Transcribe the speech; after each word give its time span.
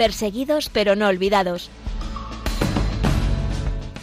Perseguidos 0.00 0.70
pero 0.70 0.96
no 0.96 1.08
olvidados. 1.08 1.68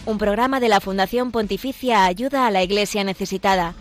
Un 0.05 0.19
programa 0.19 0.59
de 0.59 0.69
la 0.69 0.79
Fundación 0.79 1.31
Pontificia 1.31 2.05
Ayuda 2.05 2.45
a 2.45 2.51
la 2.51 2.61
Iglesia 2.61 3.03
Necesitada. 3.03 3.73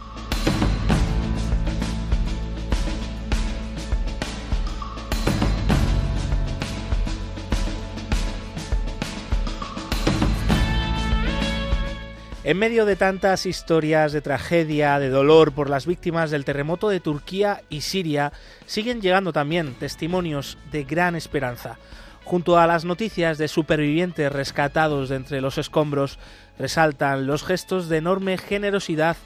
En 12.45 12.59
medio 12.59 12.87
de 12.87 12.97
tantas 12.97 13.45
historias 13.45 14.13
de 14.13 14.23
tragedia, 14.23 14.99
de 14.99 15.11
dolor 15.11 15.53
por 15.53 15.69
las 15.69 15.85
víctimas 15.85 16.31
del 16.31 16.47
terremoto 16.47 16.89
de 16.89 17.01
Turquía 17.01 17.61
y 17.69 17.83
Siria, 17.83 18.33
siguen 18.65 19.03
llegando 19.03 19.35
también 19.35 19.75
testimonios 19.75 20.57
de 20.73 20.85
gran 20.85 21.15
esperanza. 21.15 21.77
Junto 22.27 22.59
a 22.59 22.67
las 22.67 22.85
noticias 22.85 23.39
de 23.39 23.47
supervivientes 23.47 24.33
rescatados 24.33 25.09
de 25.09 25.15
entre 25.15 25.41
los 25.41 25.59
escombros, 25.59 26.19
resaltan 26.59 27.25
los 27.29 27.45
gestos 27.45 27.89
de 27.89 27.99
enorme 27.99 28.37
generosidad 28.37 29.17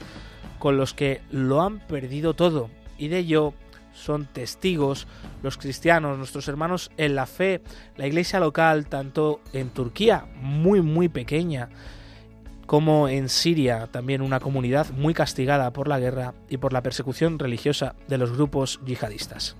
con 0.58 0.77
los 0.77 0.92
que 0.92 1.22
lo 1.30 1.62
han 1.62 1.78
perdido 1.80 2.34
todo. 2.34 2.68
Y 2.98 3.08
de 3.08 3.20
ello 3.20 3.55
son 3.94 4.27
testigos 4.27 5.06
los 5.42 5.56
cristianos, 5.56 6.18
nuestros 6.18 6.46
hermanos 6.46 6.91
en 6.98 7.14
la 7.14 7.24
fe, 7.24 7.62
la 7.96 8.06
iglesia 8.06 8.38
local, 8.38 8.84
tanto 8.86 9.41
en 9.55 9.70
Turquía, 9.70 10.27
muy 10.34 10.82
muy 10.82 11.08
pequeña, 11.08 11.70
como 12.66 13.08
en 13.08 13.30
Siria, 13.30 13.86
también 13.86 14.20
una 14.20 14.41
comunidad 14.41 14.91
muy 14.91 15.14
castigada 15.14 15.72
por 15.72 15.88
la 15.88 15.98
guerra 15.98 16.34
y 16.50 16.58
por 16.58 16.75
la 16.75 16.82
persecución 16.82 17.38
religiosa 17.38 17.94
de 18.08 18.19
los 18.19 18.30
grupos 18.30 18.78
yihadistas. 18.84 19.56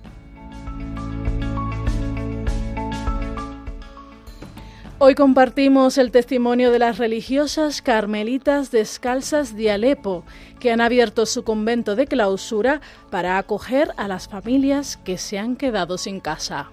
Hoy 5.03 5.15
compartimos 5.15 5.97
el 5.97 6.11
testimonio 6.11 6.71
de 6.71 6.77
las 6.77 6.99
religiosas 6.99 7.81
carmelitas 7.81 8.69
descalzas 8.69 9.55
de 9.55 9.71
Alepo, 9.71 10.23
que 10.59 10.71
han 10.71 10.79
abierto 10.79 11.25
su 11.25 11.43
convento 11.43 11.95
de 11.95 12.05
clausura 12.05 12.81
para 13.09 13.39
acoger 13.39 13.89
a 13.97 14.07
las 14.07 14.27
familias 14.27 14.97
que 14.97 15.17
se 15.17 15.39
han 15.39 15.55
quedado 15.55 15.97
sin 15.97 16.19
casa. 16.19 16.69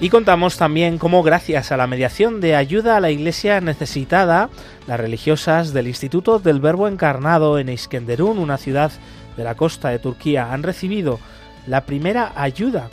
Y 0.00 0.08
contamos 0.08 0.56
también 0.56 0.98
cómo 0.98 1.24
gracias 1.24 1.72
a 1.72 1.76
la 1.76 1.88
mediación 1.88 2.40
de 2.40 2.54
ayuda 2.54 2.96
a 2.96 3.00
la 3.00 3.10
iglesia 3.10 3.60
necesitada, 3.60 4.50
las 4.86 5.00
religiosas 5.00 5.72
del 5.72 5.88
Instituto 5.88 6.38
del 6.38 6.60
Verbo 6.60 6.86
Encarnado 6.86 7.58
en 7.58 7.70
Iskenderun, 7.70 8.38
una 8.38 8.56
ciudad 8.56 8.92
de 9.36 9.42
la 9.42 9.56
costa 9.56 9.88
de 9.88 9.98
Turquía, 9.98 10.52
han 10.52 10.62
recibido 10.62 11.18
la 11.66 11.86
primera 11.86 12.30
ayuda 12.36 12.88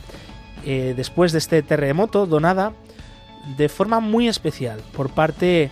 eh, 0.66 0.94
después 0.95 1.31
de 1.31 1.38
este 1.39 1.61
terremoto 1.61 2.25
donada 2.25 2.73
de 3.58 3.69
forma 3.69 4.00
muy 4.00 4.28
especial 4.28 4.80
por 4.95 5.09
parte 5.09 5.72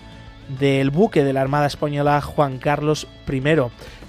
del 0.60 0.90
buque 0.90 1.24
de 1.24 1.34
la 1.34 1.42
Armada 1.42 1.68
Española 1.68 2.22
Juan 2.22 2.58
Carlos 2.58 3.08
I. 3.32 3.42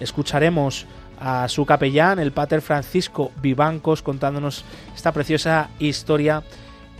Escucharemos 0.00 0.86
a 1.20 1.48
su 1.48 1.64
capellán, 1.66 2.19
el 2.19 2.33
pater 2.33 2.62
Francisco 2.62 3.30
Vivancos, 3.41 4.02
contándonos 4.02 4.64
esta 4.94 5.12
preciosa 5.12 5.70
historia 5.78 6.42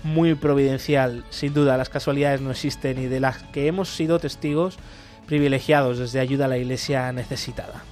muy 0.05 0.34
providencial. 0.34 1.24
Sin 1.30 1.55
duda, 1.55 1.77
las 1.77 1.89
casualidades 1.89 2.41
no 2.41 2.52
existen 2.52 2.98
y 2.98 3.06
de 3.06 3.20
las 3.20 3.42
que 3.44 3.67
hemos 3.67 3.89
sido 3.94 4.19
testigos 4.20 4.78
privilegiados 5.27 5.98
desde 5.98 6.20
ayuda 6.20 6.44
a 6.44 6.48
la 6.48 6.58
iglesia 6.58 7.11
necesitada. 7.12 7.83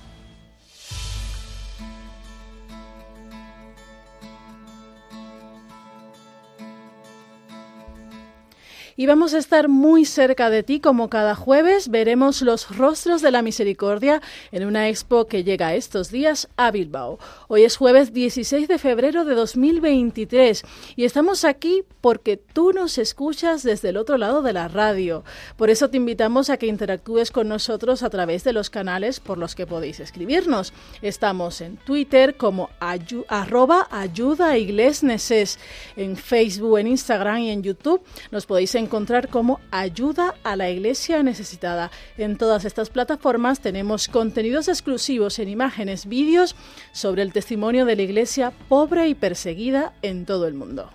Y 9.00 9.06
vamos 9.06 9.33
a 9.33 9.38
estar 9.38 9.69
muy 9.69 10.05
cerca 10.05 10.50
de 10.50 10.62
ti 10.62 10.78
como 10.78 11.09
cada 11.09 11.34
jueves. 11.34 11.88
Veremos 11.88 12.43
los 12.43 12.77
rostros 12.77 13.22
de 13.22 13.31
la 13.31 13.41
misericordia 13.41 14.21
en 14.53 14.66
una 14.66 14.91
expo 14.91 15.27
que 15.27 15.43
llega 15.43 15.75
estos 15.75 16.11
días 16.11 16.50
a 16.59 16.71
Bilbao. 16.71 17.19
Hoy 17.49 17.62
es 17.62 17.78
jueves 17.78 18.12
16 18.12 18.69
de 18.69 18.77
febrero 18.77 19.25
de 19.25 19.34
2023 19.34 20.65
y 20.97 21.05
estamos 21.05 21.47
aquí 21.47 21.83
porque 22.03 22.37
tú 22.37 22.75
nos 22.75 22.99
escuchas 22.99 23.62
desde 23.62 23.88
el 23.88 23.97
otro 23.97 24.19
lado 24.19 24.43
de 24.43 24.53
la 24.53 24.69
radio. 24.69 25.25
Por 25.56 25.71
eso 25.71 25.88
te 25.88 25.97
invitamos 25.97 26.50
a 26.50 26.59
que 26.59 26.67
interactúes 26.67 27.31
con 27.31 27.49
nosotros 27.49 28.03
a 28.03 28.11
través 28.11 28.44
de 28.44 28.53
los 28.53 28.69
canales 28.69 29.19
por 29.19 29.38
los 29.38 29.55
que 29.55 29.67
podéis 29.67 29.99
escribirnos. 30.00 30.75
Estamos 31.00 31.62
en 31.62 31.78
Twitter 31.78 32.37
como 32.37 32.69
arroba 32.78 33.88
ayuda 33.91 34.59
en 34.59 36.17
Facebook, 36.17 36.78
en 36.78 36.87
Instagram 36.87 37.38
y 37.38 37.50
en 37.50 37.62
YouTube. 37.62 38.03
Nos 38.31 38.44
podéis 38.44 38.75
encontrar 38.90 39.28
como 39.28 39.60
ayuda 39.70 40.34
a 40.42 40.56
la 40.56 40.68
iglesia 40.68 41.22
necesitada. 41.22 41.92
En 42.18 42.36
todas 42.36 42.64
estas 42.64 42.90
plataformas 42.90 43.60
tenemos 43.60 44.08
contenidos 44.08 44.66
exclusivos 44.66 45.38
en 45.38 45.48
imágenes, 45.48 46.06
vídeos 46.06 46.56
sobre 46.90 47.22
el 47.22 47.32
testimonio 47.32 47.84
de 47.84 47.94
la 47.94 48.02
iglesia 48.02 48.52
pobre 48.68 49.06
y 49.06 49.14
perseguida 49.14 49.92
en 50.02 50.26
todo 50.26 50.48
el 50.48 50.54
mundo. 50.54 50.90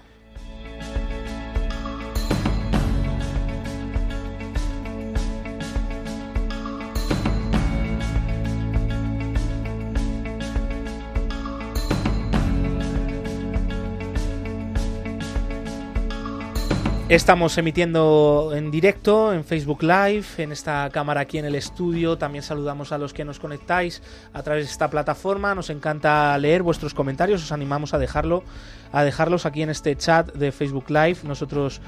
Estamos 17.08 17.56
emitiendo 17.60 18.52
en 18.56 18.72
directo 18.72 19.32
en 19.32 19.44
Facebook 19.44 19.84
Live, 19.84 20.26
en 20.40 20.52
esta 20.52 20.90
cámara 20.92 21.22
aquí 21.22 21.38
en 21.38 21.46
el 21.46 21.54
estudio. 21.54 22.18
También 22.18 22.44
saludamos 22.44 22.92
a 22.92 22.98
los 22.98 23.14
que 23.14 23.24
nos 23.24 23.40
conectáis 23.40 24.02
a 24.34 24.42
través 24.42 24.66
de 24.66 24.72
esta 24.72 24.90
plataforma. 24.90 25.54
Nos 25.54 25.70
encanta 25.70 26.36
leer 26.40 26.64
vuestros 26.64 26.96
comentarios. 26.96 27.44
Os 27.44 27.52
animamos 27.52 27.94
a 27.94 28.00
dejarlo, 28.00 28.44
a 28.92 29.04
dejarlos 29.04 29.46
aquí 29.46 29.62
en 29.62 29.70
este 29.70 29.96
chat 29.96 30.34
de 30.34 30.52
Facebook 30.52 30.90
Live. 30.90 31.18
Nosotros 31.26 31.80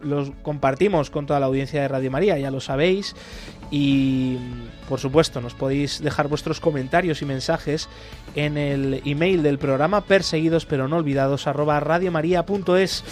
los 0.00 0.30
compartimos 0.44 1.10
con 1.10 1.26
toda 1.26 1.40
la 1.40 1.46
audiencia 1.46 1.82
de 1.82 1.88
Radio 1.88 2.12
María, 2.12 2.38
ya 2.38 2.52
lo 2.52 2.60
sabéis. 2.60 3.16
Y 3.72 4.38
por 4.88 5.00
supuesto, 5.00 5.40
nos 5.40 5.54
podéis 5.54 6.00
dejar 6.00 6.28
vuestros 6.28 6.60
comentarios 6.60 7.20
y 7.20 7.24
mensajes 7.24 7.88
en 8.36 8.56
el 8.56 9.02
email 9.06 9.42
del 9.42 9.58
programa 9.58 10.02
perseguidos 10.02 10.66
pero 10.66 10.86
no 10.86 10.98
olvidados 10.98 11.46
radiomaria.es. 11.46 13.02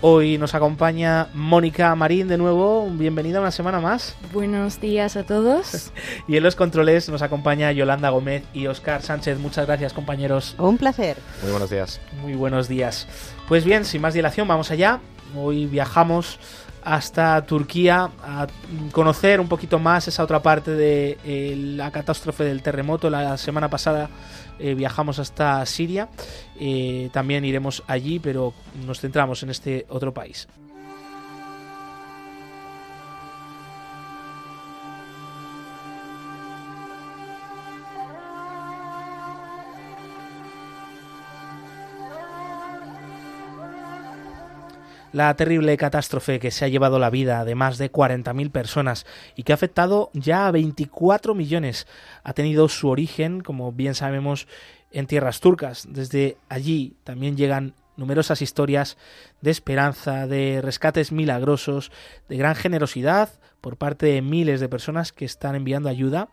Hoy 0.00 0.38
nos 0.38 0.54
acompaña 0.54 1.26
Mónica 1.34 1.92
Marín 1.96 2.28
de 2.28 2.38
nuevo. 2.38 2.88
Bienvenida 2.88 3.40
una 3.40 3.50
semana 3.50 3.80
más. 3.80 4.14
Buenos 4.32 4.80
días 4.80 5.16
a 5.16 5.24
todos. 5.24 5.90
y 6.28 6.36
en 6.36 6.44
los 6.44 6.54
controles 6.54 7.08
nos 7.08 7.20
acompaña 7.20 7.72
Yolanda 7.72 8.10
Gómez 8.10 8.44
y 8.52 8.68
Oscar 8.68 9.02
Sánchez. 9.02 9.40
Muchas 9.40 9.66
gracias, 9.66 9.92
compañeros. 9.92 10.54
Un 10.56 10.78
placer. 10.78 11.16
Muy 11.42 11.50
buenos 11.50 11.70
días. 11.70 12.00
Muy 12.22 12.34
buenos 12.34 12.68
días. 12.68 13.08
Pues 13.48 13.64
bien, 13.64 13.84
sin 13.84 14.00
más 14.00 14.14
dilación, 14.14 14.46
vamos 14.46 14.70
allá. 14.70 15.00
Hoy 15.34 15.66
viajamos 15.66 16.38
hasta 16.84 17.44
Turquía 17.44 18.10
a 18.22 18.46
conocer 18.92 19.40
un 19.40 19.48
poquito 19.48 19.80
más 19.80 20.06
esa 20.06 20.22
otra 20.22 20.40
parte 20.40 20.70
de 20.70 21.18
eh, 21.24 21.54
la 21.56 21.90
catástrofe 21.90 22.44
del 22.44 22.62
terremoto. 22.62 23.10
La 23.10 23.36
semana 23.36 23.68
pasada 23.68 24.08
eh, 24.58 24.74
viajamos 24.74 25.18
hasta 25.18 25.64
Siria. 25.66 26.08
Eh, 26.58 27.10
también 27.12 27.44
iremos 27.44 27.82
allí, 27.86 28.18
pero 28.18 28.54
nos 28.86 29.00
centramos 29.00 29.42
en 29.42 29.50
este 29.50 29.86
otro 29.88 30.12
país. 30.12 30.48
La 45.12 45.34
terrible 45.34 45.76
catástrofe 45.76 46.38
que 46.38 46.50
se 46.50 46.64
ha 46.64 46.68
llevado 46.68 46.98
la 46.98 47.10
vida 47.10 47.44
de 47.44 47.54
más 47.54 47.78
de 47.78 47.90
40.000 47.90 48.50
personas 48.50 49.06
y 49.36 49.42
que 49.42 49.52
ha 49.52 49.54
afectado 49.54 50.10
ya 50.12 50.46
a 50.46 50.50
24 50.50 51.34
millones 51.34 51.86
ha 52.24 52.32
tenido 52.34 52.68
su 52.68 52.88
origen, 52.88 53.40
como 53.40 53.72
bien 53.72 53.94
sabemos, 53.94 54.46
en 54.92 55.06
tierras 55.06 55.40
turcas. 55.40 55.86
Desde 55.88 56.36
allí 56.48 56.96
también 57.04 57.36
llegan 57.36 57.74
numerosas 57.96 58.42
historias 58.42 58.96
de 59.40 59.50
esperanza, 59.50 60.26
de 60.26 60.60
rescates 60.62 61.10
milagrosos, 61.10 61.90
de 62.28 62.36
gran 62.36 62.54
generosidad 62.54 63.30
por 63.60 63.76
parte 63.76 64.06
de 64.06 64.22
miles 64.22 64.60
de 64.60 64.68
personas 64.68 65.12
que 65.12 65.24
están 65.24 65.56
enviando 65.56 65.88
ayuda 65.88 66.28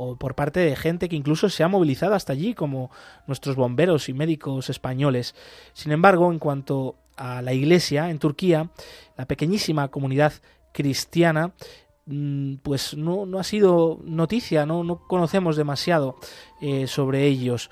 o 0.00 0.16
por 0.16 0.36
parte 0.36 0.60
de 0.60 0.76
gente 0.76 1.08
que 1.08 1.16
incluso 1.16 1.48
se 1.48 1.64
ha 1.64 1.68
movilizado 1.68 2.14
hasta 2.14 2.32
allí, 2.32 2.54
como 2.54 2.92
nuestros 3.26 3.56
bomberos 3.56 4.08
y 4.08 4.12
médicos 4.12 4.70
españoles. 4.70 5.34
Sin 5.72 5.90
embargo, 5.90 6.30
en 6.30 6.38
cuanto 6.38 6.94
a 7.18 7.42
la 7.42 7.52
iglesia 7.52 8.10
en 8.10 8.18
Turquía, 8.18 8.70
la 9.16 9.26
pequeñísima 9.26 9.88
comunidad 9.88 10.32
cristiana, 10.72 11.52
mm, 12.06 12.56
pues 12.62 12.96
no, 12.96 13.26
ha 13.38 13.44
sido 13.44 13.98
noticia, 14.04 14.64
no, 14.64 14.84
no 14.84 15.06
conocemos 15.06 15.56
demasiado 15.56 16.16
eh, 16.60 16.86
sobre 16.86 17.26
ellos. 17.26 17.70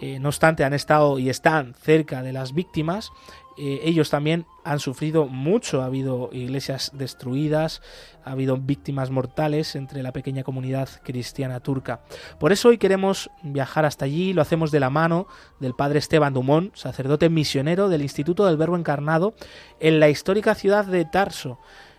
Eh, 0.00 0.18
no 0.18 0.28
obstante, 0.28 0.64
han 0.64 0.74
estado 0.74 1.18
y 1.18 1.30
están 1.30 1.74
cerca 1.74 2.22
de 2.22 2.32
las 2.32 2.52
víctimas. 2.52 3.12
Eh, 3.58 3.80
ellos 3.84 4.10
también 4.10 4.46
han 4.64 4.80
sufrido 4.80 5.26
mucho. 5.26 5.82
Ha 5.82 5.86
habido 5.86 6.28
iglesias 6.32 6.90
destruidas, 6.94 7.82
ha 8.24 8.32
habido 8.32 8.56
víctimas 8.56 9.10
mortales 9.10 9.76
entre 9.76 10.02
la 10.02 10.12
pequeña 10.12 10.42
comunidad 10.42 10.88
cristiana 11.02 11.60
turca. 11.60 12.00
Por 12.38 12.52
eso 12.52 12.68
hoy 12.68 12.78
queremos 12.78 13.30
viajar 13.42 13.84
hasta 13.84 14.04
allí. 14.04 14.32
Lo 14.32 14.42
hacemos 14.42 14.70
de 14.70 14.80
la 14.80 14.90
mano 14.90 15.26
del 15.60 15.74
padre 15.74 15.98
Esteban 15.98 16.34
Dumont, 16.34 16.74
sacerdote 16.74 17.28
misionero 17.28 17.88
del 17.88 18.02
Instituto 18.02 18.46
del 18.46 18.56
Verbo 18.56 18.76
Encarnado 18.76 19.34
en 19.80 20.00
la 20.00 20.08
histórica 20.08 20.54
ciudad 20.54 20.84
de 20.84 21.04
Tarso. 21.04 21.58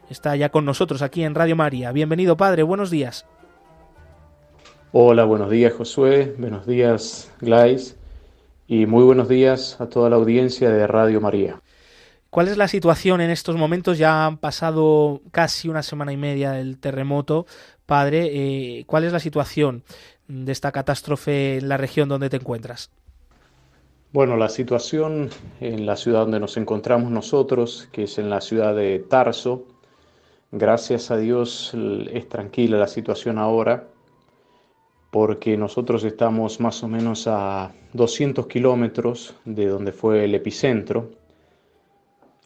Está 0.09 0.35
ya 0.35 0.49
con 0.49 0.65
nosotros 0.65 1.01
aquí 1.01 1.23
en 1.23 1.35
Radio 1.35 1.55
María. 1.55 1.91
Bienvenido, 1.91 2.37
padre. 2.37 2.63
Buenos 2.63 2.91
días. 2.91 3.25
Hola, 4.93 5.25
buenos 5.25 5.51
días 5.51 5.73
Josué, 5.73 6.33
buenos 6.39 6.65
días 6.65 7.29
Glais 7.41 7.96
y 8.67 8.85
muy 8.85 9.03
buenos 9.03 9.29
días 9.29 9.79
a 9.79 9.87
toda 9.87 10.09
la 10.09 10.17
audiencia 10.17 10.69
de 10.69 10.85
Radio 10.85 11.21
María. 11.21 11.61
¿Cuál 12.29 12.49
es 12.49 12.57
la 12.57 12.67
situación 12.67 13.21
en 13.21 13.29
estos 13.29 13.55
momentos? 13.55 13.97
Ya 13.97 14.25
han 14.25 14.37
pasado 14.37 15.21
casi 15.31 15.69
una 15.69 15.81
semana 15.81 16.11
y 16.11 16.17
media 16.17 16.51
del 16.51 16.77
terremoto. 16.77 17.45
Padre, 17.85 18.29
eh, 18.31 18.83
¿cuál 18.85 19.05
es 19.05 19.13
la 19.13 19.21
situación 19.21 19.83
de 20.27 20.51
esta 20.51 20.73
catástrofe 20.73 21.57
en 21.57 21.69
la 21.69 21.77
región 21.77 22.09
donde 22.09 22.29
te 22.29 22.35
encuentras? 22.35 22.91
Bueno, 24.11 24.35
la 24.35 24.49
situación 24.49 25.29
en 25.61 25.85
la 25.85 25.95
ciudad 25.95 26.21
donde 26.21 26.39
nos 26.39 26.57
encontramos 26.57 27.09
nosotros, 27.09 27.87
que 27.93 28.03
es 28.03 28.17
en 28.17 28.29
la 28.29 28.41
ciudad 28.41 28.75
de 28.75 28.99
Tarso, 28.99 29.65
gracias 30.51 31.11
a 31.11 31.17
Dios 31.17 31.73
es 32.11 32.27
tranquila 32.27 32.77
la 32.77 32.87
situación 32.87 33.37
ahora 33.37 33.87
porque 35.11 35.57
nosotros 35.57 36.03
estamos 36.03 36.59
más 36.59 36.83
o 36.83 36.87
menos 36.87 37.27
a 37.27 37.71
200 37.93 38.47
kilómetros 38.47 39.35
de 39.45 39.67
donde 39.67 39.91
fue 39.91 40.25
el 40.25 40.35
epicentro. 40.35 41.11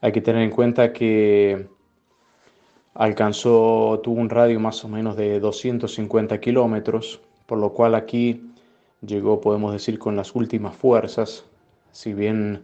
Hay 0.02 0.12
que 0.12 0.22
tener 0.22 0.44
en 0.44 0.52
cuenta 0.52 0.94
que 0.94 1.68
alcanzó, 2.94 4.00
tuvo 4.04 4.20
un 4.20 4.30
radio 4.30 4.60
más 4.60 4.84
o 4.84 4.88
menos 4.88 5.16
de 5.16 5.40
250 5.40 6.40
kilómetros, 6.40 7.22
por 7.46 7.58
lo 7.58 7.74
cual 7.74 7.96
aquí 7.96 8.52
llegó, 9.06 9.42
podemos 9.42 9.74
decir, 9.74 9.98
con 9.98 10.16
las 10.16 10.36
últimas 10.36 10.76
fuerzas, 10.76 11.46
si 11.92 12.14
bien 12.14 12.64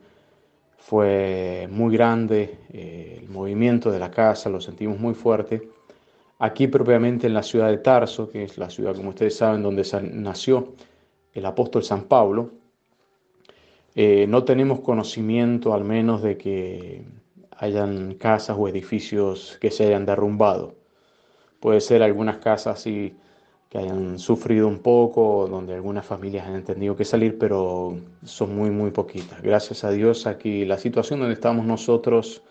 fue 0.78 1.68
muy 1.70 1.94
grande 1.96 2.60
eh, 2.72 3.20
el 3.22 3.30
movimiento 3.30 3.92
de 3.92 4.00
la 4.00 4.12
casa, 4.12 4.50
lo 4.50 4.62
sentimos 4.62 5.00
muy 5.00 5.14
fuerte, 5.14 5.70
Aquí 6.40 6.68
propiamente 6.68 7.28
en 7.28 7.34
la 7.34 7.42
ciudad 7.42 7.70
de 7.70 7.78
Tarso, 7.78 8.30
que 8.30 8.44
es 8.44 8.58
la 8.58 8.70
ciudad, 8.70 8.96
como 8.96 9.10
ustedes 9.10 9.36
saben, 9.36 9.64
donde 9.64 9.84
nació 10.14 10.74
el 11.34 11.46
apóstol 11.46 11.84
San 11.84 12.04
Pablo, 12.04 12.52
eh, 13.96 14.28
no 14.28 14.44
tenemos 14.44 14.82
conocimiento 14.82 15.74
al 15.74 15.84
menos 15.84 16.22
de 16.22 16.38
que 16.38 17.04
hayan 17.58 18.14
casas 18.16 18.56
o 18.60 18.68
edificios 18.68 19.58
que 19.60 19.72
se 19.72 19.88
hayan 19.88 20.06
derrumbado. 20.06 20.76
Puede 21.60 21.82
ser 21.82 22.04
algunas 22.04 22.38
casas 22.38 22.84
que 22.84 23.16
hayan 23.74 24.20
sufrido 24.20 24.68
un 24.68 24.80
poco, 24.80 25.48
donde 25.50 25.74
algunas 25.74 26.06
familias 26.06 26.46
han 26.46 26.64
tenido 26.64 26.96
que 26.96 27.06
salir, 27.06 27.40
pero 27.40 27.98
son 28.24 28.56
muy, 28.56 28.70
muy 28.70 28.92
poquitas. 28.92 29.42
Gracias 29.42 29.84
a 29.84 29.90
Dios 29.90 30.28
aquí 30.28 30.66
la 30.66 30.78
situación 30.78 31.20
donde 31.20 31.34
estamos 31.34 31.66
nosotros 31.66 32.44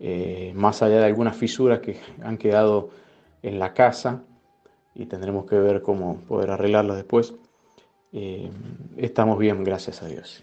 eh, 0.00 0.52
más 0.54 0.82
allá 0.82 0.98
de 0.98 1.04
algunas 1.04 1.36
fisuras 1.36 1.80
que 1.80 1.98
han 2.22 2.38
quedado 2.38 2.90
en 3.42 3.58
la 3.58 3.74
casa 3.74 4.22
y 4.94 5.06
tendremos 5.06 5.44
que 5.44 5.58
ver 5.58 5.82
cómo 5.82 6.20
poder 6.20 6.50
arreglarlas 6.50 6.96
después, 6.96 7.34
eh, 8.12 8.50
estamos 8.96 9.38
bien, 9.38 9.62
gracias 9.62 10.02
a 10.02 10.08
Dios. 10.08 10.42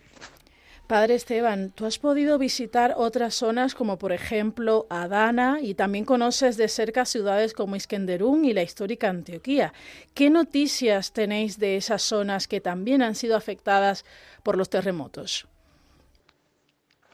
Padre 0.86 1.15
Esteban, 1.15 1.71
tú 1.71 1.86
has 1.86 2.00
podido 2.00 2.38
visitar 2.38 2.94
otras 2.95 3.33
zonas 3.33 3.75
como 3.75 3.98
por 3.98 4.13
ejemplo 4.13 4.88
Adana 4.89 5.57
y 5.62 5.74
también 5.74 6.06
conoces 6.06 6.56
de 6.56 6.69
cerca 6.69 7.03
ciudades 7.03 7.53
como 7.53 7.75
Iskenderún 7.75 8.45
y 8.45 8.53
la 8.53 8.63
histórica 8.63 9.10
Antioquía. 9.10 9.74
¿Qué 10.13 10.30
noticias 10.30 11.12
tenéis 11.12 11.60
de 11.60 11.75
esas 11.75 12.03
zonas 12.03 12.48
que 12.48 12.62
también 12.62 13.01
han 13.01 13.15
sido 13.15 13.36
afectadas 13.36 14.06
por 14.44 14.56
los 14.56 14.69
terremotos? 14.69 15.48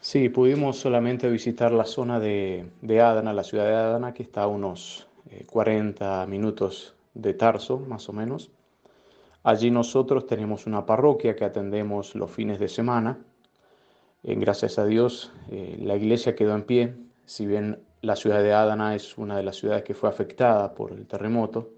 Sí, 0.03 0.27
pudimos 0.27 0.79
solamente 0.79 1.29
visitar 1.29 1.71
la 1.71 1.85
zona 1.85 2.19
de, 2.19 2.69
Adana, 3.01 3.31
la 3.31 3.41
ciudad 3.41 3.63
de 3.63 3.73
Adana, 3.73 4.13
que 4.13 4.23
está 4.23 4.43
a 4.43 4.47
unos 4.47 5.07
40 5.47 6.23
eh, 6.23 6.27
minutos 6.27 6.93
de 7.13 7.33
Tarso, 7.33 7.79
más 7.79 8.09
o 8.09 8.13
menos. 8.13 8.51
Allí 9.43 9.71
nosotros 9.71 10.27
tenemos 10.27 10.67
una 10.67 10.85
parroquia 10.85 11.37
que 11.37 11.45
atendemos 11.45 12.15
los 12.15 12.29
fines 12.29 12.59
de 12.59 12.67
semana. 12.67 13.17
Eh, 14.23 14.35
gracias 14.35 14.77
a 14.77 14.85
Dios, 14.85 15.31
eh, 15.49 15.77
la 15.79 15.95
iglesia 15.95 16.35
quedó 16.35 16.53
en 16.53 16.63
pie, 16.63 16.95
si 17.25 17.45
bien 17.45 17.79
la 18.01 18.17
ciudad 18.17 18.43
de 18.43 18.51
Adana 18.51 18.95
es 18.95 19.17
una 19.17 19.37
de 19.37 19.43
las 19.43 19.55
ciudades 19.55 19.83
que 19.83 19.93
fue 19.93 20.09
afectada 20.09 20.73
por 20.75 20.91
el 20.91 21.07
terremoto, 21.07 21.69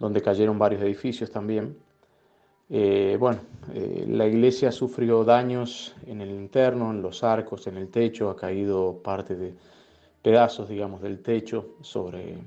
donde 0.00 0.20
cayeron 0.20 0.58
varios 0.58 0.82
edificios 0.82 1.30
también. 1.30 1.78
Eh, 2.68 3.16
bueno, 3.20 3.40
eh, 3.74 4.06
la 4.08 4.26
iglesia 4.26 4.72
sufrió 4.72 5.22
daños 5.24 5.94
en 6.06 6.20
el 6.20 6.30
interno, 6.30 6.90
en 6.90 7.00
los 7.00 7.22
arcos, 7.22 7.66
en 7.68 7.76
el 7.76 7.88
techo, 7.88 8.28
ha 8.28 8.36
caído 8.36 9.00
parte 9.02 9.36
de 9.36 9.54
pedazos, 10.22 10.68
digamos, 10.68 11.00
del 11.00 11.22
techo 11.22 11.76
sobre 11.80 12.38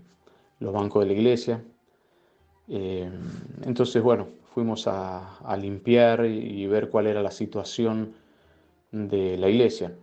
los 0.60 0.74
bancos 0.74 1.04
de 1.04 1.08
la 1.08 1.14
iglesia. 1.14 1.64
Eh, 2.68 3.10
entonces, 3.66 4.04
bueno, 4.04 4.28
fuimos 4.54 4.88
a, 4.88 5.40
limpiar 5.58 6.26
y, 6.26 6.68
ver 6.68 6.90
cuál 6.90 7.08
era 7.08 7.22
la 7.24 7.32
situación 7.32 8.14
de 8.92 9.38
la 9.38 9.50
iglesia. 9.50 9.96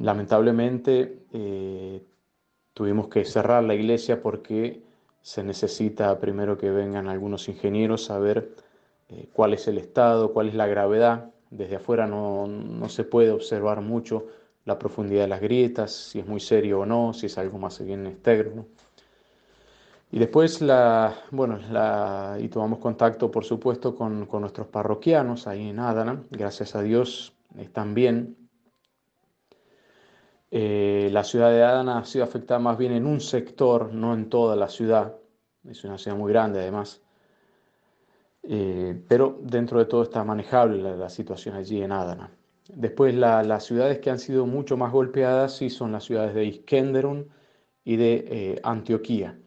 lamentablemente 0.00 1.18
tuvimos 2.74 3.08
que 3.08 3.24
cerrar 3.24 3.64
la 3.64 3.74
iglesia 3.74 4.20
porque 4.20 4.82
se 5.22 5.44
necesita 5.44 6.18
primero 6.18 6.58
que 6.58 6.70
vengan 6.70 7.08
algunos 7.08 7.48
ingenieros 7.48 8.10
a 8.10 8.18
ver 8.18 8.50
eh, 9.08 9.28
cuál 9.32 9.54
es 9.54 9.68
el 9.68 9.78
estado, 9.78 10.32
cuál 10.32 10.48
es 10.48 10.54
la 10.54 10.66
gravedad. 10.66 11.30
Desde 11.50 11.76
afuera 11.76 12.06
no, 12.06 12.88
se 12.88 13.04
puede 13.04 13.30
observar 13.30 13.80
mucho 13.80 14.26
la 14.64 14.78
profundidad 14.78 15.22
de 15.22 15.28
las 15.28 15.40
grietas, 15.40 15.92
si 15.92 16.18
es 16.18 16.26
muy 16.26 16.40
serio 16.40 16.80
o 16.80 16.86
no, 16.86 17.12
si 17.12 17.26
es 17.26 17.38
algo 17.38 17.58
más 17.58 17.84
bien 17.84 18.06
externo. 18.06 18.66
Y 20.10 20.18
después, 20.18 20.60
la, 20.60 21.14
bueno, 21.30 21.58
la, 21.70 22.36
y 22.38 22.48
tomamos 22.48 22.78
contacto, 22.78 23.30
por 23.30 23.44
supuesto, 23.44 23.94
con, 23.94 24.28
nuestros 24.30 24.66
parroquianos 24.66 25.46
ahí 25.46 25.70
en 25.70 25.78
Adana. 25.78 26.22
Gracias 26.30 26.74
a 26.74 26.82
Dios 26.82 27.32
están 27.58 27.94
bien. 27.94 28.41
Eh, 30.54 31.08
la 31.10 31.24
ciudad 31.24 31.50
de 31.50 31.62
Adana 31.62 31.98
ha 31.98 32.04
sido 32.04 32.24
afectada 32.24 32.60
más 32.60 32.76
bien 32.76 32.92
en 32.92 33.06
un 33.06 33.20
sector, 33.20 33.94
no 33.94 34.12
en 34.12 34.28
toda 34.28 34.54
la 34.54 34.68
ciudad. 34.68 35.16
Es 35.64 35.82
una 35.84 35.96
ciudad 35.96 36.16
muy 36.16 36.30
grande 36.30 36.60
además. 36.60 37.00
Eh, 38.42 39.00
pero 39.08 39.38
dentro 39.40 39.78
de 39.78 39.86
todo 39.86 40.02
está 40.02 40.22
manejable 40.24 40.96
la, 40.96 41.08
situación 41.08 41.56
allí 41.56 41.82
en 41.82 41.92
Adana. 41.92 42.30
Después 42.68 43.14
las 43.14 43.64
ciudades 43.64 43.98
que 44.00 44.10
han 44.10 44.18
sido 44.18 44.44
mucho 44.44 44.76
más 44.76 44.92
golpeadas 44.92 45.56
sí 45.56 45.70
son 45.70 45.90
las 45.90 46.04
ciudades 46.04 46.34
de 46.34 46.44
Iskenderun 46.44 47.30
y 47.84 47.96
de 47.96 48.24
eh, 48.28 48.60
Antioquía. 48.62 49.38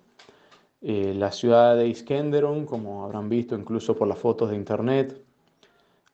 la 0.82 1.32
ciudad 1.32 1.76
de 1.78 1.88
Iskenderun, 1.88 2.66
como 2.66 3.06
habrán 3.06 3.30
visto 3.30 3.56
incluso 3.56 3.96
por 3.96 4.08
las 4.08 4.18
fotos 4.18 4.50
de 4.50 4.56
internet, 4.56 5.24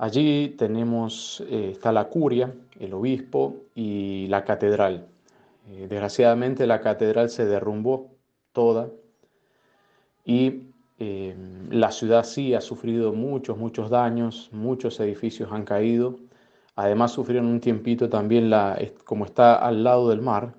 allí 0.02 0.56
tenemos, 0.58 1.44
está 1.50 1.92
la 1.92 2.06
curia, 2.06 2.54
el 2.80 2.94
obispo 2.94 3.56
y 3.76 4.28
la 4.28 4.44
catedral. 4.44 5.08
Eh, 5.70 5.88
desgraciadamente 5.88 6.66
la 6.68 6.82
catedral 6.82 7.30
se 7.30 7.46
derrumbó 7.46 8.10
toda 8.52 8.90
y 10.26 10.64
eh, 11.00 11.36
la 11.70 11.92
ciudad 11.92 12.24
sí 12.24 12.54
ha 12.54 12.62
sufrido 12.62 13.14
muchos, 13.14 13.58
muchos 13.58 13.90
daños, 13.90 14.50
muchos 14.52 15.00
edificios 15.00 15.52
han 15.52 15.64
caído. 15.64 16.18
Además 16.76 17.12
sufrieron 17.12 17.48
un 17.48 17.60
tiempito 17.60 18.10
también, 18.10 18.50
la, 18.50 18.80
como 19.06 19.26
está 19.26 19.56
al 19.56 19.84
lado 19.84 20.10
del 20.10 20.22
mar, 20.22 20.54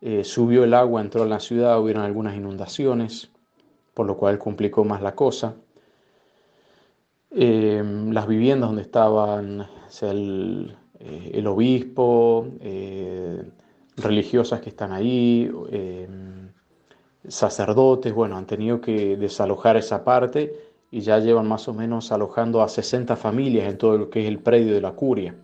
eh, 0.00 0.24
subió 0.24 0.64
el 0.64 0.74
agua, 0.74 1.00
entró 1.00 1.24
en 1.24 1.30
la 1.30 1.40
ciudad, 1.40 1.80
hubieron 1.80 2.02
algunas 2.02 2.36
inundaciones, 2.36 3.30
por 3.94 4.06
lo 4.06 4.16
cual 4.16 4.38
complicó 4.38 4.84
más 4.84 5.00
la 5.00 5.14
cosa. 5.14 5.54
Las 7.34 8.26
viviendas 8.28 8.68
donde 8.68 8.82
estaban 8.82 9.66
el, 10.02 10.76
eh, 11.00 11.32
el 11.34 11.46
obispo, 11.46 12.46
eh, 12.60 13.42
religiosas 13.96 14.60
que 14.60 14.70
están 14.70 14.92
ahí, 14.92 15.50
eh, 15.70 16.08
sacerdotes, 17.28 18.12
bueno, 18.12 18.36
han 18.36 18.46
tenido 18.46 18.80
que 18.80 19.16
desalojar 19.16 19.76
esa 19.76 20.04
parte 20.04 20.54
y 20.90 21.00
ya 21.00 21.18
llevan 21.18 21.46
más 21.48 21.68
o 21.68 21.74
menos 21.74 22.12
alojando 22.12 22.62
a 22.62 22.68
60 22.68 23.16
familias 23.16 23.68
en 23.68 23.78
todo 23.78 23.98
lo 23.98 24.10
que 24.10 24.22
es 24.22 24.28
el 24.28 24.38
predio 24.38 24.74
de 24.74 24.80
la 24.80 24.92
curia. 24.92 25.34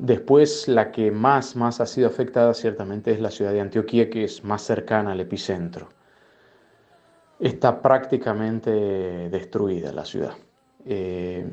después, 0.00 0.68
la 0.68 0.92
que 0.92 1.10
más, 1.10 1.56
más 1.56 1.80
ha 1.80 1.86
sido 1.86 2.08
afectada 2.08 2.52
ciertamente 2.52 3.10
es 3.12 3.20
la 3.20 3.30
ciudad 3.30 3.52
de 3.52 3.60
Antioquía, 3.60 4.10
que 4.10 4.24
es 4.24 4.44
más 4.44 4.62
cercana 4.62 5.12
al 5.12 5.20
epicentro. 5.20 5.88
Está 7.42 7.82
prácticamente 7.82 8.70
destruida 9.28 9.92
la 9.92 10.04
ciudad. 10.04 10.34
Eh, 10.86 11.44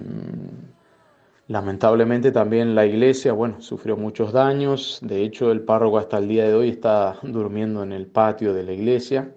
lamentablemente 1.47 2.31
también 2.31 2.75
la 2.75 2.85
iglesia, 2.85 3.33
bueno, 3.33 3.59
sufrió 3.59 3.97
muchos 3.97 4.31
daños. 4.31 4.99
De 5.01 5.23
hecho, 5.23 5.51
el 5.51 5.61
párroco 5.61 5.97
hasta 5.97 6.19
el 6.19 6.27
día 6.27 6.45
de 6.45 6.53
hoy 6.53 6.69
está 6.69 7.17
durmiendo 7.23 7.81
en 7.81 7.91
el 7.91 8.05
patio 8.05 8.53
de 8.53 8.63
la 8.65 8.73
iglesia, 8.73 9.33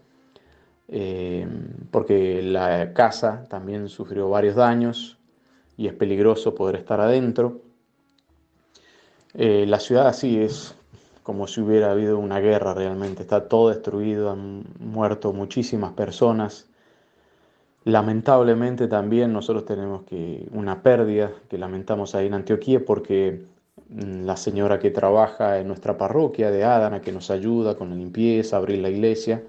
eh, 0.88 1.48
porque 1.90 2.42
la 2.42 2.92
casa 2.92 3.46
también 3.48 3.88
sufrió 3.88 4.28
varios 4.28 4.54
daños 4.54 5.18
y 5.78 5.86
es 5.86 5.94
peligroso 5.94 6.54
poder 6.54 6.76
estar 6.76 7.00
adentro. 7.00 7.62
la 9.32 9.80
ciudad 9.80 10.06
así 10.08 10.38
es 10.38 10.74
como 11.22 11.46
si 11.46 11.60
hubiera 11.60 11.92
habido 11.92 12.18
una 12.18 12.40
guerra 12.40 12.74
realmente. 12.74 13.22
Está 13.22 13.48
todo 13.48 13.68
destruido, 13.68 14.30
han 14.30 14.64
muerto 14.80 15.32
muchísimas 15.32 15.92
personas. 15.92 16.66
Lamentablemente 17.84 18.88
también 18.88 19.32
nosotros 19.32 19.64
tenemos 19.64 20.04
que 20.04 20.46
una 20.52 20.82
pérdida 20.82 21.32
que 21.48 21.58
lamentamos 21.58 22.14
ahí 22.14 22.26
en 22.26 22.34
Antioquía 22.34 22.84
porque 22.84 23.44
mm, 23.88 24.24
la 24.24 24.36
señora 24.36 24.78
que 24.78 24.90
trabaja 24.90 25.58
en 25.58 25.68
nuestra 25.68 25.96
parroquia 25.98 26.50
de 26.50 26.64
Adana, 26.64 27.00
que 27.00 27.12
nos 27.12 27.30
ayuda 27.30 27.76
con 27.76 27.90
la 27.90 27.96
limpieza, 27.96 28.56
abrir 28.56 28.80
la 28.80 28.90
iglesia, 28.90 29.42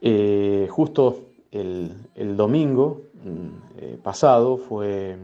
eh, 0.00 0.68
justo 0.70 1.20
el, 1.50 2.36
domingo 2.36 3.02
mm, 3.24 3.78
eh, 3.78 3.98
pasado 4.02 4.58
fue 4.58 5.16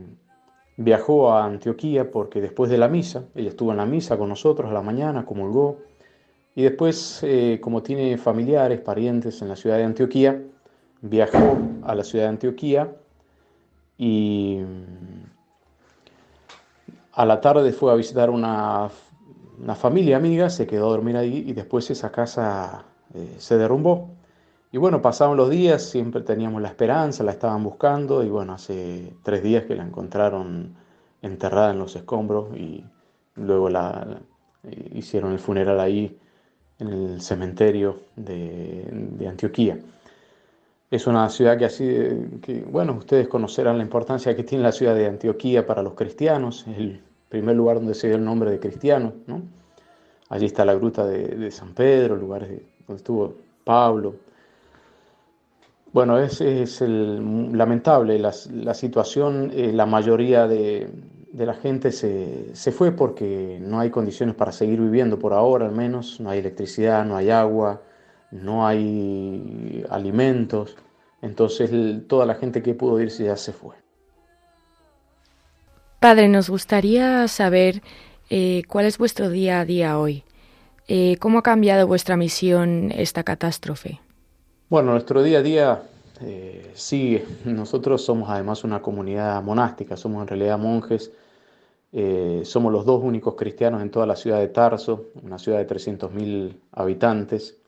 Viajó 0.82 1.30
a 1.30 1.44
Antioquía 1.44 2.10
porque 2.10 2.40
después 2.40 2.70
de 2.70 2.78
la 2.78 2.88
misa, 2.88 3.24
ella 3.34 3.50
estuvo 3.50 3.70
en 3.70 3.76
la 3.76 3.84
misa 3.84 4.16
con 4.16 4.30
nosotros 4.30 4.70
a 4.70 4.72
la 4.72 4.80
mañana, 4.80 5.26
comulgó, 5.26 5.76
y 6.54 6.62
después, 6.62 7.20
eh, 7.22 7.58
como 7.60 7.82
tiene 7.82 8.16
familiares, 8.16 8.80
parientes 8.80 9.42
en 9.42 9.48
la 9.48 9.56
ciudad 9.56 9.76
de 9.76 9.84
Antioquía, 9.84 10.42
viajó 11.02 11.58
a 11.82 11.94
la 11.94 12.02
ciudad 12.02 12.24
de 12.24 12.30
Antioquía 12.30 12.94
y 13.98 14.60
mm, 14.60 15.24
a 17.12 17.26
la 17.26 17.42
tarde 17.42 17.72
fue 17.72 17.92
a 17.92 17.94
visitar 17.94 18.30
una, 18.30 18.88
familia 19.74 20.16
amiga, 20.16 20.48
se 20.48 20.66
quedó 20.66 20.86
a 20.86 20.92
dormir 20.92 21.18
ahí 21.18 21.44
y 21.46 21.52
después 21.52 21.90
esa 21.90 22.10
casa 22.10 22.86
eh, 23.12 23.34
se 23.36 23.58
derrumbó. 23.58 24.08
Y 24.72 24.78
bueno, 24.78 25.02
pasaron 25.02 25.36
los 25.36 25.50
días, 25.50 25.82
siempre 25.82 26.22
teníamos 26.22 26.62
la 26.62 26.68
esperanza, 26.68 27.24
la 27.24 27.32
estaban 27.32 27.64
buscando 27.64 28.22
y 28.22 28.28
bueno, 28.28 28.52
hace 28.52 29.12
tres 29.22 29.42
días 29.42 29.64
que 29.64 29.74
la 29.74 29.84
encontraron 29.84 30.76
enterrada 31.22 31.72
en 31.72 31.78
los 31.78 31.96
escombros 31.96 32.56
y 32.56 32.84
luego 33.34 33.68
la, 33.68 34.20
hicieron 34.92 35.32
el 35.32 35.38
funeral 35.38 35.80
ahí 35.80 36.16
en 36.78 36.88
el 36.88 37.20
cementerio 37.20 38.00
de, 38.16 39.26
Antioquía. 39.28 39.78
Es 40.90 41.06
una 41.06 41.28
ciudad 41.28 41.56
que 41.58 41.64
así, 41.64 41.84
que, 42.42 42.64
bueno, 42.68 42.94
ustedes 42.94 43.28
conocerán 43.28 43.78
la 43.78 43.84
importancia 43.84 44.34
que 44.34 44.42
tiene 44.42 44.64
la 44.64 44.72
ciudad 44.72 44.94
de 44.94 45.06
Antioquía 45.06 45.66
para 45.66 45.82
los 45.82 45.94
cristianos, 45.94 46.66
es 46.66 46.78
el 46.78 47.00
primer 47.28 47.54
lugar 47.54 47.76
donde 47.76 47.94
se 47.94 48.08
dio 48.08 48.16
el 48.16 48.24
nombre 48.24 48.50
de 48.50 48.58
cristiano, 48.58 49.12
¿no? 49.26 49.42
Allí 50.28 50.46
está 50.46 50.64
la 50.64 50.74
gruta 50.74 51.06
de, 51.06 51.50
San 51.50 51.74
Pedro, 51.74 52.14
el 52.14 52.20
lugar 52.20 52.42
donde 52.42 52.96
estuvo 52.96 53.34
Pablo, 53.64 54.16
bueno, 55.92 56.18
es, 56.18 56.40
es 56.40 56.80
el, 56.80 57.56
lamentable 57.56 58.18
la, 58.18 58.32
situación. 58.74 59.50
Eh, 59.54 59.72
la 59.72 59.86
mayoría 59.86 60.46
de, 60.46 60.88
de 61.32 61.46
la 61.46 61.54
gente 61.54 61.90
se, 61.90 62.54
se, 62.54 62.72
fue 62.72 62.92
porque 62.92 63.58
no 63.60 63.80
hay 63.80 63.90
condiciones 63.90 64.34
para 64.34 64.52
seguir 64.52 64.80
viviendo 64.80 65.18
por 65.18 65.32
ahora, 65.32 65.66
al 65.66 65.72
menos. 65.72 66.20
No 66.20 66.30
hay 66.30 66.38
electricidad, 66.38 67.04
no 67.04 67.16
hay 67.16 67.30
agua, 67.30 67.82
no 68.30 68.66
hay 68.66 69.84
alimentos. 69.90 70.76
Entonces, 71.22 71.70
toda 72.06 72.24
la 72.24 72.34
gente 72.34 72.62
que 72.62 72.74
pudo 72.74 73.00
irse 73.00 73.24
ya 73.24 73.36
se 73.36 73.52
fue. 73.52 73.74
Padre, 75.98 76.28
nos 76.28 76.48
gustaría 76.48 77.28
saber 77.28 77.82
eh, 78.30 78.62
cuál 78.68 78.86
es 78.86 78.96
vuestro 78.96 79.28
día 79.28 79.60
a 79.60 79.64
día 79.64 79.98
hoy. 79.98 80.24
Eh, 80.88 81.16
¿Cómo 81.20 81.38
ha 81.38 81.42
cambiado 81.42 81.86
vuestra 81.86 82.16
misión 82.16 82.90
esta 82.94 83.22
catástrofe? 83.22 84.00
Bueno, 84.70 84.92
nuestro 84.92 85.20
día 85.24 85.40
a 85.40 85.42
día 85.42 85.82
eh, 86.20 86.70
sigue. 86.74 87.26
Nosotros 87.44 88.04
somos 88.04 88.30
además 88.30 88.62
una 88.62 88.80
comunidad 88.80 89.42
monástica, 89.42 89.96
somos 89.96 90.22
en 90.22 90.28
realidad 90.28 90.58
monjes. 90.60 91.10
Eh, 91.90 92.42
somos 92.44 92.72
los 92.72 92.84
dos 92.84 93.02
únicos 93.02 93.34
cristianos 93.34 93.82
en 93.82 93.90
toda 93.90 94.06
la 94.06 94.14
ciudad 94.14 94.38
de 94.38 94.46
Tarso, 94.46 95.06
una 95.24 95.40
ciudad 95.40 95.58
de 95.58 95.66
300.000 95.66 96.54
habitantes. 96.70 97.58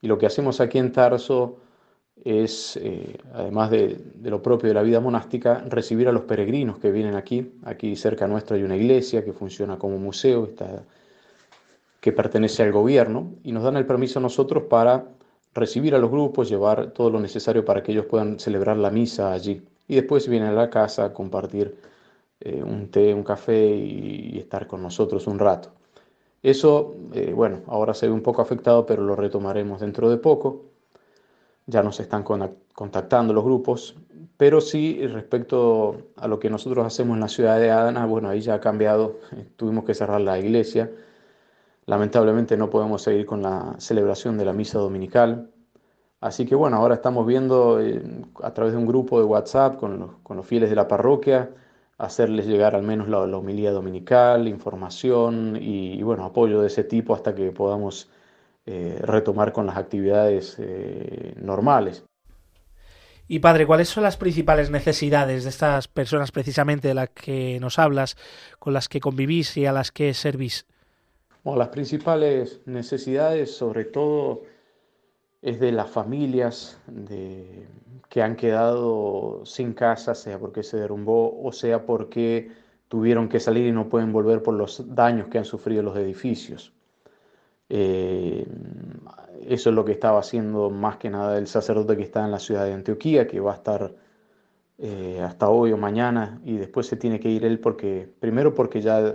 Y 0.00 0.06
lo 0.06 0.16
que 0.16 0.26
hacemos 0.26 0.60
aquí 0.60 0.78
en 0.78 0.92
Tarso 0.92 1.58
es, 2.24 2.76
eh, 2.76 3.18
además 3.32 3.72
de, 3.72 4.00
lo 4.22 4.40
propio 4.40 4.68
de 4.68 4.74
la 4.74 4.82
vida 4.82 5.00
monástica, 5.00 5.64
recibir 5.68 6.06
a 6.06 6.12
los 6.12 6.22
peregrinos 6.22 6.78
que 6.78 6.92
vienen 6.92 7.16
aquí. 7.16 7.52
Aquí 7.64 7.96
cerca 7.96 8.28
nuestro 8.28 8.54
hay 8.54 8.62
una 8.62 8.76
iglesia 8.76 9.24
que 9.24 9.32
funciona 9.32 9.76
como 9.76 9.98
museo, 9.98 10.50
que 12.00 12.12
pertenece 12.12 12.62
al 12.62 12.70
gobierno, 12.70 13.32
y 13.42 13.50
nos 13.50 13.64
dan 13.64 13.76
el 13.76 13.86
permiso 13.86 14.20
a 14.20 14.22
nosotros 14.22 14.64
para 14.70 15.04
recibir 15.54 15.94
a 15.94 15.98
los 15.98 16.10
grupos, 16.10 16.48
llevar 16.48 16.90
todo 16.90 17.10
lo 17.10 17.20
necesario 17.20 17.64
para 17.64 17.82
que 17.82 17.92
ellos 17.92 18.06
puedan 18.06 18.38
celebrar 18.38 18.76
la 18.76 18.90
misa 18.90 19.32
allí. 19.32 19.62
Y 19.86 19.94
después 19.96 20.28
vienen 20.28 20.48
a 20.48 20.52
la 20.52 20.70
casa 20.70 21.04
a 21.04 21.12
compartir 21.12 21.76
eh, 22.40 22.62
un 22.62 22.90
té, 22.90 23.14
un 23.14 23.22
café 23.22 23.66
y, 23.76 24.38
estar 24.38 24.66
con 24.66 24.82
nosotros 24.82 25.26
un 25.26 25.38
rato. 25.38 25.70
Eso, 26.42 26.94
eh, 27.14 27.32
bueno, 27.34 27.62
ahora 27.68 27.94
se 27.94 28.06
ve 28.06 28.12
un 28.12 28.22
poco 28.22 28.42
afectado, 28.42 28.84
pero 28.84 29.02
lo 29.02 29.16
retomaremos 29.16 29.80
dentro 29.80 30.10
de 30.10 30.18
poco. 30.18 30.62
Ya 31.66 31.82
nos 31.82 32.00
están 32.00 32.24
contactando 32.74 33.32
los 33.32 33.44
grupos, 33.44 33.96
pero 34.36 34.60
sí 34.60 35.06
respecto 35.06 35.96
a 36.16 36.28
lo 36.28 36.38
que 36.38 36.50
nosotros 36.50 36.84
hacemos 36.84 37.14
en 37.14 37.20
la 37.20 37.28
ciudad 37.28 37.58
de 37.58 37.70
Adana, 37.70 38.04
bueno, 38.04 38.28
ahí 38.28 38.40
ya 38.42 38.54
ha 38.54 38.60
cambiado, 38.60 39.20
tuvimos 39.56 39.84
que 39.84 39.94
cerrar 39.94 40.20
la 40.20 40.38
iglesia 40.38 40.90
Lamentablemente 41.86 42.56
no 42.56 42.70
podemos 42.70 43.02
seguir 43.02 43.26
con 43.26 43.42
la 43.42 43.74
celebración 43.78 44.38
de 44.38 44.44
la 44.44 44.52
misa 44.52 44.78
dominical. 44.78 45.50
Así 46.20 46.46
que 46.46 46.54
bueno, 46.54 46.78
ahora 46.78 46.94
estamos 46.94 47.26
viendo 47.26 47.80
eh, 47.80 48.02
a 48.42 48.54
través 48.54 48.72
de 48.72 48.78
un 48.78 48.86
grupo 48.86 49.18
de 49.18 49.26
WhatsApp 49.26 49.76
con 49.76 50.16
los, 50.36 50.46
fieles 50.46 50.70
de 50.70 50.76
la 50.76 50.88
parroquia, 50.88 51.50
hacerles 51.98 52.46
llegar 52.46 52.74
al 52.74 52.82
menos 52.82 53.08
la, 53.08 53.20
homilía 53.20 53.72
dominical, 53.72 54.48
información 54.48 55.58
y, 55.60 56.02
bueno, 56.02 56.24
apoyo 56.24 56.62
de 56.62 56.68
ese 56.68 56.84
tipo 56.84 57.14
hasta 57.14 57.34
que 57.34 57.52
podamos 57.52 58.08
eh, 58.64 58.98
retomar 59.02 59.52
con 59.52 59.66
las 59.66 59.76
actividades 59.76 60.56
eh, 60.58 61.34
normales. 61.36 62.04
Y 63.28 63.40
padre, 63.40 63.66
¿cuáles 63.66 63.88
son 63.88 64.02
las 64.02 64.16
principales 64.16 64.70
necesidades 64.70 65.44
de 65.44 65.50
estas 65.50 65.88
personas 65.88 66.32
precisamente 66.32 66.88
de 66.88 66.94
las 66.94 67.10
que 67.10 67.58
nos 67.60 67.78
hablas, 67.78 68.16
con 68.58 68.72
las 68.72 68.88
que 68.88 69.00
convivís 69.00 69.56
y 69.58 69.66
a 69.66 69.72
las 69.72 69.92
que 69.92 70.14
servís? 70.14 70.66
Las 71.44 71.68
principales 71.68 72.62
necesidades, 72.64 73.54
sobre 73.54 73.84
todo, 73.84 74.42
es 75.42 75.60
de 75.60 75.72
las 75.72 75.90
familias 75.90 76.80
que 78.08 78.22
han 78.22 78.34
quedado 78.34 79.42
sin 79.44 79.74
casa, 79.74 80.14
sea 80.14 80.38
porque 80.38 80.62
se 80.62 80.78
derrumbó 80.78 81.38
o 81.42 81.52
sea 81.52 81.84
porque 81.84 82.50
tuvieron 82.88 83.28
que 83.28 83.40
salir 83.40 83.66
y 83.66 83.72
no 83.72 83.88
pueden 83.88 84.12
volver 84.12 84.42
por 84.42 84.54
los 84.54 84.94
daños 84.94 85.28
que 85.28 85.38
han 85.38 85.44
sufrido 85.44 85.82
los 85.82 85.96
edificios. 85.96 86.72
Eh, 87.68 88.46
eso 89.46 89.70
es 89.70 89.76
lo 89.76 89.84
que 89.84 89.92
estaba 89.92 90.20
haciendo 90.20 90.70
más 90.70 90.96
que 90.96 91.10
nada 91.10 91.36
el 91.38 91.46
sacerdote 91.46 91.96
que 91.96 92.04
está 92.04 92.24
en 92.24 92.30
la 92.30 92.38
ciudad 92.38 92.64
de 92.64 92.72
Antioquía, 92.72 93.26
que 93.26 93.40
va 93.40 93.52
a 93.52 93.56
estar 93.56 93.94
eh, 94.78 95.20
hasta 95.22 95.50
hoy 95.50 95.72
o 95.72 95.76
mañana 95.76 96.40
y 96.44 96.56
después 96.56 96.86
se 96.86 96.96
tiene 96.96 97.20
que 97.20 97.28
ir 97.28 97.44
él 97.44 97.60
porque, 97.60 98.08
primero 98.20 98.54
porque 98.54 98.80
ya 98.80 99.14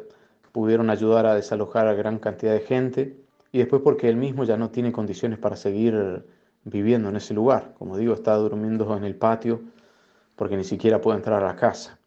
pudieron 0.51 0.89
ayudar 0.89 1.25
a 1.25 1.35
desalojar 1.35 1.87
a 1.87 1.93
gran 1.93 2.19
cantidad 2.19 2.53
de 2.53 2.61
gente 2.61 3.17
y 3.51 3.59
después 3.59 3.81
porque 3.81 4.09
él 4.09 4.15
mismo 4.15 4.43
ya 4.43 4.57
no 4.57 4.69
tiene 4.69 4.91
condiciones 4.91 5.39
para 5.39 5.55
seguir 5.55 6.25
viviendo 6.63 7.09
en 7.09 7.15
ese 7.15 7.33
lugar. 7.33 7.73
Como 7.77 7.97
digo, 7.97 8.13
está 8.13 8.35
durmiendo 8.35 8.95
en 8.95 9.03
el 9.03 9.15
patio 9.15 9.61
porque 10.35 10.57
ni 10.57 10.63
siquiera 10.63 11.01
puede 11.01 11.17
entrar 11.17 11.43
a 11.43 11.47
la 11.47 11.55
casa. 11.55 11.99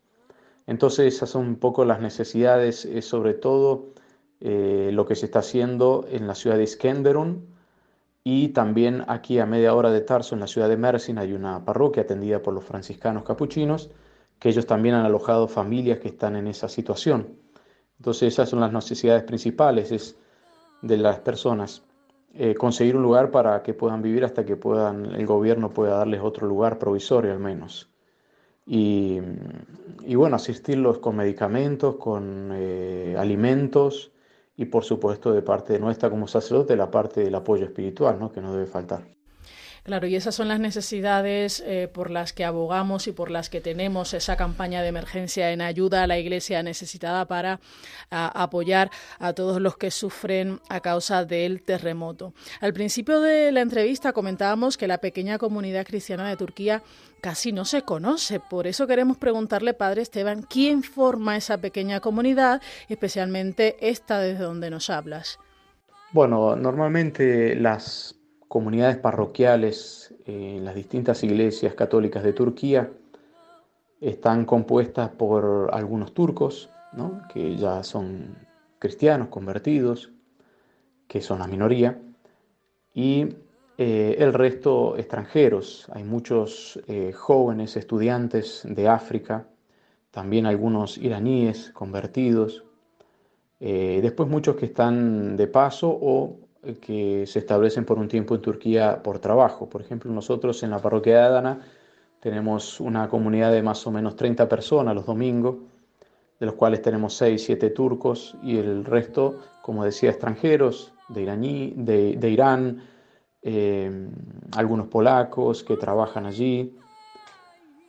Entonces 0.67 1.15
esas 1.15 1.31
son 1.31 1.47
un 1.47 1.57
poco 1.57 1.85
las 1.85 2.01
necesidades, 2.01 2.85
es 2.85 3.05
sobre 3.05 3.35
todo 3.35 3.89
eh, 4.41 4.91
lo 4.93 5.07
que 5.07 5.17
se 5.17 5.27
está 5.27 5.41
haciendo 5.41 6.07
en 6.09 6.27
la 6.27 6.35
ciudad 6.35 6.57
de 6.57 6.65
Iskenderun 6.65 7.47
y 8.25 8.49
también 8.49 9.05
aquí 9.09 9.39
a 9.39 9.47
media 9.47 9.75
hora 9.75 9.91
de 9.91 10.01
Tarso, 10.01 10.35
en 10.35 10.41
la 10.41 10.47
ciudad 10.47 10.69
de 10.69 10.77
Mersin, 10.77 11.19
hay 11.19 11.33
una 11.33 11.65
parroquia 11.65 12.05
atendida 12.05 12.41
por 12.41 12.55
los 12.55 12.65
franciscanos 12.65 13.25
capuchinos, 13.25 13.91
que 14.39 14.49
ellos 14.49 14.67
también 14.67 14.95
han 14.95 15.05
alojado 15.05 15.49
familias 15.49 15.99
que 15.99 16.09
están 16.09 16.37
en 16.37 16.47
esa 16.47 16.69
situación. 16.69 17.37
Entonces 18.03 18.33
esas 18.33 18.49
son 18.49 18.59
las 18.59 18.73
necesidades 18.73 19.23
principales 19.23 19.93
es 19.93 20.17
de 20.81 20.97
las 20.97 21.21
personas. 21.21 21.85
Eh, 22.35 22.53
conseguir 22.53 22.97
un 22.97 23.03
lugar 23.05 23.31
para 23.31 23.63
que 23.63 23.75
puedan 23.75 24.03
vivir 24.03 24.25
hasta 24.25 24.45
que 24.45 24.57
puedan, 24.57 25.15
el 25.15 25.25
gobierno 25.25 25.71
pueda 25.71 25.99
darles 25.99 26.21
otro 26.21 26.49
lugar 26.49 26.81
provisorio 26.81 27.31
al 27.31 27.39
menos. 27.39 27.89
Y, 28.67 29.21
bueno, 30.17 30.35
asistirlos 30.35 30.99
con 30.99 31.15
medicamentos, 31.15 31.95
con 31.95 32.51
eh, 32.55 33.15
alimentos 33.17 34.11
y 34.57 34.65
por 34.65 34.83
supuesto 34.83 35.33
de 35.33 35.43
parte 35.43 35.75
de 35.75 35.79
nuestra 35.79 36.11
como 36.11 36.27
sacerdote 36.27 36.75
la 36.75 36.91
parte 36.91 37.21
del 37.23 37.37
apoyo 37.37 37.67
espiritual, 37.67 38.19
¿no? 38.19 38.33
que 38.33 38.41
no 38.41 38.53
debe 38.53 38.67
faltar. 38.67 39.05
Claro, 39.85 40.07
y 40.07 40.15
esas 40.15 40.37
son 40.37 40.47
las 40.47 40.61
necesidades 40.61 41.61
eh, 41.67 41.91
por 41.93 42.13
las 42.13 42.33
que 42.33 42.45
abogamos 42.45 43.09
y 43.09 43.13
por 43.13 43.33
las 43.33 43.51
que 43.51 43.61
tenemos 43.61 44.15
esa 44.15 44.37
campaña 44.37 44.81
de 44.81 44.89
emergencia 44.89 45.51
en 45.51 45.61
ayuda 45.61 46.05
a 46.05 46.07
la 46.07 46.19
Iglesia 46.19 46.63
necesitada 46.63 47.27
para 47.27 47.59
apoyar 48.11 48.91
a 49.19 49.33
todos 49.33 49.61
los 49.61 49.77
que 49.77 49.91
sufren 49.91 50.61
a 50.69 50.79
causa 50.81 51.25
del 51.25 51.63
terremoto. 51.63 52.33
Al 52.61 52.73
principio 52.73 53.21
de 53.21 53.51
la 53.51 53.61
entrevista 53.61 54.13
comentábamos 54.13 54.77
que 54.77 54.87
la 54.87 54.99
pequeña 54.99 55.39
comunidad 55.39 55.85
cristiana 55.85 56.29
de 56.29 56.37
Turquía 56.37 56.85
casi 57.21 57.51
no 57.51 57.65
se 57.65 57.83
conoce. 57.83 58.39
Por 58.39 58.69
eso 58.69 58.87
queremos 58.87 59.17
preguntarle, 59.17 59.75
Padre 59.75 60.03
Esteban, 60.03 60.43
¿quién 60.43 60.85
forma 60.85 61.37
esa 61.37 61.59
pequeña 61.59 61.99
comunidad, 61.99 62.63
especialmente 62.89 63.77
esta 63.81 64.21
desde 64.21 64.45
donde 64.45 64.71
nos 64.71 64.91
hablas? 64.91 65.41
Bueno, 66.13 66.55
normalmente 66.55 67.57
las 67.57 68.22
comunidades 68.53 68.99
parroquiales 68.99 70.15
en 70.27 70.63
las 70.63 70.75
distintas 70.75 71.25
iglesias 71.25 71.73
católicas 71.73 72.23
de 72.23 72.35
Turquía 72.35 72.91
están 73.99 74.45
compuestas 74.45 75.09
por 75.09 75.71
algunos 75.73 76.13
turcos, 76.13 76.69
que 77.33 77.57
ya 77.57 77.83
son 77.83 78.37
cristianos 78.79 79.29
convertidos, 79.29 80.11
que 81.09 81.23
son 81.23 81.39
la 81.39 81.47
minoría, 81.47 81.99
y 82.93 83.37
eh, 83.79 84.17
el 84.19 84.35
resto 84.35 84.99
extranjeros. 84.99 85.87
Hay 85.91 86.05
muchos 86.05 86.79
eh, 86.89 87.13
jóvenes 87.15 87.79
estudiantes 87.79 88.61
de 88.69 88.87
África, 88.87 89.47
también 90.11 90.45
algunos 90.45 90.99
iraníes 90.99 91.71
convertidos, 91.71 92.65
eh, 93.61 94.01
después 94.03 94.29
muchos 94.29 94.57
que 94.57 94.67
están 94.67 95.39
de 95.39 95.47
paso 95.47 95.89
o 95.89 96.42
que 96.81 97.27
se 97.27 97.41
establecen 97.41 97.85
por 97.85 97.99
un 97.99 98.09
tiempo 98.09 98.35
en 98.35 98.43
Turquía 98.43 99.03
por 99.03 99.19
trabajo. 99.19 99.69
Por 99.69 99.81
ejemplo, 99.81 100.13
nosotros 100.13 100.63
en 100.63 100.71
la 100.71 100.79
parroquia 100.79 101.17
de 101.17 101.23
Adana 101.23 101.61
tenemos 102.21 102.79
una 102.81 103.09
comunidad 103.09 103.51
de 103.51 103.63
más 103.63 103.85
o 103.87 103.91
menos 103.91 104.15
30 104.15 104.49
personas 104.49 104.95
los 104.95 105.07
domingos, 105.07 105.57
de 106.39 106.47
los 106.47 106.55
cuales 106.55 106.83
tenemos 106.83 107.15
6, 107.15 107.43
7 107.45 107.71
turcos 107.71 108.37
y 108.43 108.59
el 108.59 108.85
resto, 108.85 109.41
como 109.63 109.85
decía, 109.85 110.11
extranjeros 110.11 110.93
de, 111.09 112.31
Irán, 112.31 112.83
eh, 113.43 114.09
algunos 114.53 114.87
polacos 114.87 115.65
que 115.65 115.77
trabajan 115.77 116.27
allí, 116.27 116.77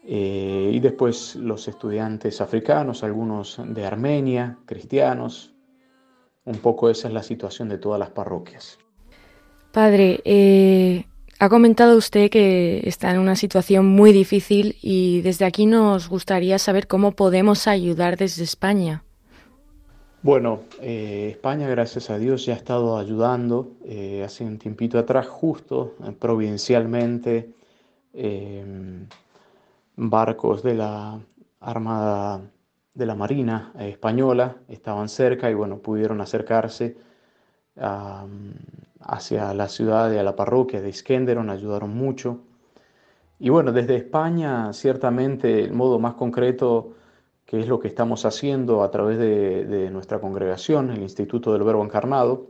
eh, 0.06 0.72
y 0.74 0.80
después 0.80 1.36
los 1.36 1.68
estudiantes 1.68 2.42
africanos, 2.42 3.04
algunos 3.04 3.62
de 3.66 3.86
Armenia, 3.86 4.58
cristianos, 4.66 5.53
un 6.46 6.58
poco 6.58 6.90
esa 6.90 7.08
es 7.08 7.14
la 7.14 7.24
situación 7.24 7.70
de 7.70 7.78
todas 7.78 8.00
las 8.00 8.10
parroquias. 8.10 8.78
Padre, 9.72 10.22
eh, 10.26 11.06
ha 11.40 11.50
comentado 11.50 11.98
usted 11.98 12.30
que 12.30 12.82
está 12.88 13.12
en 13.12 13.20
una 13.20 13.36
situación 13.36 13.86
muy 13.86 14.12
difícil 14.14 14.78
y 14.82 15.22
desde 15.22 15.46
aquí 15.46 15.66
nos 15.66 16.10
gustaría 16.10 16.60
saber 16.60 16.88
cómo 16.88 17.14
podemos 17.14 17.68
ayudar 17.68 18.18
desde 18.18 18.44
España. 18.44 19.04
Bueno, 20.22 20.62
eh, 20.80 21.30
España, 21.32 21.68
gracias 21.68 22.10
a 22.10 22.18
Dios, 22.18 22.46
ya 22.46 22.54
ha 22.54 22.58
estado 22.58 22.98
ayudando 22.98 23.74
eh, 23.84 24.24
hace 24.24 24.46
un 24.46 24.58
tiempito 24.58 24.98
atrás, 24.98 25.28
justo, 25.28 25.96
providencialmente, 26.20 27.50
barcos 29.96 30.64
de 30.64 30.76
la 30.76 31.20
Armada 31.60 32.42
de 32.94 33.06
la 33.06 33.16
Marina 33.16 33.74
española 33.80 34.58
estaban 34.68 35.10
cerca 35.10 35.50
y 35.50 35.54
bueno, 35.54 35.80
pudieron 35.80 36.22
acercarse 36.22 36.96
hacia 39.00 39.54
la 39.54 39.68
ciudad 39.68 40.12
y 40.12 40.18
a 40.18 40.24
la 40.24 40.36
parroquia 40.36 40.82
de 40.82 40.90
Iskenderun, 40.90 41.50
ayudaron 41.50 41.96
mucho. 41.96 42.42
Y 43.40 43.50
bueno, 43.50 43.72
desde 43.72 43.96
España, 43.96 44.72
ciertamente 44.74 45.64
el 45.64 45.74
modo 45.74 46.00
más 46.00 46.14
concreto, 46.14 46.94
que 47.46 47.60
es 47.60 47.68
lo 47.68 47.80
que 47.80 47.88
estamos 47.88 48.26
haciendo 48.26 48.84
a 48.84 48.92
través 48.92 49.18
de, 49.18 49.90
nuestra 49.92 50.20
congregación, 50.20 50.92
el 50.92 51.02
Instituto 51.02 51.52
del 51.52 51.64
Verbo 51.64 51.84
Encarnado, 51.84 52.48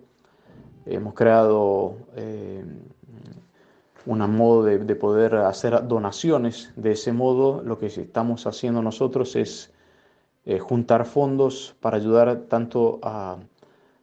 hemos 0.86 1.14
creado 1.14 1.96
eh, 2.16 2.66
un 4.06 4.36
modo 4.36 4.64
de 4.66 4.96
poder 4.96 5.36
hacer 5.36 5.88
donaciones. 5.88 6.74
De 6.76 6.92
ese 6.92 7.14
modo, 7.14 7.64
lo 7.64 7.80
que 7.80 7.88
estamos 7.88 8.46
haciendo 8.46 8.82
nosotros 8.82 9.38
es 9.38 9.73
eh, 10.46 10.60
juntar 10.60 11.06
fondos 11.06 11.74
para 11.80 11.96
ayudar 11.96 12.48
tanto 12.50 13.00
a 13.02 13.38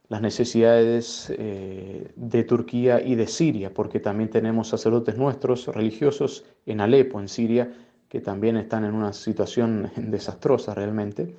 las 0.08 0.22
necesidades 0.22 1.30
eh, 1.36 2.10
de 2.16 2.44
Turquía 2.44 3.02
y 3.02 3.14
de 3.14 3.26
Siria, 3.26 3.74
porque 3.74 4.00
también 4.00 4.30
tenemos 4.30 4.68
sacerdotes 4.68 5.18
nuestros 5.18 5.66
religiosos 5.66 6.46
en 6.64 6.80
Alepo, 6.80 7.20
en 7.20 7.28
Siria, 7.28 7.70
que 8.08 8.22
también 8.22 8.56
están 8.56 8.86
en 8.86 8.94
una 8.94 9.12
situación 9.12 9.90
desastrosa 9.96 10.74
realmente. 10.74 11.34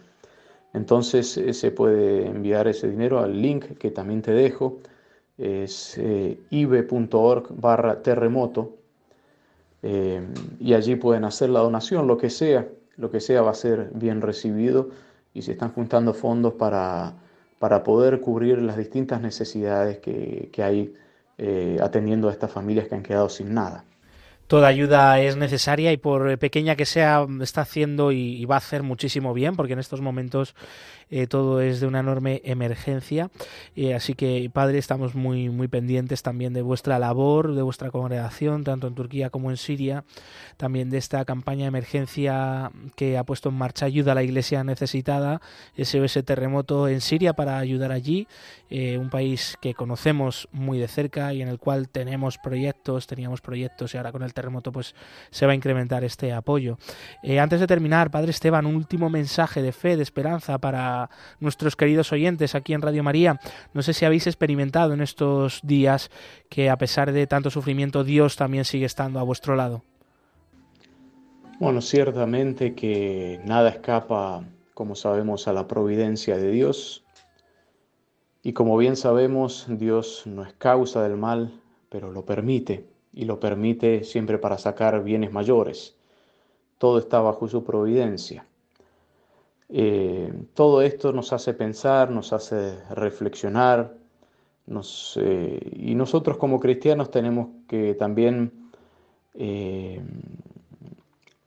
Entonces 0.72 1.36
eh, 1.36 1.54
se 1.54 1.72
puede 1.72 2.28
enviar 2.28 2.68
ese 2.68 2.88
dinero 2.88 3.20
al 3.22 3.42
link 3.42 3.78
que 3.80 3.90
también 3.90 4.22
te 4.22 4.34
dejo, 4.34 4.82
es 5.40 6.00
ibe.org 6.52 7.48
barra 7.60 8.04
terremoto, 8.04 8.76
y 10.60 10.74
allí 10.76 10.96
pueden 10.96 11.24
hacer 11.24 11.50
la 11.50 11.62
donación, 11.62 12.06
lo 12.06 12.16
que 12.16 12.30
sea, 12.30 12.68
lo 13.02 13.10
que 13.10 13.20
sea 13.20 13.42
va 13.42 13.52
a 13.52 13.56
ser 13.56 13.90
bien 13.96 14.22
recibido 14.22 14.90
y 15.34 15.42
se 15.42 15.54
están 15.54 15.72
juntando 15.72 16.14
fondos 16.14 16.54
para, 16.54 17.16
para 17.58 17.84
poder 17.84 18.22
cubrir 18.22 18.62
las 18.62 18.78
distintas 18.78 19.20
necesidades 19.22 19.98
que, 19.98 20.52
hay 20.64 20.94
eh, 21.40 21.78
atendiendo 21.82 22.30
a 22.30 22.32
estas 22.32 22.52
familias 22.52 22.88
que 22.88 22.96
han 22.96 23.02
quedado 23.02 23.28
sin 23.28 23.54
nada. 23.54 23.84
Toda 24.46 24.68
ayuda 24.68 25.20
es 25.20 25.36
necesaria 25.36 25.92
y 25.92 25.98
por 25.98 26.38
pequeña 26.38 26.76
que 26.76 26.86
sea, 26.86 27.26
está 27.42 27.62
haciendo 27.62 28.12
y, 28.12 28.46
va 28.46 28.56
a 28.56 28.58
hacer 28.60 28.84
muchísimo 28.84 29.34
bien, 29.34 29.56
porque 29.56 29.74
en 29.74 29.80
estos 29.80 30.02
momentos 30.02 30.56
eh, 31.12 31.28
todo 31.28 31.60
es 31.60 31.82
de 31.82 31.88
una 31.88 32.00
enorme 32.00 32.42
emergencia. 32.46 33.30
Eh, 33.76 33.94
así 33.94 34.14
que, 34.14 34.50
Padre, 34.52 34.78
estamos 34.78 35.14
muy, 35.14 35.50
muy 35.50 35.68
pendientes 35.68 36.24
también 36.24 36.54
de 36.54 36.62
vuestra 36.62 37.00
labor, 37.00 37.54
de 37.54 37.62
vuestra 37.62 37.92
congregación, 37.92 38.64
tanto 38.64 38.88
en 38.88 38.96
Turquía 38.96 39.30
como 39.30 39.52
en 39.52 39.58
Siria, 39.58 40.06
también 40.56 40.90
de 40.90 40.98
esta 40.98 41.26
campaña 41.26 41.64
de 41.64 41.68
emergencia 41.68 42.72
que 42.96 43.18
ha 43.18 43.26
puesto 43.26 43.50
en 43.50 43.56
marcha 43.56 43.86
Ayuda 43.86 44.14
a 44.14 44.16
la 44.16 44.24
Iglesia 44.24 44.64
Necesitada, 44.64 45.42
SOS 45.78 46.24
Terremoto 46.26 46.88
en 46.88 47.02
Siria 47.02 47.34
para 47.34 47.58
ayudar 47.58 47.92
allí, 47.92 48.28
eh, 48.70 48.98
un 48.98 49.10
país 49.10 49.58
que 49.62 49.74
conocemos 49.74 50.48
muy 50.54 50.80
de 50.80 50.88
cerca 50.88 51.34
y 51.34 51.42
en 51.42 51.50
el 51.50 51.60
cual 51.60 51.90
tenemos 51.90 52.38
proyectos, 52.38 53.06
teníamos 53.06 53.42
proyectos 53.42 53.94
y 53.94 53.98
ahora 53.98 54.14
con 54.14 54.24
el 54.24 54.34
terremoto 54.34 54.72
pues 54.72 54.96
se 55.30 55.46
va 55.46 55.52
a 55.52 55.56
incrementar 55.56 56.06
este 56.06 56.32
apoyo. 56.32 56.78
antes 57.38 57.60
de 57.60 57.68
terminar, 57.68 58.12
Padre 58.12 58.32
Esteban, 58.32 58.66
un 58.66 58.78
último 58.78 59.10
mensaje 59.10 59.62
de 59.62 59.74
fe, 59.74 59.98
de 59.98 60.04
esperanza 60.04 60.58
para 60.58 61.01
nuestros 61.40 61.76
queridos 61.76 62.12
oyentes 62.12 62.56
aquí 62.56 62.74
en 62.74 62.82
Radio 62.82 63.04
María. 63.04 63.40
No 63.74 63.82
sé 63.82 63.94
si 63.94 64.06
habéis 64.06 64.28
experimentado 64.28 64.94
en 64.94 65.02
estos 65.02 65.60
días 65.64 66.12
que 66.50 66.70
a 66.70 66.78
pesar 66.78 67.12
de 67.12 67.28
tanto 67.28 67.50
sufrimiento 67.50 68.04
Dios 68.04 68.36
también 68.36 68.66
sigue 68.66 68.86
estando 68.86 69.20
a 69.20 69.24
vuestro 69.24 69.56
lado. 69.56 69.84
Bueno, 71.60 71.82
ciertamente 71.82 72.74
que 72.74 73.40
nada 73.46 73.70
escapa, 73.70 74.44
como 74.74 74.96
sabemos, 74.96 75.48
a 75.48 75.54
la 75.54 75.68
providencia 75.68 76.36
de 76.38 76.50
Dios. 76.50 77.04
Y 78.42 78.54
como 78.54 78.76
bien 78.78 78.96
sabemos, 78.96 79.68
Dios 79.70 80.24
no 80.26 80.44
es 80.44 80.54
causa 80.54 81.04
del 81.04 81.18
mal, 81.18 81.62
pero 81.90 82.12
lo 82.12 82.26
permite, 82.26 82.88
y 83.14 83.26
lo 83.26 83.40
permite 83.40 84.04
siempre 84.04 84.40
para 84.40 84.58
sacar 84.58 85.04
bienes 85.04 85.32
mayores. 85.32 85.96
Todo 86.80 86.98
está 86.98 87.20
bajo 87.20 87.48
su 87.48 87.64
providencia. 87.64 88.48
Eh, 89.74 90.32
todo 90.54 90.82
esto 90.82 91.14
nos 91.14 91.32
hace 91.32 91.54
pensar, 91.54 92.12
nos 92.12 92.34
hace 92.34 92.78
reflexionar, 92.90 93.96
eh, 95.18 95.72
y 95.74 95.96
nosotros 95.96 96.38
como 96.38 96.60
cristianos 96.60 97.10
tenemos 97.10 97.48
que 97.68 97.94
también 97.96 98.52
eh, 99.34 100.02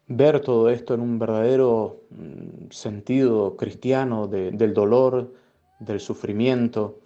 ver 0.09 0.41
todo 0.41 0.71
esto 0.71 0.95
en 0.95 1.01
un 1.01 1.19
verdadero 1.19 2.01
mm, 2.11 2.71
sentido 2.71 3.57
cristiano 3.57 4.27
del 4.27 4.75
dolor, 4.75 5.33
del 5.79 6.01
sufrimiento. 6.01 6.99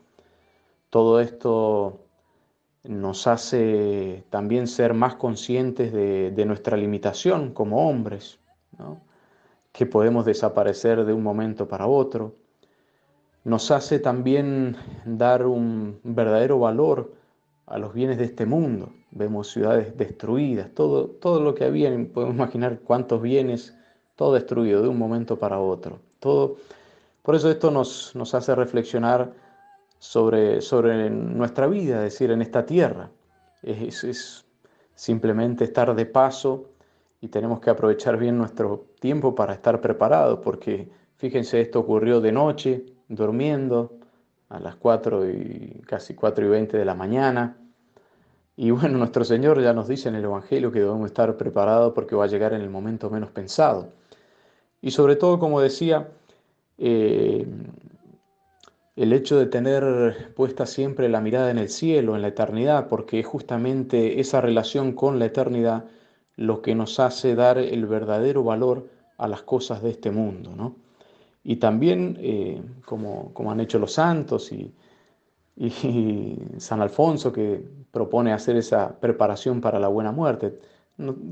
Todo 0.91 1.21
esto 1.21 2.01
nos 2.85 3.27
hace 3.27 4.25
también 4.31 4.67
ser 4.67 4.95
más 4.95 5.17
conscientes 5.17 5.93
de, 5.93 6.45
nuestra 6.47 6.77
limitación 6.77 7.53
como 7.53 7.89
hombres. 7.89 8.39
Que 9.79 9.87
podemos 9.87 10.25
desaparecer 10.25 11.05
de 11.05 11.13
un 11.13 11.23
momento 11.23 11.69
para 11.69 11.87
otro. 11.87 12.35
Nos 13.45 13.71
hace 13.71 14.01
también 14.01 14.75
dar 15.05 15.47
un 15.47 16.01
verdadero 16.03 16.59
valor 16.59 17.15
a 17.65 17.79
los 17.79 17.95
bienes 17.95 18.19
de 18.19 18.25
este 18.25 18.45
mundo. 18.45 18.91
Vemos 19.13 19.53
ciudades 19.53 19.97
destruidas, 19.97 20.75
todo, 20.75 21.07
todo 21.07 21.41
lo 21.41 21.55
que 21.55 21.65
había, 21.65 21.91
podemos 22.13 22.35
imaginar 22.35 22.81
cuántos 22.81 23.23
bienes, 23.23 23.73
todo 24.17 24.35
destruido 24.35 24.83
de 24.83 24.89
un 24.89 24.99
momento 24.99 25.39
para 25.39 25.61
otro. 25.61 26.01
Todo, 26.19 26.57
por 27.23 27.37
eso 27.37 27.49
esto 27.49 27.71
nos, 27.71 28.17
nos 28.17 28.35
hace 28.35 28.57
reflexionar 28.57 29.33
sobre, 30.01 30.61
sobre 30.61 31.09
nuestra 31.09 31.69
vida, 31.69 31.99
es 31.99 32.15
decir, 32.15 32.33
en 32.33 32.43
esta 32.43 32.67
tierra. 32.67 33.11
Es, 33.63 34.03
es, 34.03 34.45
simplemente 34.97 35.63
estar 35.63 35.95
de 35.95 36.05
paso 36.05 36.65
y 37.21 37.29
tenemos 37.29 37.61
que 37.61 37.71
aprovechar 37.71 38.17
bien 38.17 38.39
nuestro 38.39 38.87
tiempo 39.01 39.35
para 39.35 39.55
estar 39.55 39.81
preparados, 39.81 40.41
porque 40.43 40.89
fíjense, 41.17 41.61
esto 41.61 41.81
ocurrió 41.81 42.21
de 42.21 42.33
noche, 42.33 42.85
durmiendo, 43.09 43.99
a 44.49 44.61
las 44.61 44.77
4 44.77 45.29
y 45.29 45.83
casi 45.87 46.15
4 46.15 46.47
y 46.47 46.49
20 46.49 46.77
de 46.77 46.85
la 46.85 46.95
mañana. 46.95 47.57
Y 48.57 48.71
bueno, 48.71 48.99
nuestro 48.99 49.25
Señor 49.25 49.61
ya 49.63 49.73
nos 49.73 49.89
dice 49.89 50.09
en 50.09 50.15
el 50.15 50.25
Evangelio 50.25 50.73
que 50.73 50.81
debemos 50.81 51.07
estar 51.07 51.37
preparados 51.37 51.93
porque 51.93 52.17
va 52.17 52.25
a 52.25 52.29
llegar 52.29 52.53
en 52.55 52.61
el 52.61 52.71
momento 52.71 53.11
menos 53.11 53.31
pensado. 53.31 53.89
Y 54.81 54.93
sobre 54.93 55.17
todo, 55.17 55.39
como 55.39 55.61
decía, 55.61 56.09
eh, 56.79 57.47
el 58.97 59.13
hecho 59.13 59.39
de 59.39 59.47
tener 59.47 60.33
puesta 60.35 60.67
siempre 60.67 61.09
la 61.09 61.21
mirada 61.21 61.51
en 61.51 61.59
el 61.59 61.69
cielo, 61.69 62.15
en 62.17 62.23
la 62.23 62.29
eternidad, 62.29 62.89
porque 62.89 63.21
es 63.21 63.27
justamente 63.27 64.21
esa 64.21 64.41
relación 64.41 64.93
con 64.93 65.19
la 65.19 65.27
eternidad 65.27 65.85
lo 66.39 66.63
que 66.63 66.75
nos 66.75 67.01
hace 67.01 67.35
dar 67.35 67.59
el 67.59 67.87
verdadero 67.87 68.45
valor 68.45 68.89
a 69.19 69.27
las 69.27 69.43
cosas 69.43 69.83
de 69.83 69.91
este 69.91 70.13
mundo. 70.13 70.55
¿no? 70.57 70.77
Y 71.43 71.57
también, 71.57 72.17
eh, 72.21 72.63
como, 72.87 73.35
como, 73.35 73.51
han 73.51 73.61
hecho 73.61 73.79
los 73.81 73.93
santos 73.93 74.53
y, 74.53 74.73
y, 75.57 76.39
San 76.59 76.81
Alfonso, 76.81 77.33
que 77.33 77.63
propone 77.91 78.33
hacer 78.33 78.57
esa 78.57 78.99
preparación 79.01 79.61
para 79.61 79.81
la 79.81 79.89
buena 79.89 80.13
muerte, 80.13 80.59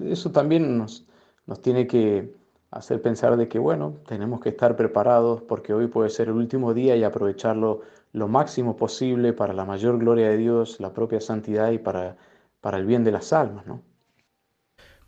eso 0.04 0.32
también 0.32 0.76
nos, 0.76 1.06
nos 1.46 1.60
tiene 1.62 1.86
que 1.86 2.34
hacer 2.72 3.00
pensar 3.00 3.36
de 3.36 3.48
que, 3.48 3.60
bueno, 3.60 3.94
tenemos 4.08 4.40
que 4.40 4.50
estar 4.50 4.76
preparados 4.76 5.42
porque 5.42 5.72
hoy 5.72 5.86
puede 5.86 6.10
ser 6.10 6.28
el 6.28 6.34
último 6.34 6.74
día 6.74 6.96
y 6.96 7.04
aprovecharlo 7.04 7.82
lo 8.12 8.28
máximo 8.28 8.76
posible 8.76 9.32
para 9.32 9.52
la 9.52 9.64
mayor 9.64 9.98
gloria 9.98 10.30
de 10.30 10.36
Dios, 10.36 10.80
la 10.80 10.92
propia 10.92 11.20
santidad 11.20 11.70
y 11.70 11.78
para, 11.78 12.16
para 12.60 12.78
el 12.78 12.86
bien 12.86 13.04
de 13.04 13.12
las 13.12 13.32
almas, 13.32 13.66
¿no? 13.66 13.82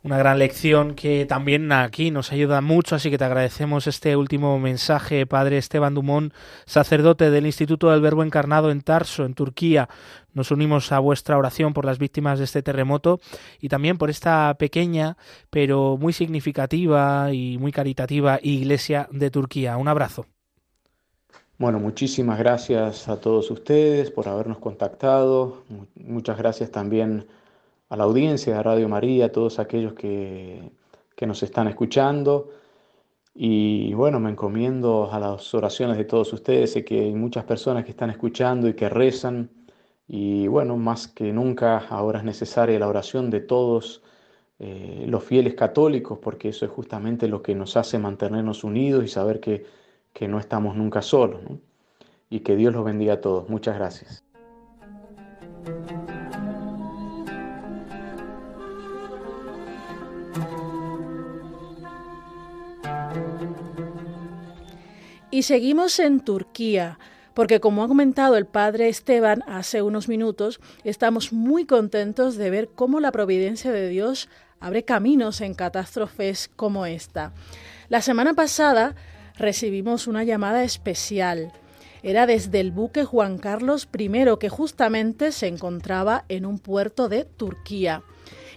Una 0.01 0.17
gran 0.17 0.39
lección 0.39 0.95
que 0.95 1.25
también 1.25 1.69
aquí 1.73 2.09
nos 2.09 2.31
ayuda 2.31 2.61
mucho, 2.61 2.95
así 2.95 3.09
que 3.09 3.17
te 3.17 3.25
agradecemos 3.25 3.85
este 3.85 4.15
último 4.15 4.57
mensaje, 4.57 5.25
Padre 5.25 5.57
Esteban 5.57 5.93
Dumont, 5.93 6.33
sacerdote 6.65 7.29
del 7.29 7.45
Instituto 7.45 7.91
del 7.91 7.99
Verbo 7.99 8.23
Encarnado 8.23 8.71
en 8.71 8.79
Tarso, 8.79 9.25
en 9.25 9.33
Turquía. 9.33 9.89
Nos 10.33 10.51
unimos 10.51 10.93
a 10.93 10.99
vuestra 10.99 11.37
oración 11.37 11.73
por 11.73 11.83
las 11.83 11.99
víctimas 11.99 12.39
de 12.39 12.45
este 12.45 12.61
terremoto 12.61 13.19
y 13.59 13.67
también 13.67 13.97
por 13.97 14.09
esta 14.09 14.55
pequeña, 14.57 15.17
pero 15.49 15.97
muy 15.97 16.13
significativa 16.13 17.33
y 17.33 17.57
muy 17.57 17.73
caritativa 17.73 18.39
Iglesia 18.41 19.09
de 19.11 19.29
Turquía. 19.31 19.75
Un 19.75 19.89
abrazo. 19.89 20.27
Bueno, 21.57 21.77
muchísimas 21.77 22.39
gracias 22.39 23.09
a 23.09 23.19
todos 23.19 23.51
ustedes 23.51 24.11
por 24.11 24.29
habernos 24.29 24.59
contactado. 24.59 25.63
Muchas 25.95 26.37
gracias 26.37 26.71
también 26.71 27.27
a 27.89 27.97
la 27.97 28.03
audiencia 28.03 28.55
de 28.55 28.63
Radio 28.63 28.87
María, 28.87 29.25
a 29.25 29.31
todos 29.31 29.59
aquellos 29.59 29.93
que, 29.93 30.71
que 31.15 31.27
nos 31.27 31.43
están 31.43 31.67
escuchando. 31.67 32.49
Y 33.33 33.93
bueno, 33.93 34.19
me 34.19 34.29
encomiendo 34.29 35.11
a 35.11 35.19
las 35.19 35.53
oraciones 35.53 35.97
de 35.97 36.05
todos 36.05 36.31
ustedes. 36.33 36.73
Sé 36.73 36.85
que 36.85 36.99
hay 36.99 37.15
muchas 37.15 37.45
personas 37.45 37.85
que 37.85 37.91
están 37.91 38.09
escuchando 38.09 38.67
y 38.67 38.73
que 38.73 38.89
rezan. 38.89 39.49
Y 40.07 40.47
bueno, 40.47 40.77
más 40.77 41.07
que 41.07 41.31
nunca 41.31 41.77
ahora 41.89 42.19
es 42.19 42.25
necesaria 42.25 42.79
la 42.79 42.87
oración 42.87 43.29
de 43.29 43.41
todos 43.41 44.03
eh, 44.59 45.05
los 45.07 45.23
fieles 45.23 45.53
católicos, 45.55 46.19
porque 46.21 46.49
eso 46.49 46.65
es 46.65 46.71
justamente 46.71 47.27
lo 47.27 47.41
que 47.41 47.55
nos 47.55 47.77
hace 47.77 47.97
mantenernos 47.97 48.63
unidos 48.63 49.05
y 49.05 49.07
saber 49.07 49.39
que, 49.39 49.65
que 50.13 50.27
no 50.27 50.39
estamos 50.39 50.75
nunca 50.75 51.01
solos. 51.01 51.41
Y 52.29 52.41
que 52.41 52.55
Dios 52.55 52.73
los 52.73 52.85
bendiga 52.85 53.13
a 53.13 53.21
todos. 53.21 53.49
Muchas 53.49 53.75
gracias. 53.75 54.23
Y 65.31 65.43
seguimos 65.43 65.99
en 65.99 66.21
Turquía, 66.21 66.97
porque 67.35 67.59
como 67.59 67.83
ha 67.83 67.87
comentado 67.87 68.35
el 68.35 68.47
padre 68.47 68.89
Esteban 68.89 69.43
hace 69.47 69.83
unos 69.83 70.07
minutos, 70.07 70.59
estamos 70.83 71.31
muy 71.31 71.65
contentos 71.65 72.35
de 72.35 72.49
ver 72.49 72.69
cómo 72.73 72.99
la 72.99 73.11
providencia 73.11 73.71
de 73.71 73.89
Dios 73.89 74.27
abre 74.59 74.83
caminos 74.83 75.41
en 75.41 75.53
catástrofes 75.53 76.49
como 76.55 76.87
esta. 76.87 77.31
La 77.89 78.01
semana 78.01 78.33
pasada 78.33 78.95
recibimos 79.37 80.07
una 80.07 80.23
llamada 80.23 80.63
especial. 80.63 81.53
Era 82.01 82.25
desde 82.25 82.59
el 82.59 82.71
buque 82.71 83.05
Juan 83.05 83.37
Carlos 83.37 83.87
I, 83.95 84.09
que 84.39 84.49
justamente 84.49 85.31
se 85.31 85.45
encontraba 85.45 86.25
en 86.27 86.47
un 86.47 86.57
puerto 86.57 87.07
de 87.07 87.25
Turquía. 87.25 88.01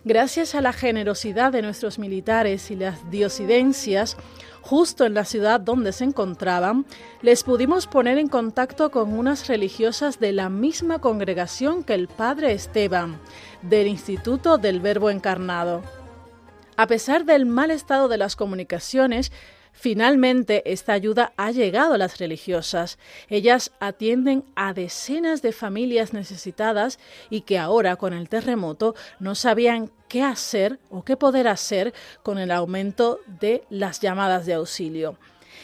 Gracias 0.04 0.54
a 0.54 0.62
la 0.62 0.72
generosidad 0.72 1.52
de 1.52 1.62
nuestros 1.62 1.98
militares 1.98 2.70
y 2.70 2.76
las 2.76 3.10
diosidencias, 3.10 4.16
justo 4.62 5.04
en 5.04 5.14
la 5.14 5.24
ciudad 5.24 5.60
donde 5.60 5.92
se 5.92 6.04
encontraban, 6.04 6.86
les 7.20 7.42
pudimos 7.42 7.86
poner 7.86 8.16
en 8.18 8.28
contacto 8.28 8.90
con 8.90 9.12
unas 9.12 9.48
religiosas 9.48 10.20
de 10.20 10.32
la 10.32 10.48
misma 10.48 11.00
congregación 11.00 11.82
que 11.84 11.94
el 11.94 12.08
padre 12.08 12.52
Esteban, 12.52 13.18
del 13.60 13.88
Instituto 13.88 14.58
del 14.58 14.80
Verbo 14.80 15.10
Encarnado. 15.10 15.82
A 16.76 16.86
pesar 16.86 17.24
del 17.24 17.44
mal 17.44 17.70
estado 17.70 18.08
de 18.08 18.16
las 18.16 18.36
comunicaciones, 18.36 19.30
Finalmente, 19.72 20.62
esta 20.70 20.92
ayuda 20.92 21.32
ha 21.36 21.50
llegado 21.50 21.94
a 21.94 21.98
las 21.98 22.18
religiosas. 22.18 22.98
Ellas 23.28 23.72
atienden 23.80 24.44
a 24.54 24.74
decenas 24.74 25.42
de 25.42 25.52
familias 25.52 26.12
necesitadas 26.12 26.98
y 27.30 27.40
que 27.40 27.58
ahora, 27.58 27.96
con 27.96 28.12
el 28.12 28.28
terremoto, 28.28 28.94
no 29.18 29.34
sabían 29.34 29.90
qué 30.08 30.22
hacer 30.22 30.78
o 30.90 31.04
qué 31.04 31.16
poder 31.16 31.48
hacer 31.48 31.94
con 32.22 32.38
el 32.38 32.50
aumento 32.50 33.18
de 33.26 33.64
las 33.70 34.00
llamadas 34.00 34.46
de 34.46 34.54
auxilio. 34.54 35.18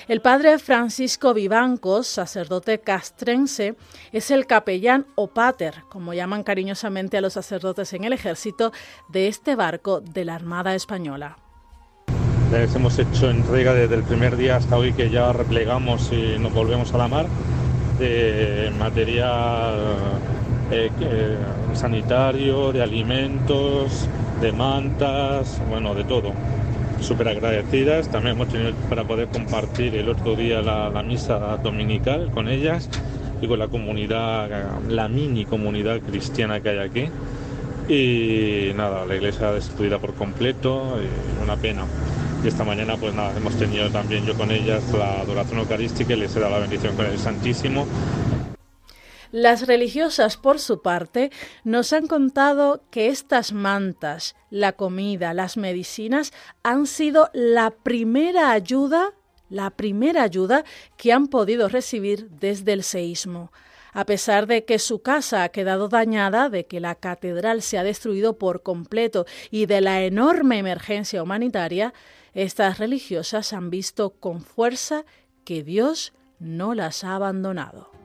El 0.07 0.23
padre 0.23 0.59
Francisco 0.59 1.35
Vivancos, 1.35 2.07
sacerdote 2.07 2.81
castrense, 2.81 3.77
es 4.13 4.31
el 4.31 4.47
capellán 4.47 5.07
o 5.17 5.29
pater, 5.29 5.83
como 5.91 6.15
llaman 6.15 6.45
cariñosamente 6.45 7.19
a 7.19 7.21
los 7.21 7.35
sacerdotes 7.35 7.93
en 7.93 8.05
el 8.05 8.13
ejército, 8.13 8.73
de 9.09 9.29
este 9.29 9.55
barco 9.55 10.01
de 10.01 10.25
la 10.25 10.35
Armada 10.35 10.75
Española. 10.75 11.37
Les 12.51 12.75
hemos 12.75 12.99
hecho 12.99 13.29
entrega 13.29 13.75
desde 13.75 13.95
el 13.95 14.05
primer 14.05 14.39
día 14.39 14.57
hasta 14.57 14.79
hoy 14.79 14.95
que 14.95 15.11
ya 15.11 15.35
replegamos 15.35 16.11
y 16.13 16.39
nos 16.39 16.55
volvemos 16.55 16.95
a 16.95 16.99
la 16.99 17.07
mar 17.07 17.27
de 17.99 18.73
material 18.79 19.77
eh, 20.71 20.89
sanitario, 21.75 22.73
de 22.73 22.83
alimentos, 22.83 24.09
de 24.41 24.53
mantas, 24.53 25.61
bueno, 25.69 25.95
de 25.95 26.05
todo. 26.05 26.33
Súper 27.03 27.29
agradecidas. 27.29 28.09
También 28.09 28.37
hemos 28.37 28.49
tenido 28.49 28.73
para 28.89 29.05
poder 29.05 29.29
compartir 29.29 29.95
el 29.97 30.09
otro 30.09 30.35
día 30.35 30.63
la, 30.63 31.03
misa 31.03 31.59
dominical 31.59 32.31
con 32.33 32.49
ellas 32.49 32.89
y 33.43 33.47
con 33.47 33.59
la 33.59 33.69
comunidad, 33.69 34.49
la 34.89 35.07
mini 35.09 35.45
comunidad 35.45 36.01
cristiana 36.01 36.61
que 36.61 36.71
hay 36.71 36.79
aquí. 36.79 37.09
Y 37.93 38.73
nada, 38.75 39.05
la 39.05 39.17
iglesia 39.17 39.53
destruida 39.53 39.99
por 39.99 40.15
completo, 40.15 40.97
y 40.99 41.43
una 41.45 41.57
pena. 41.57 41.85
Y 42.43 42.49
esta 42.49 42.63
mañana 42.65 42.97
pues 42.97 43.15
nada, 43.15 43.37
hemos 43.37 43.57
tenido 43.57 43.91
también 43.91 44.25
yo 44.25 44.35
con 44.35 44.51
ellas 44.51 44.83
la 44.93 45.21
adoración 45.21 45.59
eucarística 45.59 46.13
y 46.13 46.17
les 46.17 46.37
he 46.37 46.41
dado 46.41 46.53
la 46.53 46.61
bendición 46.61 46.95
con 46.95 47.07
el 47.07 47.19
Santísimo. 47.19 47.87
Las 49.31 49.67
religiosas, 49.67 50.39
por 50.39 50.59
su 50.59 50.81
parte, 50.81 51.31
nos 51.63 51.93
han 51.93 52.07
contado 52.07 52.83
que 52.91 53.09
estas 53.09 53.53
mantas, 53.53 54.37
la 54.51 54.73
comida, 54.73 55.35
las 55.35 55.59
medicinas 55.59 56.33
han 56.63 56.87
sido 56.87 57.29
la 57.35 57.71
primera 57.71 58.53
ayuda, 58.53 59.13
la 59.51 59.71
primera 59.71 60.23
ayuda 60.23 60.65
que 60.97 61.13
han 61.13 61.27
podido 61.27 61.69
recibir 61.69 62.31
desde 62.31 62.73
el 62.73 62.83
seísmo. 62.83 63.53
A 63.93 64.07
pesar 64.07 64.47
de 64.47 64.65
que 64.65 64.79
su 64.79 65.03
casa 65.03 65.43
ha 65.43 65.49
quedado 65.51 65.89
dañada, 65.89 66.49
de 66.49 66.67
que 66.67 66.81
la 66.81 66.95
catedral 66.95 67.61
se 67.63 67.79
ha 67.79 67.83
destruido 67.83 68.39
por 68.39 68.63
completo 68.63 69.27
y 69.51 69.67
de 69.67 69.81
la 69.83 70.03
enorme 70.03 70.59
emergencia 70.59 71.23
humanitaria, 71.23 71.93
estas 72.43 72.79
religiosas 72.79 73.53
han 73.53 73.69
visto 73.69 74.11
con 74.11 74.43
fuerza 74.43 75.05
que 75.45 75.65
Dios 75.65 76.13
no 76.39 76.75
las 76.75 77.03
ha 77.03 77.17
abandonado. 77.17 77.98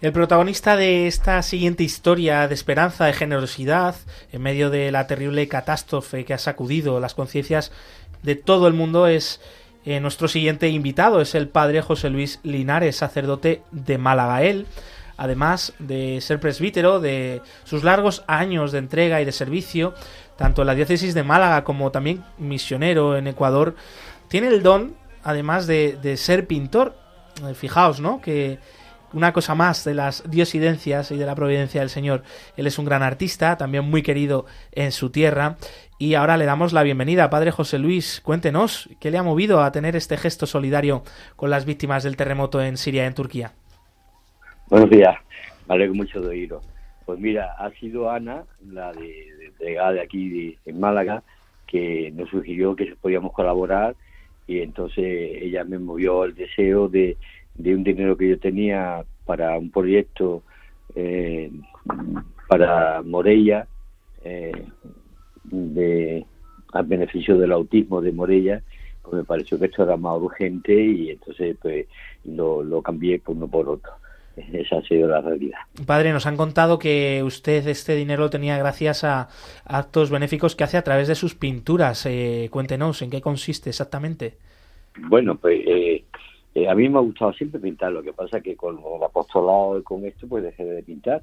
El 0.00 0.12
protagonista 0.12 0.76
de 0.76 1.06
esta 1.06 1.42
siguiente 1.42 1.82
historia 1.82 2.48
de 2.48 2.54
esperanza, 2.54 3.04
de 3.04 3.12
generosidad, 3.12 3.96
en 4.32 4.40
medio 4.40 4.70
de 4.70 4.90
la 4.90 5.06
terrible 5.06 5.46
catástrofe 5.46 6.24
que 6.24 6.32
ha 6.32 6.38
sacudido 6.38 7.00
las 7.00 7.14
conciencias 7.14 7.70
de 8.22 8.34
todo 8.34 8.66
el 8.66 8.74
mundo, 8.74 9.06
es 9.06 9.40
Eh, 9.86 9.98
nuestro 9.98 10.28
siguiente 10.28 10.68
invitado 10.68 11.22
es 11.22 11.34
el 11.34 11.48
padre 11.48 11.80
José 11.80 12.10
Luis 12.10 12.38
Linares, 12.42 12.96
sacerdote 12.96 13.62
de 13.70 13.96
Málaga. 13.96 14.42
Él, 14.42 14.66
además 15.16 15.72
de 15.78 16.20
ser 16.20 16.38
presbítero, 16.38 17.00
de 17.00 17.40
sus 17.64 17.82
largos 17.82 18.22
años 18.26 18.72
de 18.72 18.78
entrega 18.78 19.22
y 19.22 19.24
de 19.24 19.32
servicio, 19.32 19.94
tanto 20.36 20.60
en 20.60 20.66
la 20.66 20.74
diócesis 20.74 21.14
de 21.14 21.22
Málaga 21.22 21.64
como 21.64 21.90
también 21.90 22.22
misionero 22.36 23.16
en 23.16 23.26
Ecuador, 23.26 23.74
tiene 24.28 24.48
el 24.48 24.62
don, 24.62 24.96
además 25.24 25.66
de, 25.66 25.96
de 26.02 26.18
ser 26.18 26.46
pintor. 26.46 26.94
Eh, 27.48 27.54
fijaos, 27.54 28.00
¿no? 28.00 28.20
Que 28.20 28.58
una 29.12 29.32
cosa 29.32 29.54
más 29.54 29.84
de 29.84 29.94
las 29.94 30.28
diosidencias 30.30 31.10
y 31.10 31.16
de 31.16 31.26
la 31.26 31.34
providencia 31.34 31.80
del 31.80 31.90
Señor. 31.90 32.22
Él 32.56 32.66
es 32.66 32.78
un 32.78 32.84
gran 32.84 33.02
artista, 33.02 33.56
también 33.56 33.84
muy 33.84 34.02
querido 34.02 34.46
en 34.72 34.92
su 34.92 35.10
tierra. 35.10 35.56
Y 35.98 36.14
ahora 36.14 36.36
le 36.36 36.44
damos 36.44 36.72
la 36.72 36.82
bienvenida. 36.82 37.30
Padre 37.30 37.50
José 37.50 37.78
Luis, 37.78 38.20
cuéntenos, 38.22 38.88
¿qué 39.00 39.10
le 39.10 39.18
ha 39.18 39.22
movido 39.22 39.62
a 39.62 39.72
tener 39.72 39.96
este 39.96 40.16
gesto 40.16 40.46
solidario 40.46 41.02
con 41.36 41.50
las 41.50 41.64
víctimas 41.66 42.04
del 42.04 42.16
terremoto 42.16 42.62
en 42.62 42.76
Siria 42.76 43.04
y 43.04 43.06
en 43.06 43.14
Turquía? 43.14 43.52
Buenos 44.68 44.88
días, 44.88 45.16
me 45.68 45.74
alegro 45.74 45.94
mucho 45.94 46.20
de 46.20 46.28
oíros. 46.28 46.64
Pues 47.04 47.18
mira, 47.18 47.54
ha 47.58 47.70
sido 47.72 48.10
Ana, 48.10 48.44
la 48.64 48.92
de, 48.92 49.52
de, 49.58 49.66
de 49.74 50.00
aquí 50.00 50.28
de, 50.28 50.58
en 50.64 50.78
Málaga, 50.78 51.22
que 51.66 52.12
nos 52.14 52.30
sugirió 52.30 52.76
que 52.76 52.94
podíamos 53.00 53.32
colaborar 53.32 53.94
y 54.46 54.60
entonces 54.60 55.04
ella 55.42 55.64
me 55.64 55.78
movió 55.78 56.24
el 56.24 56.34
deseo 56.34 56.88
de, 56.88 57.16
de 57.54 57.74
un 57.74 57.84
dinero 57.84 58.16
que 58.16 58.28
yo 58.28 58.38
tenía 58.38 59.04
para 59.24 59.58
un 59.58 59.70
proyecto 59.70 60.42
eh, 60.94 61.50
para 62.48 63.02
Morella, 63.02 63.66
eh, 64.24 64.64
de, 65.44 66.26
al 66.72 66.86
beneficio 66.86 67.38
del 67.38 67.52
autismo 67.52 68.00
de 68.00 68.12
Morella, 68.12 68.62
pues 69.02 69.14
me 69.14 69.24
pareció 69.24 69.58
que 69.58 69.66
esto 69.66 69.82
era 69.82 69.96
más 69.96 70.20
urgente 70.20 70.74
y 70.74 71.10
entonces 71.10 71.56
pues 71.60 71.86
lo, 72.24 72.62
lo 72.62 72.82
cambié 72.82 73.18
por 73.18 73.36
uno 73.36 73.48
por 73.48 73.68
otro. 73.68 73.92
Esa 74.52 74.78
ha 74.78 74.82
sido 74.82 75.08
la 75.08 75.20
realidad. 75.20 75.58
Padre, 75.86 76.12
nos 76.12 76.26
han 76.26 76.36
contado 76.36 76.78
que 76.78 77.22
usted 77.22 77.66
este 77.66 77.94
dinero 77.94 78.22
lo 78.22 78.30
tenía 78.30 78.56
gracias 78.58 79.04
a 79.04 79.28
actos 79.64 80.10
benéficos 80.10 80.56
que 80.56 80.64
hace 80.64 80.76
a 80.76 80.84
través 80.84 81.08
de 81.08 81.14
sus 81.14 81.34
pinturas. 81.34 82.06
Eh, 82.06 82.48
cuéntenos, 82.50 83.02
¿en 83.02 83.10
qué 83.10 83.20
consiste 83.20 83.70
exactamente? 83.70 84.34
Bueno, 84.96 85.36
pues 85.36 85.60
eh, 85.66 86.04
eh, 86.54 86.68
a 86.68 86.74
mí 86.74 86.88
me 86.88 86.98
ha 86.98 87.02
gustado 87.02 87.32
siempre 87.32 87.60
pintar, 87.60 87.92
lo 87.92 88.02
que 88.02 88.12
pasa 88.12 88.40
que 88.40 88.56
con 88.56 88.78
el 88.78 89.02
apostolado 89.02 89.78
y 89.78 89.82
con 89.82 90.04
esto 90.04 90.26
pues 90.26 90.42
dejé 90.42 90.64
de 90.64 90.82
pintar. 90.82 91.22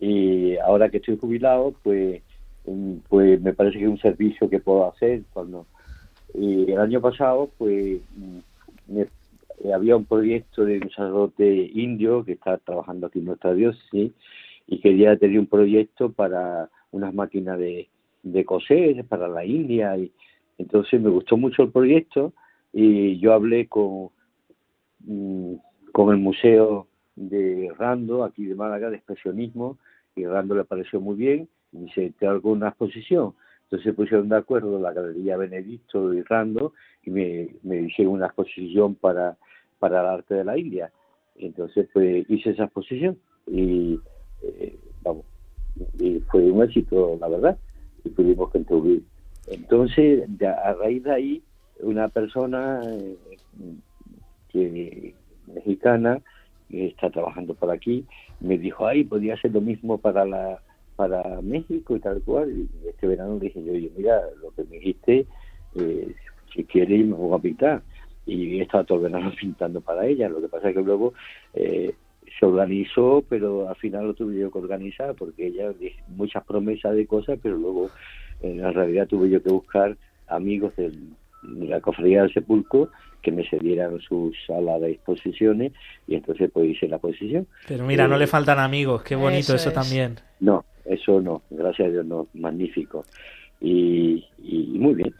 Y 0.00 0.56
ahora 0.58 0.88
que 0.88 0.98
estoy 0.98 1.18
jubilado, 1.18 1.74
pues, 1.82 2.22
mm, 2.66 2.94
pues 3.08 3.40
me 3.40 3.52
parece 3.54 3.78
que 3.78 3.84
es 3.84 3.90
un 3.90 3.98
servicio 3.98 4.48
que 4.48 4.60
puedo 4.60 4.90
hacer 4.90 5.22
cuando... 5.32 5.66
Y 6.34 6.70
el 6.70 6.78
año 6.80 7.00
pasado, 7.00 7.50
pues 7.58 8.00
mm, 8.16 8.98
eh, 8.98 9.72
había 9.72 9.96
un 9.96 10.04
proyecto 10.06 10.64
de 10.64 10.78
un 10.78 10.90
sacerdote 10.90 11.70
indio 11.74 12.24
que 12.24 12.32
está 12.32 12.58
trabajando 12.58 13.06
aquí 13.06 13.18
en 13.18 13.26
nuestra 13.26 13.54
diócesis 13.54 14.12
y 14.66 14.80
quería 14.80 15.16
tener 15.16 15.38
un 15.38 15.46
proyecto 15.46 16.10
para 16.10 16.68
unas 16.90 17.12
máquinas 17.14 17.58
de, 17.58 17.88
de 18.22 18.44
coser 18.44 19.04
para 19.04 19.28
la 19.28 19.44
India 19.44 19.96
y 19.96 20.10
entonces 20.58 21.00
me 21.00 21.10
gustó 21.10 21.36
mucho 21.36 21.62
el 21.62 21.70
proyecto 21.70 22.32
y 22.72 23.18
yo 23.18 23.34
hablé 23.34 23.68
con 23.68 24.10
Mm, 25.04 25.54
con 25.92 26.10
el 26.10 26.18
Museo 26.18 26.86
de 27.16 27.70
Rando, 27.76 28.24
aquí 28.24 28.46
de 28.46 28.54
Málaga, 28.54 28.88
de 28.90 28.96
expresionismo, 28.96 29.78
y 30.16 30.24
Rando 30.24 30.54
le 30.54 30.64
pareció 30.64 31.00
muy 31.00 31.16
bien, 31.16 31.48
y 31.72 31.78
dice, 31.78 32.12
te 32.18 32.26
hago 32.26 32.52
una 32.52 32.68
exposición. 32.68 33.34
Entonces 33.64 33.84
se 33.84 33.92
pusieron 33.92 34.28
de 34.28 34.36
acuerdo 34.36 34.78
la 34.78 34.92
Galería 34.92 35.36
Benedicto 35.36 36.12
y 36.14 36.22
Rando, 36.22 36.72
y 37.02 37.10
me, 37.10 37.48
me 37.62 37.82
hicieron 37.82 38.14
una 38.14 38.26
exposición 38.26 38.94
para, 38.94 39.36
para 39.78 40.00
el 40.00 40.06
arte 40.06 40.34
de 40.34 40.44
la 40.44 40.56
India. 40.56 40.92
Entonces, 41.36 41.88
pues 41.92 42.28
hice 42.30 42.50
esa 42.50 42.64
exposición, 42.64 43.18
y 43.46 43.98
eh, 44.42 44.78
vamos, 45.02 45.24
y 45.98 46.20
fue 46.20 46.50
un 46.50 46.62
éxito, 46.62 47.16
la 47.20 47.28
verdad, 47.28 47.58
y 48.04 48.10
pudimos 48.10 48.50
contribuir. 48.50 49.02
Entonces, 49.48 50.28
a 50.64 50.74
raíz 50.74 51.02
de 51.02 51.12
ahí, 51.12 51.42
una 51.80 52.08
persona 52.08 52.80
eh, 52.84 53.16
que 54.52 55.14
mexicana 55.46 56.20
está 56.70 57.10
trabajando 57.10 57.54
por 57.54 57.70
aquí. 57.70 58.04
Me 58.40 58.58
dijo 58.58 58.86
ay 58.86 59.04
podría 59.04 59.36
ser 59.36 59.52
lo 59.52 59.60
mismo 59.60 59.98
para 59.98 60.24
la 60.24 60.60
para 60.96 61.40
México 61.40 61.96
y 61.96 62.00
tal 62.00 62.22
cual 62.22 62.50
y 62.50 62.88
este 62.88 63.06
verano 63.06 63.38
dije 63.38 63.62
yo 63.64 63.72
oye 63.72 63.90
mira 63.96 64.20
lo 64.40 64.50
que 64.50 64.64
me 64.64 64.76
dijiste 64.76 65.26
eh, 65.74 66.14
si 66.54 66.64
quieres 66.64 67.06
me 67.06 67.14
voy 67.14 67.38
a 67.38 67.42
pintar 67.42 67.82
y 68.26 68.58
he 68.58 68.62
estado 68.62 68.84
todo 68.84 68.98
el 68.98 69.12
verano 69.12 69.32
pintando 69.40 69.80
para 69.80 70.06
ella. 70.06 70.28
Lo 70.28 70.40
que 70.40 70.48
pasa 70.48 70.68
es 70.68 70.76
que 70.76 70.82
luego 70.82 71.14
eh, 71.54 71.94
se 72.38 72.46
organizó 72.46 73.24
pero 73.28 73.68
al 73.68 73.76
final 73.76 74.06
lo 74.06 74.14
tuve 74.14 74.38
yo 74.38 74.50
que 74.50 74.58
organizar 74.58 75.14
porque 75.14 75.46
ella 75.46 75.72
muchas 76.08 76.44
promesas 76.44 76.94
de 76.94 77.06
cosas 77.06 77.38
pero 77.42 77.56
luego 77.56 77.90
en 78.40 78.60
realidad 78.72 79.06
tuve 79.06 79.30
yo 79.30 79.42
que 79.42 79.50
buscar 79.50 79.96
amigos 80.26 80.74
del, 80.76 81.14
de 81.42 81.66
la 81.66 81.80
cofradía 81.80 82.22
del 82.22 82.32
sepulcro 82.32 82.90
que 83.20 83.30
me 83.30 83.48
cedieran 83.48 84.00
su 84.00 84.32
sala 84.46 84.78
de 84.78 84.92
exposiciones 84.92 85.72
y 86.06 86.16
entonces 86.16 86.50
pues 86.52 86.70
hice 86.70 86.88
la 86.88 86.96
exposición. 86.96 87.46
Pero 87.68 87.84
mira, 87.84 88.08
no 88.08 88.18
le 88.18 88.24
eh, 88.24 88.28
faltan 88.28 88.58
amigos, 88.58 89.02
qué 89.02 89.14
bonito 89.14 89.54
eso, 89.54 89.72
también. 89.72 90.18
No, 90.40 90.64
eso 90.84 91.20
no, 91.20 91.42
gracias 91.50 91.88
a 91.88 91.90
Dios 91.90 92.06
no, 92.06 92.28
magnífico. 92.34 93.04
Y, 93.60 94.26
y 94.38 94.76
muy 94.78 94.94
bien. 94.94 95.14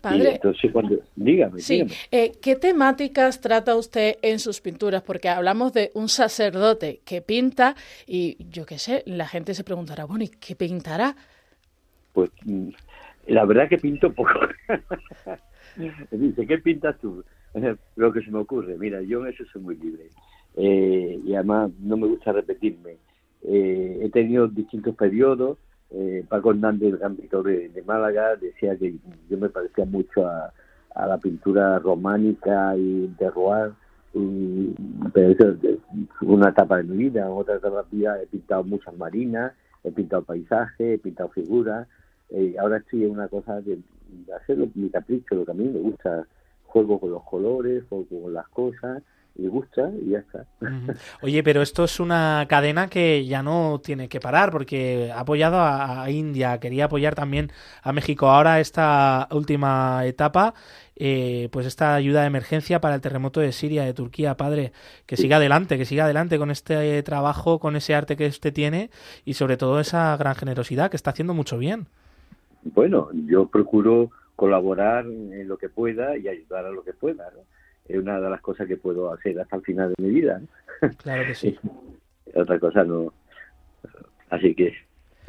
Padre, 0.00 0.34
entonces 0.34 0.70
cuando, 0.70 0.96
dígame, 1.16 1.60
sí, 1.60 1.84
Eh, 2.12 2.32
¿qué 2.40 2.54
temáticas 2.54 3.40
trata 3.40 3.74
usted 3.74 4.16
en 4.22 4.38
sus 4.38 4.60
pinturas? 4.60 5.02
Porque 5.02 5.28
hablamos 5.28 5.72
de 5.72 5.90
un 5.94 6.08
sacerdote 6.08 7.00
que 7.04 7.20
pinta 7.20 7.74
y 8.06 8.36
yo 8.48 8.64
qué 8.64 8.78
sé, 8.78 9.02
la 9.06 9.26
gente 9.26 9.54
se 9.54 9.64
preguntará, 9.64 10.04
bueno, 10.04 10.22
¿y 10.22 10.28
qué 10.28 10.54
pintará? 10.54 11.16
Pues 12.12 12.30
mm, 12.44 12.68
la 13.26 13.44
verdad 13.44 13.68
que 13.68 13.78
pinto 13.78 14.12
poco. 14.12 14.38
Dice, 16.10 16.46
¿qué 16.46 16.58
pintas 16.58 16.98
tú? 16.98 17.24
lo 17.96 18.12
que 18.12 18.22
se 18.22 18.30
me 18.30 18.38
ocurre. 18.38 18.76
Mira, 18.78 19.00
yo 19.02 19.24
en 19.24 19.32
eso 19.32 19.44
soy 19.52 19.62
muy 19.62 19.76
libre. 19.76 20.08
Eh, 20.56 21.20
y 21.24 21.34
además 21.34 21.70
no 21.80 21.96
me 21.96 22.06
gusta 22.06 22.32
repetirme. 22.32 22.96
Eh, 23.42 24.00
he 24.02 24.10
tenido 24.10 24.48
distintos 24.48 24.94
periodos. 24.96 25.58
Eh, 25.90 26.24
Paco 26.28 26.50
Hernández, 26.50 26.92
el 26.92 26.98
gran 26.98 27.16
pintor 27.16 27.44
de, 27.44 27.82
Málaga, 27.86 28.36
decía 28.36 28.76
que 28.76 28.96
yo 29.30 29.38
me 29.38 29.48
parecía 29.48 29.84
mucho 29.84 30.26
a, 30.26 30.52
la 30.94 31.18
pintura 31.18 31.78
románica 31.78 32.76
y 32.76 33.06
de 33.18 33.30
Roar. 33.30 33.72
Y, 34.14 34.74
pero 35.12 35.30
eso 35.30 35.56
es 35.62 35.78
una 36.22 36.48
etapa 36.48 36.78
de 36.78 36.84
mi 36.84 36.96
vida. 36.96 37.22
En 37.22 37.32
otra 37.32 37.56
etapa 37.56 37.82
de 37.82 37.88
mi 37.92 37.98
vida 37.98 38.20
he 38.20 38.26
pintado 38.26 38.64
muchas 38.64 38.96
marinas, 38.96 39.52
he 39.84 39.92
pintado 39.92 40.24
paisajes, 40.24 40.94
he 40.94 40.98
pintado 40.98 41.28
figuras. 41.28 41.86
ahora 42.58 42.78
estoy 42.78 43.04
en 43.04 43.10
una 43.12 43.28
cosa 43.28 43.60
de, 43.60 43.76
de 43.76 43.82
hacer 44.36 44.58
mi 44.74 44.90
capricho, 44.90 45.34
lo 45.34 45.44
que 45.44 45.50
a 45.50 45.54
mí 45.54 45.64
me 45.68 45.80
gusta 45.80 46.26
juego 46.64 47.00
con 47.00 47.10
los 47.10 47.22
colores, 47.24 47.84
juego 47.88 48.06
con 48.22 48.32
las 48.32 48.48
cosas, 48.48 49.02
y 49.38 49.46
gusta 49.46 49.90
y 50.04 50.10
ya 50.10 50.18
está. 50.18 50.46
Oye, 51.22 51.42
pero 51.44 51.62
esto 51.62 51.84
es 51.84 52.00
una 52.00 52.44
cadena 52.48 52.88
que 52.88 53.24
ya 53.24 53.42
no 53.42 53.80
tiene 53.82 54.08
que 54.08 54.18
parar 54.18 54.50
porque 54.50 55.12
ha 55.14 55.20
apoyado 55.20 55.58
a, 55.60 56.10
India, 56.10 56.58
quería 56.58 56.86
apoyar 56.86 57.14
también 57.14 57.52
a 57.82 57.92
México. 57.92 58.28
Ahora 58.28 58.58
esta 58.58 59.28
última 59.30 60.04
etapa, 60.04 60.54
eh, 60.96 61.48
pues 61.52 61.66
esta 61.66 61.94
ayuda 61.94 62.22
de 62.22 62.26
emergencia 62.26 62.80
para 62.80 62.96
el 62.96 63.00
terremoto 63.00 63.40
de 63.40 63.52
Siria, 63.52 63.84
de 63.84 63.94
Turquía, 63.94 64.36
padre, 64.36 64.72
que 65.06 65.16
siga 65.16 65.36
adelante, 65.36 65.78
que 65.78 65.84
siga 65.84 66.04
adelante 66.04 66.36
con 66.38 66.50
este 66.50 67.02
trabajo, 67.04 67.60
con 67.60 67.76
ese 67.76 67.94
arte 67.94 68.16
que 68.16 68.26
usted 68.26 68.52
tiene 68.52 68.90
y 69.24 69.34
sobre 69.34 69.56
todo 69.56 69.78
esa 69.78 70.16
gran 70.16 70.34
generosidad 70.34 70.90
que 70.90 70.96
está 70.96 71.10
haciendo 71.10 71.34
mucho 71.34 71.58
bien. 71.58 71.86
Bueno, 72.74 73.10
yo 73.26 73.46
procuro 73.48 74.10
colaborar 74.36 75.04
en 75.06 75.48
lo 75.48 75.58
que 75.58 75.68
pueda 75.68 76.16
y 76.16 76.28
ayudar 76.28 76.66
a 76.66 76.70
lo 76.70 76.82
que 76.84 76.92
pueda. 76.92 77.30
Es 77.88 77.98
una 77.98 78.20
de 78.20 78.30
las 78.30 78.40
cosas 78.40 78.68
que 78.68 78.76
puedo 78.76 79.12
hacer 79.12 79.40
hasta 79.40 79.56
el 79.56 79.62
final 79.62 79.94
de 79.96 80.04
mi 80.04 80.14
vida. 80.14 80.40
Claro 81.02 81.26
que 81.26 81.34
sí. 81.34 81.58
otra 82.34 82.58
cosa 82.60 82.84
no. 82.84 83.12
Así 84.30 84.54
que 84.54 84.74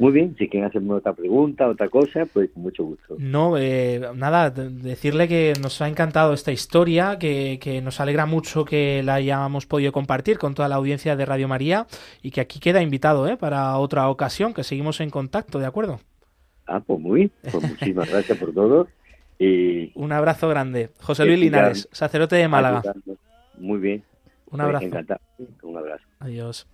muy 0.00 0.12
bien, 0.12 0.34
si 0.38 0.48
quieren 0.48 0.66
hacerme 0.66 0.94
otra 0.94 1.12
pregunta, 1.12 1.68
otra 1.68 1.90
cosa, 1.90 2.24
pues 2.24 2.48
con 2.52 2.62
mucho 2.62 2.84
gusto. 2.84 3.16
No, 3.18 3.58
eh, 3.58 4.00
nada, 4.14 4.48
decirle 4.48 5.28
que 5.28 5.52
nos 5.60 5.82
ha 5.82 5.88
encantado 5.88 6.32
esta 6.32 6.52
historia, 6.52 7.18
que, 7.18 7.58
que, 7.60 7.82
nos 7.82 8.00
alegra 8.00 8.24
mucho 8.24 8.64
que 8.64 9.02
la 9.02 9.14
hayamos 9.16 9.66
podido 9.66 9.92
compartir 9.92 10.38
con 10.38 10.54
toda 10.54 10.70
la 10.70 10.76
audiencia 10.76 11.16
de 11.16 11.26
Radio 11.26 11.48
María 11.48 11.86
y 12.22 12.30
que 12.30 12.40
aquí 12.40 12.60
queda 12.60 12.80
invitado 12.80 13.28
¿eh? 13.28 13.36
para 13.36 13.76
otra 13.76 14.08
ocasión, 14.08 14.54
que 14.54 14.64
seguimos 14.64 15.02
en 15.02 15.10
contacto, 15.10 15.58
¿de 15.58 15.66
acuerdo? 15.66 16.00
Ah, 16.70 16.78
pues 16.78 17.00
muy, 17.00 17.32
pues 17.50 17.64
muchísimas 17.64 18.08
gracias 18.10 18.38
por 18.38 18.54
todo. 18.54 18.86
Y 19.40 19.90
Un 19.98 20.12
abrazo 20.12 20.48
grande. 20.48 20.90
José 21.00 21.24
Luis 21.24 21.40
Linares, 21.40 21.88
sacerdote 21.90 22.36
de 22.36 22.46
Málaga. 22.46 22.82
Muy 23.58 23.80
bien. 23.80 24.04
Un 24.50 24.60
abrazo. 24.60 24.86
Un 25.62 25.76
abrazo. 25.76 26.04
Adiós. 26.20 26.68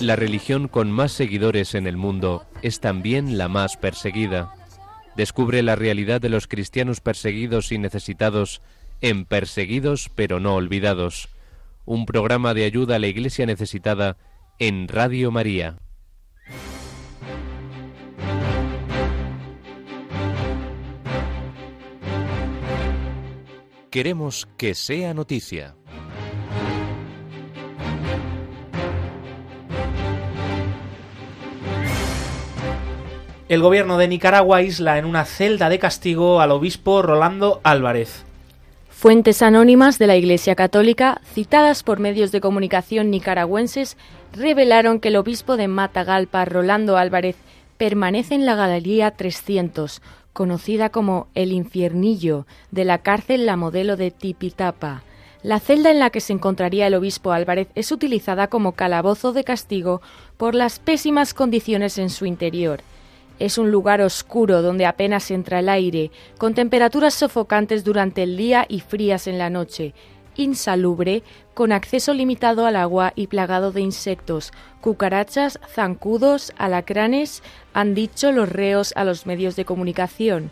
La 0.00 0.16
religión 0.16 0.68
con 0.68 0.90
más 0.90 1.12
seguidores 1.12 1.74
en 1.74 1.86
el 1.86 1.96
mundo 1.96 2.46
es 2.62 2.80
también 2.80 3.36
la 3.36 3.48
más 3.48 3.76
perseguida. 3.76 4.54
Descubre 5.16 5.62
la 5.62 5.76
realidad 5.76 6.20
de 6.20 6.28
los 6.28 6.46
cristianos 6.46 7.00
perseguidos 7.00 7.72
y 7.72 7.78
necesitados 7.78 8.62
en 9.00 9.24
Perseguidos 9.24 10.10
pero 10.14 10.40
no 10.40 10.54
olvidados, 10.54 11.28
un 11.84 12.06
programa 12.06 12.54
de 12.54 12.64
ayuda 12.64 12.96
a 12.96 12.98
la 12.98 13.06
Iglesia 13.06 13.46
necesitada 13.46 14.16
en 14.58 14.88
Radio 14.88 15.30
María. 15.30 15.78
Queremos 23.90 24.46
que 24.56 24.74
sea 24.74 25.14
noticia. 25.14 25.74
El 33.50 33.62
gobierno 33.62 33.98
de 33.98 34.06
Nicaragua 34.06 34.58
aísla 34.58 34.96
en 34.98 35.04
una 35.04 35.24
celda 35.24 35.68
de 35.68 35.80
castigo 35.80 36.40
al 36.40 36.52
obispo 36.52 37.02
Rolando 37.02 37.60
Álvarez. 37.64 38.22
Fuentes 38.90 39.42
anónimas 39.42 39.98
de 39.98 40.06
la 40.06 40.14
Iglesia 40.14 40.54
Católica, 40.54 41.20
citadas 41.34 41.82
por 41.82 41.98
medios 41.98 42.30
de 42.30 42.40
comunicación 42.40 43.10
nicaragüenses, 43.10 43.96
revelaron 44.32 45.00
que 45.00 45.08
el 45.08 45.16
obispo 45.16 45.56
de 45.56 45.66
Matagalpa, 45.66 46.44
Rolando 46.44 46.96
Álvarez, 46.96 47.34
permanece 47.76 48.36
en 48.36 48.46
la 48.46 48.54
Galería 48.54 49.10
300, 49.10 50.00
conocida 50.32 50.90
como 50.90 51.26
el 51.34 51.50
infiernillo 51.50 52.46
de 52.70 52.84
la 52.84 52.98
cárcel 52.98 53.46
La 53.46 53.56
Modelo 53.56 53.96
de 53.96 54.12
Tipitapa. 54.12 55.02
La 55.42 55.58
celda 55.58 55.90
en 55.90 55.98
la 55.98 56.10
que 56.10 56.20
se 56.20 56.32
encontraría 56.32 56.86
el 56.86 56.94
obispo 56.94 57.32
Álvarez 57.32 57.66
es 57.74 57.90
utilizada 57.90 58.46
como 58.46 58.76
calabozo 58.76 59.32
de 59.32 59.42
castigo 59.42 60.02
por 60.36 60.54
las 60.54 60.78
pésimas 60.78 61.34
condiciones 61.34 61.98
en 61.98 62.10
su 62.10 62.26
interior. 62.26 62.82
Es 63.40 63.56
un 63.56 63.70
lugar 63.70 64.02
oscuro 64.02 64.60
donde 64.60 64.84
apenas 64.84 65.30
entra 65.30 65.60
el 65.60 65.70
aire, 65.70 66.10
con 66.36 66.52
temperaturas 66.52 67.14
sofocantes 67.14 67.84
durante 67.84 68.22
el 68.22 68.36
día 68.36 68.66
y 68.68 68.80
frías 68.80 69.26
en 69.26 69.38
la 69.38 69.48
noche, 69.48 69.94
insalubre, 70.36 71.22
con 71.54 71.72
acceso 71.72 72.12
limitado 72.12 72.66
al 72.66 72.76
agua 72.76 73.14
y 73.16 73.28
plagado 73.28 73.72
de 73.72 73.80
insectos, 73.80 74.52
cucarachas, 74.82 75.58
zancudos, 75.66 76.52
alacranes, 76.58 77.42
han 77.72 77.94
dicho 77.94 78.30
los 78.30 78.46
reos 78.46 78.92
a 78.94 79.04
los 79.04 79.24
medios 79.24 79.56
de 79.56 79.64
comunicación. 79.64 80.50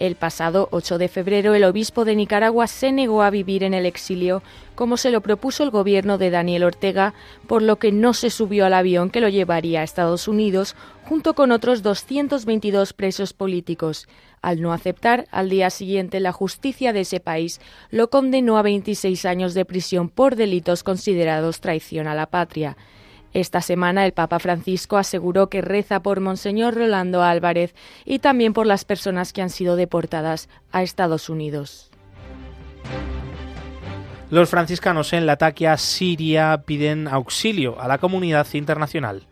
El 0.00 0.16
pasado 0.16 0.68
8 0.72 0.98
de 0.98 1.06
febrero 1.06 1.54
el 1.54 1.62
obispo 1.62 2.04
de 2.04 2.16
Nicaragua 2.16 2.66
se 2.66 2.90
negó 2.90 3.22
a 3.22 3.30
vivir 3.30 3.62
en 3.62 3.74
el 3.74 3.86
exilio 3.86 4.42
como 4.74 4.96
se 4.96 5.10
lo 5.10 5.20
propuso 5.20 5.62
el 5.62 5.70
gobierno 5.70 6.18
de 6.18 6.30
Daniel 6.30 6.64
Ortega, 6.64 7.14
por 7.46 7.62
lo 7.62 7.76
que 7.76 7.92
no 7.92 8.12
se 8.12 8.30
subió 8.30 8.66
al 8.66 8.74
avión 8.74 9.08
que 9.08 9.20
lo 9.20 9.28
llevaría 9.28 9.80
a 9.80 9.84
Estados 9.84 10.26
Unidos 10.26 10.74
junto 11.08 11.34
con 11.34 11.52
otros 11.52 11.82
222 11.82 12.92
presos 12.92 13.32
políticos. 13.32 14.08
Al 14.42 14.60
no 14.60 14.72
aceptar, 14.72 15.26
al 15.30 15.48
día 15.48 15.70
siguiente 15.70 16.18
la 16.18 16.32
justicia 16.32 16.92
de 16.92 17.02
ese 17.02 17.20
país 17.20 17.60
lo 17.90 18.10
condenó 18.10 18.58
a 18.58 18.62
26 18.62 19.24
años 19.26 19.54
de 19.54 19.64
prisión 19.64 20.08
por 20.08 20.34
delitos 20.34 20.82
considerados 20.82 21.60
traición 21.60 22.08
a 22.08 22.16
la 22.16 22.26
patria. 22.26 22.76
Esta 23.34 23.60
semana 23.60 24.06
el 24.06 24.12
Papa 24.12 24.38
Francisco 24.38 24.96
aseguró 24.96 25.50
que 25.50 25.60
reza 25.60 26.00
por 26.02 26.20
Monseñor 26.20 26.74
Rolando 26.74 27.24
Álvarez 27.24 27.74
y 28.04 28.20
también 28.20 28.52
por 28.52 28.64
las 28.64 28.84
personas 28.84 29.32
que 29.32 29.42
han 29.42 29.50
sido 29.50 29.74
deportadas 29.74 30.48
a 30.70 30.84
Estados 30.84 31.28
Unidos. 31.28 31.90
Los 34.30 34.50
franciscanos 34.50 35.12
en 35.12 35.26
Latakia, 35.26 35.76
Siria, 35.76 36.62
piden 36.64 37.08
auxilio 37.08 37.80
a 37.80 37.88
la 37.88 37.98
comunidad 37.98 38.46
internacional. 38.54 39.26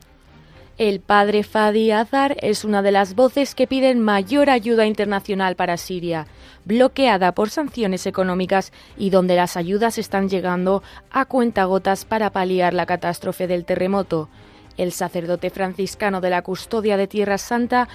El 0.78 1.00
padre 1.00 1.42
Fadi 1.42 1.90
Azar 1.90 2.34
es 2.40 2.64
una 2.64 2.80
de 2.80 2.92
las 2.92 3.14
voces 3.14 3.54
que 3.54 3.66
piden 3.66 4.00
mayor 4.00 4.48
ayuda 4.48 4.86
internacional 4.86 5.54
para 5.54 5.76
Siria, 5.76 6.26
bloqueada 6.64 7.32
por 7.32 7.50
sanciones 7.50 8.06
económicas 8.06 8.72
y 8.96 9.10
donde 9.10 9.36
las 9.36 9.58
ayudas 9.58 9.98
están 9.98 10.30
llegando 10.30 10.82
a 11.10 11.26
cuentagotas 11.26 12.06
para 12.06 12.30
paliar 12.30 12.72
la 12.72 12.86
catástrofe 12.86 13.46
del 13.46 13.66
terremoto. 13.66 14.30
El 14.78 14.92
sacerdote 14.92 15.50
franciscano 15.50 16.22
de 16.22 16.30
la 16.30 16.40
custodia 16.40 16.96
de 16.96 17.06
Tierra 17.06 17.36
Santa 17.36 17.88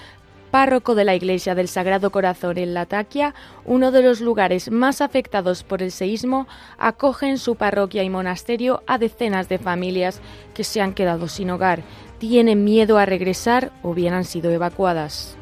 párroco 0.50 0.94
de 0.94 1.04
la 1.04 1.14
Iglesia 1.14 1.54
del 1.54 1.68
Sagrado 1.68 2.10
Corazón 2.10 2.58
en 2.58 2.74
Latakia, 2.74 3.34
uno 3.64 3.92
de 3.92 4.02
los 4.02 4.20
lugares 4.20 4.70
más 4.70 5.00
afectados 5.00 5.62
por 5.62 5.82
el 5.82 5.90
seísmo, 5.90 6.46
acoge 6.78 7.28
en 7.28 7.38
su 7.38 7.56
parroquia 7.56 8.02
y 8.02 8.10
monasterio 8.10 8.82
a 8.86 8.98
decenas 8.98 9.48
de 9.48 9.58
familias 9.58 10.20
que 10.54 10.64
se 10.64 10.80
han 10.80 10.94
quedado 10.94 11.28
sin 11.28 11.50
hogar, 11.50 11.82
tienen 12.18 12.64
miedo 12.64 12.98
a 12.98 13.06
regresar 13.06 13.72
o 13.82 13.94
bien 13.94 14.14
han 14.14 14.24
sido 14.24 14.50
evacuadas. 14.50 15.36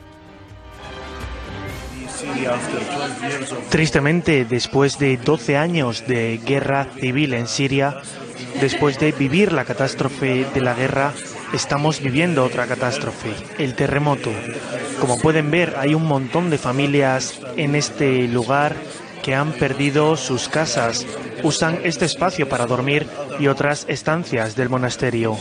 Tristemente, 3.69 4.45
después 4.45 4.99
de 4.99 5.17
12 5.17 5.57
años 5.57 6.07
de 6.07 6.41
guerra 6.45 6.87
civil 6.99 7.35
en 7.35 7.47
Siria, 7.47 8.01
después 8.61 8.99
de 8.99 9.13
vivir 9.13 9.53
la 9.53 9.65
catástrofe 9.65 10.47
de 10.55 10.61
la 10.61 10.75
guerra, 10.75 11.13
estamos 11.53 12.01
viviendo 12.01 12.45
otra 12.45 12.67
catástrofe, 12.67 13.31
el 13.59 13.75
terremoto. 13.75 14.31
Como 15.01 15.19
pueden 15.19 15.51
ver, 15.51 15.75
hay 15.77 15.95
un 15.95 16.07
montón 16.07 16.49
de 16.51 16.59
familias 16.59 17.41
en 17.57 17.75
este 17.75 18.29
lugar 18.29 18.77
que 19.27 19.35
han 19.35 19.51
perdido 19.55 20.17
sus 20.17 20.49
casas, 20.49 21.05
usan 21.43 21.81
este 21.83 22.05
espacio 22.05 22.49
para 22.49 22.65
dormir 22.65 23.09
y 23.41 23.49
otras 23.49 23.85
estancias 23.89 24.55
del 24.55 24.69
monasterio. 24.69 25.37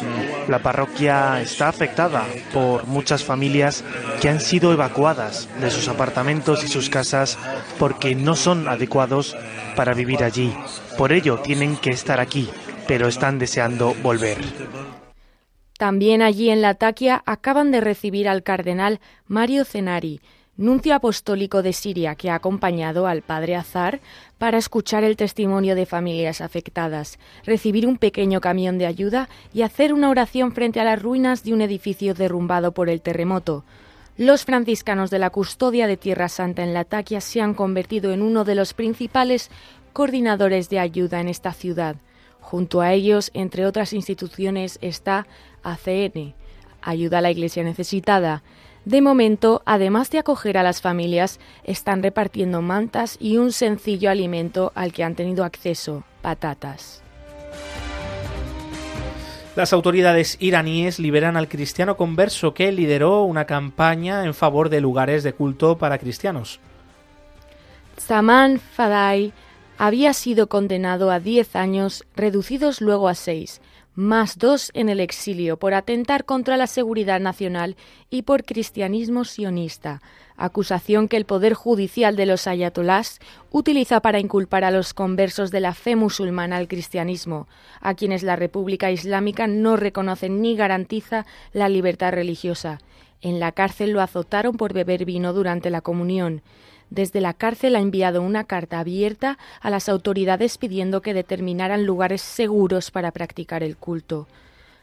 La 0.48 0.58
parroquia 0.58 1.39
está 1.39 1.67
afectada 1.67 2.26
por 2.52 2.88
muchas 2.88 3.24
familias 3.24 3.84
que 4.19 4.30
han 4.30 4.41
sido 4.41 4.74
evacuadas 4.74 5.48
de 5.62 5.69
sus 5.69 5.88
apartamentos 5.88 6.63
y 6.63 6.67
sus 6.67 6.89
casas 6.89 7.38
porque 7.78 8.15
no 8.15 8.36
son 8.36 8.67
adecuados 8.67 9.38
para 9.76 9.93
vivir 9.93 10.24
allí. 10.24 10.52
Por 10.98 11.13
ello 11.13 11.38
tienen 11.41 11.78
que 11.78 11.91
estar 11.91 12.19
aquí, 12.19 12.50
pero 12.88 13.08
están 13.08 13.38
deseando 13.38 13.93
volver. 14.02 14.39
También 15.78 16.24
allí 16.24 16.50
en 16.50 16.63
la 16.63 16.74
Taquia 16.74 17.21
acaban 17.28 17.69
de 17.69 17.82
recibir 17.82 18.28
al 18.30 18.41
cardenal 18.41 19.00
Mario 19.28 19.63
Cenari, 19.63 20.21
nuncio 20.58 20.96
apostólico 20.96 21.62
de 21.62 21.74
Siria 21.74 22.15
que 22.15 22.30
ha 22.30 22.36
acompañado 22.36 23.08
al 23.08 23.22
padre 23.22 23.56
Azar 23.56 24.00
para 24.38 24.58
escuchar 24.58 25.04
el 25.04 25.18
testimonio 25.18 25.76
de 25.76 25.86
familias 25.86 26.41
afectadas, 26.41 27.20
recibir 27.46 27.88
un 27.88 27.98
pequeño 27.98 28.41
camión 28.41 28.78
de 28.78 28.86
ayuda 28.86 29.30
y 29.54 29.63
hacer 29.63 29.94
una 29.94 30.10
oración 30.10 30.54
frente 30.54 30.80
a 30.80 30.84
las 30.84 31.02
ruinas 31.02 31.44
de 31.44 31.54
un 31.54 31.62
edificio 31.62 32.13
derrumbado 32.13 32.72
por 32.72 32.89
el 32.89 33.02
terremoto. 33.02 33.65
Los 34.18 34.46
franciscanos 34.46 35.10
de 35.10 35.20
la 35.20 35.30
custodia 35.30 35.88
de 35.88 35.98
Tierra 35.98 36.30
Santa 36.30 36.63
en 36.63 36.74
Latakia 36.74 37.20
se 37.20 37.41
han 37.41 37.54
convertido 37.54 38.13
en 38.13 38.22
uno 38.22 38.46
de 38.46 38.56
los 38.56 38.74
principales 38.74 39.52
coordinadores 39.91 40.70
de 40.70 40.80
ayuda 40.80 41.20
en 41.20 41.28
esta 41.28 41.52
ciudad. 41.52 41.98
Junto 42.39 42.80
a 42.80 42.94
ellos, 42.94 43.32
entre 43.34 43.65
otras 43.65 43.91
instituciones, 43.91 44.78
está 44.82 45.28
ACN, 45.63 46.34
Ayuda 46.82 47.18
a 47.18 47.22
la 47.22 47.32
Iglesia 47.32 47.63
Necesitada, 47.63 48.44
de 48.86 49.02
momento, 49.02 49.63
además 49.65 50.12
de 50.12 50.19
acoger 50.19 50.58
a 50.58 50.63
las 50.63 50.82
familias, 50.82 51.39
están 51.63 52.04
repartiendo 52.04 52.62
mantas 52.62 53.17
y 53.19 53.38
un 53.38 53.52
sencillo 53.52 54.10
alimento 54.10 54.71
al 54.76 54.93
que 54.93 55.04
han 55.04 55.15
tenido 55.15 55.43
acceso, 55.43 56.04
patatas. 56.21 57.02
Las 59.56 59.74
autoridades 59.74 60.38
iraníes 60.39 61.00
liberan 61.00 61.38
al 61.38 61.48
cristiano 61.48 61.98
converso 61.98 62.54
que 62.54 62.71
lideró 62.71 63.24
una 63.24 63.45
campaña 63.45 64.26
en 64.26 64.34
favor 64.34 64.69
de 64.69 64.82
lugares 64.82 65.24
de 65.24 65.34
culto 65.34 65.77
para 65.77 65.98
cristianos. 65.98 66.60
Saman 67.98 68.60
Fadai 68.60 69.33
había 69.77 70.13
sido 70.13 70.48
condenado 70.48 71.10
a 71.10 71.19
10 71.19 71.56
años, 71.56 72.06
reducidos 72.15 72.81
luego 72.81 73.08
a 73.08 73.15
6, 73.15 73.62
más 73.96 74.37
dos 74.37 74.71
en 74.73 74.89
el 74.89 75.00
exilio 75.00 75.58
por 75.58 75.73
atentar 75.73 76.25
contra 76.25 76.58
la 76.58 76.67
seguridad 76.67 77.19
nacional 77.19 77.77
y 78.10 78.23
por 78.23 78.43
cristianismo 78.43 79.23
sionista, 79.23 80.02
acusación 80.35 81.08
que 81.08 81.17
el 81.17 81.25
Poder 81.25 81.54
Judicial 81.54 82.17
de 82.17 82.25
los 82.25 82.46
ayatolás 82.46 83.19
utiliza 83.52 84.02
para 84.02 84.19
inculpar 84.19 84.65
a 84.65 84.71
los 84.71 84.93
conversos 84.93 85.50
de 85.50 85.62
la 85.62 85.73
fe 85.73 85.96
musulmana 85.96 86.58
al 86.58 86.67
cristianismo, 86.67 87.48
a 87.79 87.93
quienes 87.93 88.21
la 88.21 88.35
República 88.35 88.91
Islámica 88.91 89.48
no 89.48 89.77
reconoce 89.77 90.29
ni 90.29 90.56
garantiza 90.56 91.25
la 91.54 91.69
libertad 91.69 92.12
religiosa. 92.12 92.79
En 93.21 93.39
la 93.39 93.54
cárcel 93.54 93.91
lo 93.91 94.02
azotaron 94.02 94.58
por 94.58 94.73
beber 94.73 95.06
vino 95.06 95.31
durante 95.31 95.69
la 95.69 95.81
comunión 95.81 96.41
desde 96.96 97.19
la 97.19 97.33
cárcel 97.33 97.75
ha 97.75 97.79
enviado 97.79 98.21
una 98.21 98.46
carta 98.46 98.79
abierta 98.79 99.37
a 99.60 99.69
las 99.69 99.89
autoridades 99.89 100.58
pidiendo 100.58 101.02
que 101.02 101.13
determinaran 101.13 101.85
lugares 101.85 102.21
seguros 102.21 102.89
para 102.89 103.12
practicar 103.12 103.63
el 103.63 103.75
culto. 103.75 104.27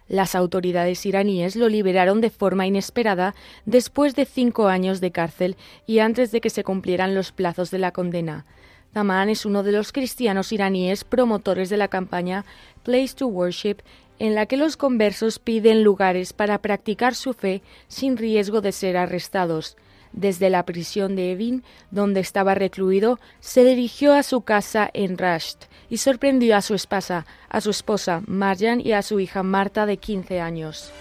Las 0.08 0.34
autoridades 0.34 1.06
iraníes 1.06 1.56
lo 1.56 1.70
liberaron 1.70 2.20
de 2.20 2.28
forma 2.28 2.66
inesperada 2.66 3.34
después 3.64 4.14
de 4.14 4.26
cinco 4.26 4.68
años 4.68 5.00
de 5.00 5.10
cárcel 5.10 5.56
y 5.86 6.00
antes 6.00 6.32
de 6.32 6.42
que 6.42 6.50
se 6.50 6.64
cumplieran 6.64 7.14
los 7.14 7.32
plazos 7.32 7.70
de 7.70 7.78
la 7.78 7.92
condena. 7.92 8.44
Zaman 8.92 9.30
es 9.30 9.46
uno 9.46 9.62
de 9.62 9.72
los 9.72 9.90
cristianos 9.90 10.52
iraníes 10.52 11.04
promotores 11.04 11.70
de 11.70 11.78
la 11.78 11.88
campaña 11.88 12.44
Place 12.82 13.14
to 13.16 13.26
Worship 13.26 13.76
en 14.18 14.34
la 14.34 14.44
que 14.44 14.58
los 14.58 14.76
conversos 14.76 15.38
piden 15.38 15.82
lugares 15.82 16.34
para 16.34 16.58
practicar 16.58 17.14
su 17.14 17.32
fe 17.32 17.62
sin 17.88 18.18
riesgo 18.18 18.60
de 18.60 18.72
ser 18.72 18.98
arrestados. 18.98 19.78
Desde 20.12 20.50
la 20.50 20.64
prisión 20.64 21.16
de 21.16 21.32
Evin, 21.32 21.64
donde 21.90 22.20
estaba 22.20 22.54
recluido, 22.54 23.18
se 23.40 23.64
dirigió 23.64 24.14
a 24.14 24.22
su 24.22 24.42
casa 24.42 24.90
en 24.92 25.16
Rasht 25.16 25.64
y 25.88 25.98
sorprendió 25.98 26.56
a 26.56 26.62
su 26.62 26.74
esposa, 26.74 27.26
a 27.48 27.60
su 27.60 27.70
esposa 27.70 28.22
Marjan 28.26 28.80
y 28.80 28.92
a 28.92 29.02
su 29.02 29.20
hija 29.20 29.42
Marta 29.42 29.86
de 29.86 29.96
15 29.96 30.40
años. 30.40 30.92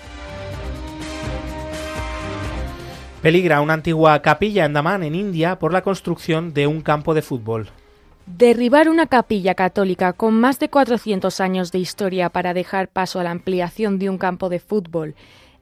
Peligra 3.21 3.61
una 3.61 3.73
antigua 3.73 4.19
capilla 4.23 4.65
en 4.65 4.73
Daman, 4.73 5.03
en 5.03 5.13
India, 5.13 5.59
por 5.59 5.73
la 5.73 5.83
construcción 5.83 6.53
de 6.53 6.65
un 6.65 6.81
campo 6.81 7.13
de 7.13 7.21
fútbol. 7.21 7.69
Derribar 8.25 8.89
una 8.89 9.05
capilla 9.05 9.53
católica 9.53 10.13
con 10.13 10.33
más 10.33 10.57
de 10.57 10.69
400 10.69 11.39
años 11.39 11.71
de 11.71 11.79
historia 11.79 12.29
para 12.29 12.53
dejar 12.53 12.87
paso 12.87 13.19
a 13.19 13.23
la 13.23 13.31
ampliación 13.31 13.99
de 13.99 14.09
un 14.09 14.17
campo 14.17 14.49
de 14.49 14.59
fútbol. 14.59 15.15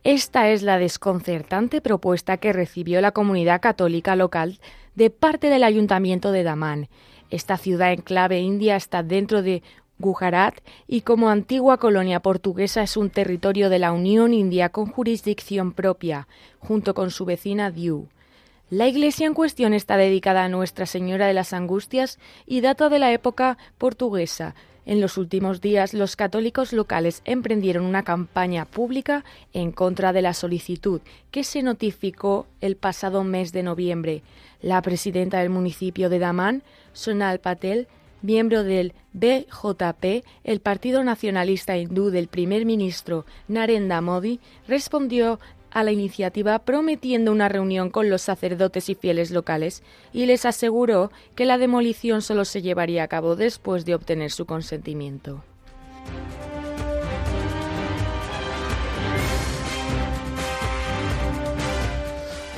Esta 0.04 0.50
es 0.50 0.64
la 0.64 0.80
desconcertante 0.80 1.82
propuesta 1.82 2.38
que 2.38 2.54
recibió 2.54 3.02
la 3.02 3.12
comunidad 3.12 3.60
católica 3.60 4.16
local 4.16 4.60
de 4.96 5.10
parte 5.10 5.50
del 5.50 5.64
ayuntamiento 5.64 6.32
de 6.32 6.44
Daman. 6.44 6.88
Esta 7.30 7.58
ciudad 7.58 7.92
enclave 7.92 8.40
india 8.40 8.78
está 8.78 9.04
dentro 9.04 9.42
de 9.42 9.62
Gujarat 10.00 10.56
y 10.88 11.02
como 11.02 11.30
antigua 11.30 11.78
colonia 11.78 12.22
portuguesa 12.22 12.82
es 12.82 12.96
un 12.96 13.10
territorio 13.10 13.70
de 13.70 13.80
la 13.80 13.92
Unión 13.92 14.34
India 14.34 14.70
con 14.70 14.86
jurisdicción 14.86 15.74
propia, 15.74 16.30
junto 16.60 16.94
con 16.94 17.12
su 17.12 17.26
vecina 17.26 17.70
Diu. 17.70 18.08
La 18.70 18.88
iglesia 18.88 19.28
en 19.28 19.34
cuestión 19.34 19.74
está 19.74 19.98
dedicada 19.98 20.46
a 20.46 20.50
Nuestra 20.50 20.86
Señora 20.86 21.28
de 21.28 21.34
las 21.34 21.52
Angustias 21.52 22.20
y 22.46 22.62
data 22.62 22.88
de 22.88 23.00
la 23.00 23.12
época 23.12 23.58
portuguesa. 23.78 24.56
En 24.86 25.02
los 25.02 25.18
últimos 25.18 25.62
días, 25.62 25.94
los 25.94 26.16
católicos 26.16 26.74
locales 26.74 27.22
emprendieron 27.26 27.86
una 27.86 28.04
campaña 28.04 28.66
pública 28.66 29.24
en 29.54 29.72
contra 29.72 30.14
de 30.14 30.22
la 30.22 30.34
solicitud 30.34 31.02
que 31.32 31.44
se 31.44 31.62
notificó 31.62 32.48
el 32.62 32.76
pasado 32.76 33.24
mes 33.24 33.52
de 33.52 33.64
noviembre. 33.64 34.24
La 34.62 34.82
presidenta 34.82 35.40
del 35.40 35.50
municipio 35.50 36.10
de 36.10 36.20
Daman, 36.20 36.64
Sonal 36.94 37.40
Patel, 37.40 37.88
miembro 38.22 38.64
del 38.64 38.94
BJP, 39.14 40.26
el 40.44 40.60
Partido 40.60 41.04
Nacionalista 41.04 41.78
Hindú 41.78 42.10
del 42.10 42.28
primer 42.28 42.66
ministro 42.66 43.26
Narendra 43.48 44.02
Modi, 44.02 44.40
respondió 44.68 45.40
a 45.72 45.84
la 45.84 45.92
iniciativa 45.92 46.60
prometiendo 46.60 47.32
una 47.32 47.50
reunión 47.50 47.90
con 47.90 48.10
los 48.10 48.22
sacerdotes 48.22 48.90
y 48.90 48.96
fieles 48.96 49.32
locales 49.32 49.84
y 50.14 50.26
les 50.26 50.46
aseguró 50.46 51.12
que 51.36 51.46
la 51.46 51.58
demolición 51.58 52.22
solo 52.22 52.46
se 52.46 52.62
llevaría 52.62 53.04
a 53.04 53.08
cabo 53.08 53.36
después 53.36 53.86
de 53.86 53.96
obtener 53.96 54.32
su 54.32 54.46
consentimiento. 54.46 55.44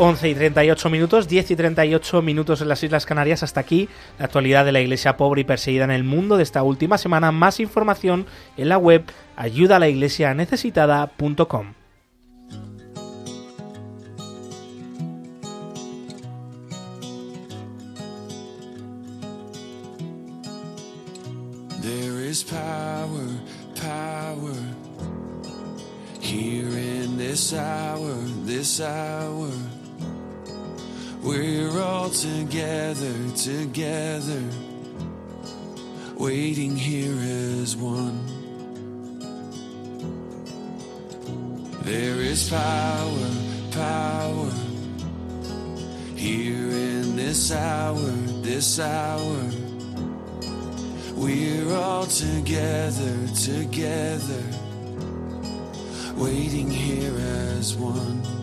11 0.02 0.30
y 0.30 0.34
38 0.34 0.90
minutos, 0.90 1.28
10 1.28 1.52
y 1.52 1.56
38 1.56 2.24
minutos 2.24 2.60
en 2.62 2.70
las 2.70 2.84
Islas 2.84 3.06
Canarias. 3.06 3.44
Hasta 3.44 3.60
aquí 3.60 3.88
la 4.18 4.26
actualidad 4.26 4.66
de 4.66 4.72
la 4.72 4.82
iglesia 4.82 5.16
pobre 5.16 5.42
y 5.42 5.44
perseguida 5.44 5.84
en 5.84 5.92
el 5.92 6.04
mundo 6.04 6.38
de 6.38 6.44
esta 6.44 6.64
última 6.64 6.98
semana. 6.98 7.32
Más 7.32 7.60
información 7.60 8.26
en 8.58 8.70
la 8.70 8.80
web 8.80 9.04
ayudalaiglesianecesitada.com. 9.36 11.81
is 22.32 22.44
power, 22.44 23.28
power 23.76 24.56
here 26.22 26.70
in 26.70 27.18
this 27.18 27.54
hour, 27.54 28.14
this 28.46 28.80
hour. 28.80 29.52
We're 31.22 31.78
all 31.82 32.10
together, 32.10 33.14
together, 33.36 34.44
waiting 36.16 36.78
here 36.78 37.20
as 37.62 37.76
one. 37.76 38.26
There 41.82 42.16
is 42.16 42.50
power, 42.50 43.32
power 43.72 44.52
here 46.16 46.70
in 46.96 47.18
this 47.18 47.52
hour, 47.52 48.10
this 48.42 48.80
hour. 48.80 49.71
We're 51.22 51.72
all 51.76 52.08
together, 52.08 53.28
together, 53.28 54.44
waiting 56.18 56.68
here 56.68 57.16
as 57.16 57.76
one. 57.76 58.41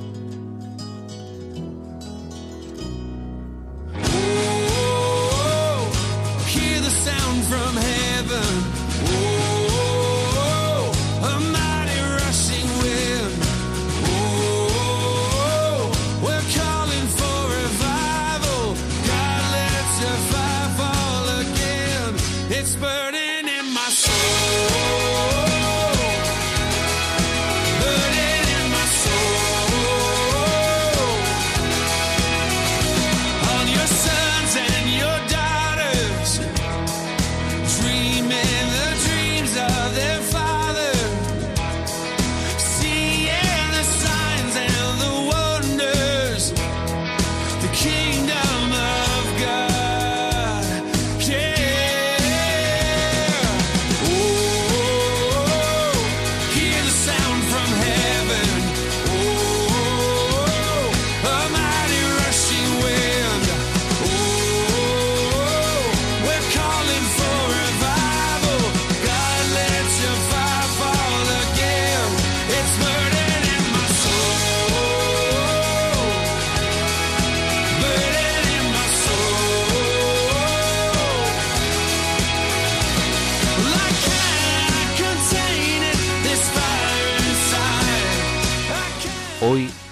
Kingdom 47.73 48.48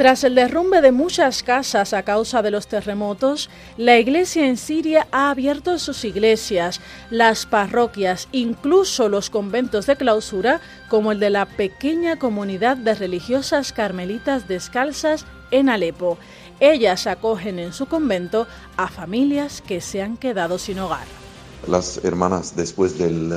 Tras 0.00 0.24
el 0.24 0.34
derrumbe 0.34 0.80
de 0.80 0.92
muchas 0.92 1.42
casas 1.42 1.92
a 1.92 2.04
causa 2.04 2.40
de 2.40 2.50
los 2.50 2.66
terremotos, 2.68 3.50
la 3.76 3.98
iglesia 3.98 4.46
en 4.46 4.56
Siria 4.56 5.06
ha 5.12 5.28
abierto 5.28 5.78
sus 5.78 6.06
iglesias, 6.06 6.80
las 7.10 7.44
parroquias, 7.44 8.26
incluso 8.32 9.10
los 9.10 9.28
conventos 9.28 9.84
de 9.84 9.96
clausura, 9.96 10.62
como 10.88 11.12
el 11.12 11.20
de 11.20 11.28
la 11.28 11.44
pequeña 11.44 12.18
comunidad 12.18 12.78
de 12.78 12.94
religiosas 12.94 13.74
carmelitas 13.74 14.48
descalzas 14.48 15.26
en 15.50 15.68
Alepo. 15.68 16.16
Ellas 16.60 17.06
acogen 17.06 17.58
en 17.58 17.74
su 17.74 17.84
convento 17.84 18.46
a 18.78 18.88
familias 18.88 19.60
que 19.60 19.82
se 19.82 20.00
han 20.00 20.16
quedado 20.16 20.56
sin 20.56 20.78
hogar. 20.78 21.04
Las 21.68 22.02
hermanas 22.02 22.56
después 22.56 22.98
del, 22.98 23.34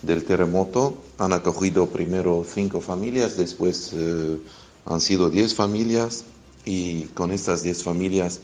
del 0.00 0.24
terremoto 0.24 0.96
han 1.18 1.34
acogido 1.34 1.86
primero 1.88 2.42
cinco 2.48 2.80
familias, 2.80 3.36
después 3.36 3.92
uh, 3.92 4.40
han 4.86 5.00
sido 5.00 5.30
10 5.30 5.54
familias 5.54 6.24
y 6.64 7.02
con 7.14 7.30
estas 7.30 7.62
10 7.62 7.82
familias 7.82 8.40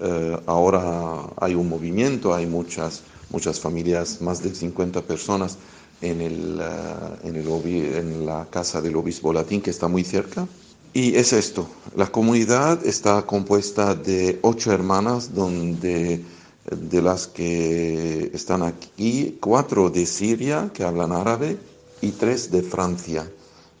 eh, 0.00 0.38
ahora 0.46 1.30
hay 1.38 1.54
un 1.54 1.68
movimiento, 1.68 2.34
hay 2.34 2.46
muchas, 2.46 3.02
muchas 3.30 3.60
familias, 3.60 4.20
más 4.20 4.42
de 4.42 4.54
50 4.54 5.02
personas 5.02 5.58
en, 6.02 6.20
el, 6.20 6.60
uh, 6.60 7.26
en, 7.26 7.36
el, 7.36 7.46
en 7.94 8.26
la 8.26 8.46
casa 8.50 8.82
del 8.82 8.96
obispo 8.96 9.32
latín 9.32 9.62
que 9.62 9.70
está 9.70 9.88
muy 9.88 10.04
cerca. 10.04 10.46
Y 10.92 11.14
es 11.14 11.32
esto, 11.32 11.68
la 11.94 12.06
comunidad 12.06 12.84
está 12.86 13.22
compuesta 13.22 13.94
de 13.94 14.38
ocho 14.42 14.72
hermanas, 14.72 15.34
donde 15.34 16.22
de 16.70 17.02
las 17.02 17.26
que 17.28 18.30
están 18.34 18.62
aquí, 18.62 19.38
cuatro 19.40 19.88
de 19.88 20.04
Siria 20.04 20.70
que 20.74 20.84
hablan 20.84 21.12
árabe 21.12 21.58
y 22.00 22.10
tres 22.10 22.50
de 22.50 22.62
Francia 22.62 23.30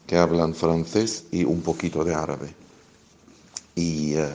que 0.06 0.16
hablan 0.16 0.54
francés 0.54 1.24
y 1.32 1.44
un 1.44 1.62
poquito 1.62 2.04
de 2.04 2.14
árabe. 2.14 2.54
Y 3.74 4.14
uh, 4.14 4.26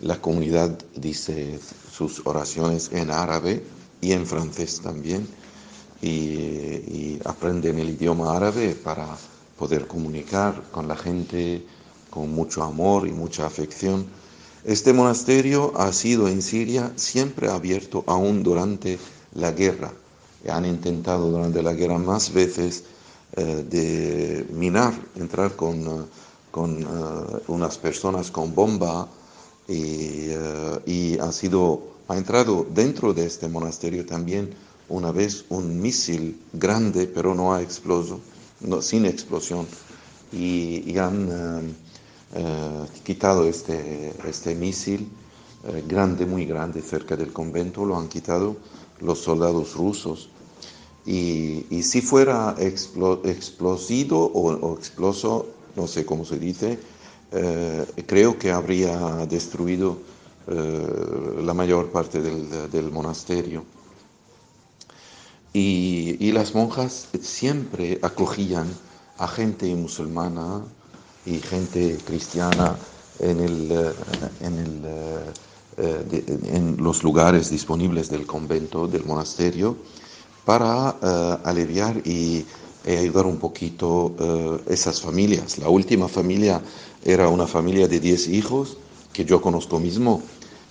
la 0.00 0.20
comunidad 0.20 0.78
dice 0.96 1.58
sus 1.90 2.22
oraciones 2.26 2.90
en 2.92 3.10
árabe 3.10 3.62
y 4.00 4.12
en 4.12 4.26
francés 4.26 4.80
también. 4.82 5.26
Y, 6.00 6.08
y, 6.08 7.20
aprenden 7.24 7.78
el 7.78 7.90
idioma 7.90 8.36
árabe 8.36 8.74
para 8.74 9.06
poder 9.56 9.86
comunicar 9.86 10.64
con 10.72 10.88
la 10.88 10.96
gente 10.96 11.64
con 12.10 12.32
mucho 12.34 12.64
amor 12.64 13.06
y 13.06 13.12
mucha 13.12 13.46
afección. 13.46 14.06
Este 14.64 14.92
monasterio 14.92 15.72
ha 15.76 15.92
sido 15.92 16.26
en 16.26 16.42
Siria 16.42 16.92
siempre 16.96 17.48
abierto 17.48 18.02
aún 18.08 18.42
durante 18.42 18.98
la 19.34 19.52
guerra. 19.52 19.92
Han 20.48 20.66
intentado 20.66 21.30
durante 21.30 21.62
la 21.62 21.72
guerra 21.72 21.98
más 21.98 22.32
veces 22.32 22.82
eh, 23.34 23.64
de 23.66 24.46
minar, 24.52 24.92
entrar 25.16 25.56
con, 25.56 25.80
eh, 25.80 26.04
con 26.50 26.84
uh, 26.84 27.40
unas 27.48 27.78
personas 27.78 28.30
con 28.30 28.54
bomba 28.54 29.08
y, 29.66 30.28
y, 30.84 31.18
ha 31.18 31.32
sido, 31.32 31.80
ha 32.08 32.18
entrado 32.18 32.66
dentro 32.74 33.14
de 33.14 33.24
este 33.24 33.48
monasterio 33.48 34.04
también 34.04 34.50
una 34.90 35.12
vez 35.12 35.46
un 35.48 35.80
misil 35.80 36.42
grande, 36.52 37.06
pero 37.06 37.34
no 37.34 37.54
ha 37.54 37.62
explosión, 37.62 38.20
no, 38.60 38.82
sin 38.82 39.06
explosión, 39.06 39.66
y, 40.30 40.82
y 40.84 40.98
han 40.98 41.74
quitado 43.02 43.46
este, 43.46 44.12
este 44.28 44.54
misil 44.54 45.08
grande, 45.88 46.26
muy 46.26 46.44
grande, 46.44 46.82
cerca 46.82 47.16
del 47.16 47.32
convento, 47.32 47.86
lo 47.86 47.96
han 47.96 48.08
quitado 48.08 48.56
los 49.00 49.20
soldados 49.20 49.74
rusos 49.74 50.28
y, 51.04 51.82
si 51.82 52.00
fuera 52.00 52.54
explo, 52.58 53.22
explosivo 53.24 54.30
o, 54.34 54.52
o, 54.52 54.76
exploso, 54.76 55.46
no 55.74 55.86
sé 55.88 56.06
cómo 56.06 56.24
se 56.24 56.38
dice, 56.38 56.78
eh, 57.32 57.86
creo 58.06 58.38
que 58.38 58.52
habría 58.52 59.26
destruido 59.26 59.98
eh, 60.46 61.40
la 61.42 61.54
mayor 61.54 61.90
parte 61.90 62.20
del, 62.20 62.90
monasterio. 62.92 63.64
Y, 65.52 66.16
y, 66.20 66.32
las 66.32 66.54
monjas 66.54 67.08
siempre 67.20 67.98
acogían 68.02 68.68
a 69.18 69.26
gente 69.28 69.74
musulmana 69.74 70.62
y 71.26 71.38
gente 71.38 71.98
cristiana 72.06 72.76
en, 73.18 73.40
el, 73.40 73.92
en, 74.40 74.58
el, 74.58 74.82
eh, 75.78 76.24
en 76.44 76.76
los 76.78 77.02
lugares 77.02 77.50
disponibles 77.50 78.08
del 78.08 78.26
convento, 78.26 78.86
del 78.86 79.04
monasterio 79.04 79.76
para 80.44 80.96
uh, 81.00 81.48
aliviar 81.48 82.00
y 82.04 82.44
eh, 82.84 82.98
ayudar 82.98 83.26
un 83.26 83.38
poquito 83.38 84.06
uh, 84.06 84.58
esas 84.68 85.00
familias. 85.00 85.58
La 85.58 85.68
última 85.68 86.08
familia 86.08 86.60
era 87.04 87.28
una 87.28 87.46
familia 87.46 87.88
de 87.88 88.00
10 88.00 88.28
hijos 88.28 88.76
que 89.12 89.24
yo 89.24 89.40
conozco 89.40 89.78
mismo 89.78 90.22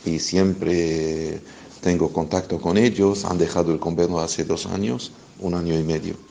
y 0.05 0.19
siempre 0.19 1.41
tengo 1.81 2.11
contacto 2.11 2.59
con 2.59 2.77
ellos. 2.77 3.25
Han 3.25 3.37
dejado 3.37 3.71
el 3.71 3.79
convento 3.79 4.19
hace 4.19 4.43
dos 4.43 4.65
años, 4.65 5.11
un 5.39 5.53
año 5.53 5.77
y 5.77 5.83
medio. 5.83 6.30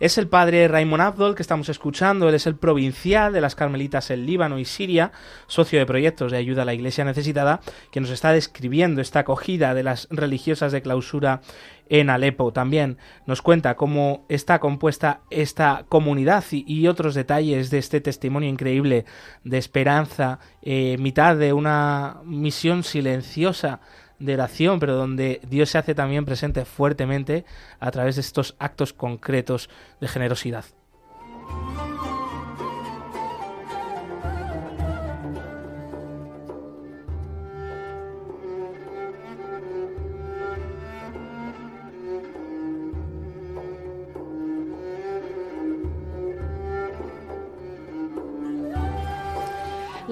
Es 0.00 0.18
el 0.18 0.28
padre 0.28 0.68
Raymond 0.68 1.02
Abdol 1.02 1.34
que 1.34 1.42
estamos 1.42 1.68
escuchando, 1.68 2.28
él 2.28 2.34
es 2.34 2.46
el 2.46 2.56
provincial 2.56 3.32
de 3.32 3.40
las 3.40 3.54
Carmelitas 3.54 4.10
en 4.10 4.26
Líbano 4.26 4.58
y 4.58 4.64
Siria, 4.64 5.12
socio 5.46 5.78
de 5.78 5.86
proyectos 5.86 6.32
de 6.32 6.38
ayuda 6.38 6.62
a 6.62 6.64
la 6.64 6.74
Iglesia 6.74 7.04
necesitada, 7.04 7.60
que 7.90 8.00
nos 8.00 8.10
está 8.10 8.32
describiendo 8.32 9.00
esta 9.00 9.20
acogida 9.20 9.74
de 9.74 9.82
las 9.82 10.08
religiosas 10.10 10.72
de 10.72 10.82
clausura 10.82 11.40
en 11.88 12.10
Alepo. 12.10 12.52
También 12.52 12.98
nos 13.26 13.42
cuenta 13.42 13.76
cómo 13.76 14.24
está 14.28 14.58
compuesta 14.58 15.20
esta 15.30 15.84
comunidad 15.88 16.44
y, 16.50 16.86
otros 16.86 17.14
detalles 17.14 17.70
de 17.70 17.78
este 17.78 18.00
testimonio 18.00 18.48
increíble 18.48 19.04
de 19.44 19.58
esperanza, 19.58 20.38
eh, 20.62 20.96
mitad 20.98 21.36
de 21.36 21.52
una 21.52 22.16
misión 22.24 22.82
silenciosa 22.82 23.80
de 24.22 24.34
oración, 24.34 24.80
pero 24.80 24.94
donde 24.94 25.40
Dios 25.48 25.70
se 25.70 25.78
hace 25.78 25.94
también 25.94 26.24
presente 26.24 26.64
fuertemente 26.64 27.44
a 27.80 27.90
través 27.90 28.16
de 28.16 28.20
estos 28.20 28.54
actos 28.58 28.92
concretos 28.92 29.68
de 30.00 30.08
generosidad. 30.08 30.64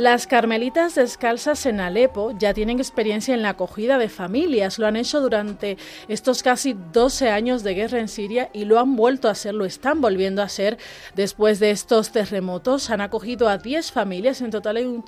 Las 0.00 0.26
carmelitas 0.26 0.94
descalzas 0.94 1.66
en 1.66 1.78
Alepo 1.78 2.32
ya 2.38 2.54
tienen 2.54 2.78
experiencia 2.78 3.34
en 3.34 3.42
la 3.42 3.50
acogida 3.50 3.98
de 3.98 4.08
familias. 4.08 4.78
Lo 4.78 4.86
han 4.86 4.96
hecho 4.96 5.20
durante 5.20 5.76
estos 6.08 6.42
casi 6.42 6.74
12 6.94 7.28
años 7.28 7.62
de 7.62 7.74
guerra 7.74 7.98
en 7.98 8.08
Siria 8.08 8.48
y 8.54 8.64
lo 8.64 8.78
han 8.78 8.96
vuelto 8.96 9.28
a 9.28 9.32
hacer, 9.32 9.52
lo 9.52 9.66
están 9.66 10.00
volviendo 10.00 10.40
a 10.40 10.46
hacer 10.46 10.78
después 11.16 11.60
de 11.60 11.70
estos 11.70 12.12
terremotos. 12.12 12.88
Han 12.88 13.02
acogido 13.02 13.46
a 13.46 13.58
10 13.58 13.92
familias, 13.92 14.40
en 14.40 14.50
total 14.50 14.78
hay, 14.78 14.86
un 14.86 15.04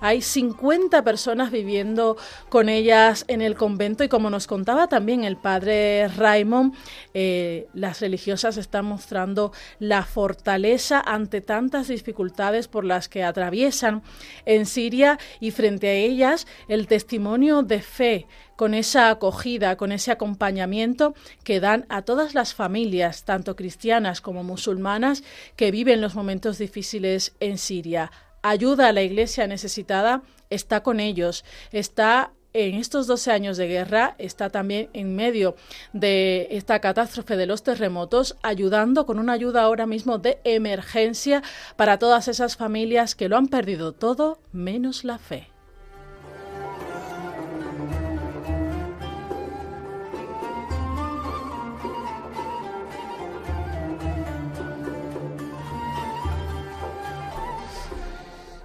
hay 0.00 0.20
50 0.20 1.02
personas 1.02 1.50
viviendo 1.50 2.18
con 2.50 2.68
ellas 2.68 3.24
en 3.28 3.40
el 3.40 3.54
convento 3.54 4.04
y 4.04 4.10
como 4.10 4.28
nos 4.28 4.46
contaba 4.46 4.88
también 4.88 5.24
el 5.24 5.38
padre 5.38 6.08
Raymond, 6.08 6.74
eh, 7.14 7.66
las 7.72 8.02
religiosas 8.02 8.58
están 8.58 8.84
mostrando 8.84 9.52
la 9.78 10.02
fortaleza 10.02 11.00
ante 11.00 11.40
tantas 11.40 11.88
dificultades 11.88 12.68
por 12.68 12.84
las 12.84 13.08
que 13.08 13.24
atraviesan 13.24 14.02
en 14.44 14.66
Siria 14.66 15.18
y 15.40 15.50
frente 15.50 15.88
a 15.88 15.92
ellas 15.92 16.46
el 16.68 16.86
testimonio 16.86 17.62
de 17.62 17.80
fe 17.80 18.26
con 18.56 18.74
esa 18.74 19.10
acogida, 19.10 19.76
con 19.76 19.92
ese 19.92 20.12
acompañamiento 20.12 21.14
que 21.42 21.60
dan 21.60 21.86
a 21.88 22.02
todas 22.02 22.34
las 22.34 22.54
familias, 22.54 23.24
tanto 23.24 23.56
cristianas 23.56 24.20
como 24.20 24.44
musulmanas, 24.44 25.24
que 25.56 25.70
viven 25.70 26.00
los 26.00 26.14
momentos 26.14 26.58
difíciles 26.58 27.34
en 27.40 27.58
Siria. 27.58 28.12
Ayuda 28.42 28.88
a 28.88 28.92
la 28.92 29.02
iglesia 29.02 29.46
necesitada, 29.46 30.22
está 30.50 30.82
con 30.82 31.00
ellos, 31.00 31.44
está 31.72 32.33
en 32.54 32.76
estos 32.76 33.06
12 33.06 33.32
años 33.32 33.56
de 33.56 33.66
guerra 33.66 34.14
está 34.18 34.48
también 34.48 34.88
en 34.92 35.14
medio 35.14 35.56
de 35.92 36.46
esta 36.50 36.80
catástrofe 36.80 37.36
de 37.36 37.46
los 37.46 37.62
terremotos, 37.62 38.36
ayudando 38.42 39.04
con 39.06 39.18
una 39.18 39.34
ayuda 39.34 39.62
ahora 39.62 39.86
mismo 39.86 40.18
de 40.18 40.38
emergencia 40.44 41.42
para 41.76 41.98
todas 41.98 42.28
esas 42.28 42.56
familias 42.56 43.14
que 43.14 43.28
lo 43.28 43.36
han 43.36 43.48
perdido 43.48 43.92
todo 43.92 44.38
menos 44.52 45.04
la 45.04 45.18
fe. 45.18 45.53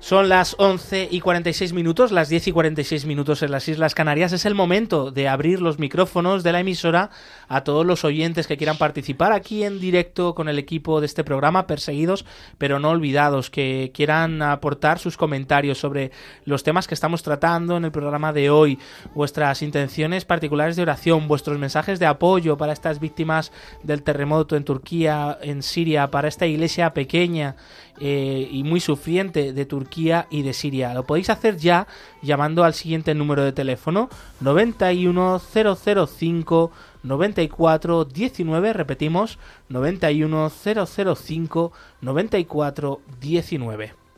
Son 0.09 0.27
las 0.27 0.55
11 0.57 1.09
y 1.11 1.19
46 1.19 1.71
minutos, 1.73 2.11
las 2.11 2.29
10 2.29 2.47
y 2.47 2.51
46 2.51 3.05
minutos 3.05 3.43
en 3.43 3.51
las 3.51 3.67
Islas 3.67 3.93
Canarias. 3.93 4.33
Es 4.33 4.47
el 4.47 4.55
momento 4.55 5.11
de 5.11 5.27
abrir 5.27 5.61
los 5.61 5.77
micrófonos 5.77 6.41
de 6.41 6.51
la 6.51 6.61
emisora 6.61 7.11
a 7.47 7.63
todos 7.63 7.85
los 7.85 8.03
oyentes 8.03 8.47
que 8.47 8.57
quieran 8.57 8.79
participar 8.79 9.31
aquí 9.31 9.63
en 9.63 9.79
directo 9.79 10.33
con 10.33 10.49
el 10.49 10.57
equipo 10.57 10.99
de 10.99 11.05
este 11.05 11.23
programa, 11.23 11.67
perseguidos 11.67 12.25
pero 12.57 12.79
no 12.79 12.89
olvidados, 12.89 13.51
que 13.51 13.91
quieran 13.93 14.41
aportar 14.41 14.97
sus 14.97 15.15
comentarios 15.15 15.77
sobre 15.77 16.09
los 16.43 16.63
temas 16.63 16.87
que 16.87 16.95
estamos 16.95 17.21
tratando 17.21 17.77
en 17.77 17.85
el 17.85 17.91
programa 17.91 18.33
de 18.33 18.49
hoy, 18.49 18.79
vuestras 19.13 19.61
intenciones 19.61 20.25
particulares 20.25 20.75
de 20.75 20.81
oración, 20.81 21.27
vuestros 21.27 21.59
mensajes 21.59 21.99
de 21.99 22.07
apoyo 22.07 22.57
para 22.57 22.73
estas 22.73 22.99
víctimas 22.99 23.51
del 23.83 24.01
terremoto 24.01 24.55
en 24.55 24.63
Turquía, 24.63 25.37
en 25.43 25.61
Siria, 25.61 26.09
para 26.09 26.29
esta 26.29 26.47
iglesia 26.47 26.95
pequeña 26.95 27.57
eh, 27.99 28.47
y 28.51 28.63
muy 28.63 28.79
sufriente 28.79 29.53
de 29.53 29.65
Turquía 29.65 30.27
y 30.29 30.43
de 30.43 30.53
Siria. 30.53 30.93
Lo 30.93 31.03
podéis 31.03 31.29
hacer 31.29 31.57
ya 31.57 31.87
llamando 32.21 32.63
al 32.63 32.73
siguiente 32.73 33.13
número 33.13 33.43
de 33.43 33.51
teléfono 33.51 34.07
91005 34.39 36.71
94 37.03 38.05
19, 38.05 38.73
repetimos 38.73 39.37
91005 39.69 41.73
94 42.01 43.01
19. 43.19 44.08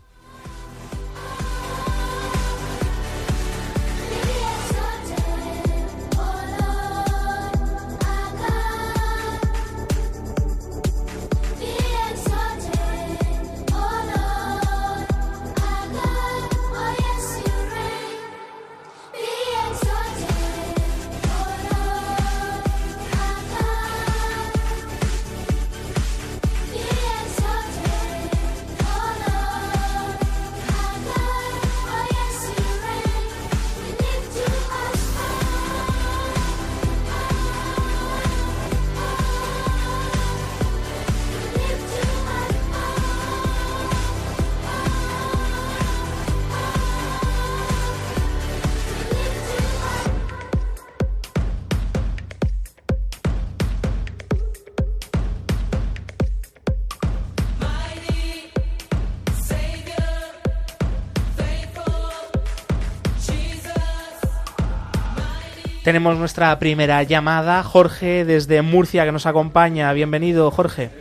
Tenemos 65.83 66.15
nuestra 66.19 66.57
primera 66.59 67.01
llamada, 67.01 67.63
Jorge 67.63 68.23
desde 68.23 68.61
Murcia 68.61 69.03
que 69.03 69.11
nos 69.11 69.25
acompaña. 69.25 69.91
Bienvenido, 69.93 70.51
Jorge. 70.51 70.91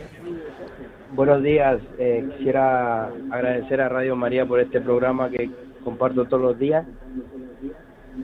Buenos 1.13 1.43
días. 1.43 1.79
Eh, 1.99 2.27
quisiera 2.35 3.11
agradecer 3.29 3.79
a 3.79 3.89
Radio 3.89 4.15
María 4.15 4.43
por 4.47 4.59
este 4.59 4.81
programa 4.81 5.29
que 5.29 5.51
comparto 5.83 6.25
todos 6.25 6.41
los 6.41 6.57
días. 6.57 6.83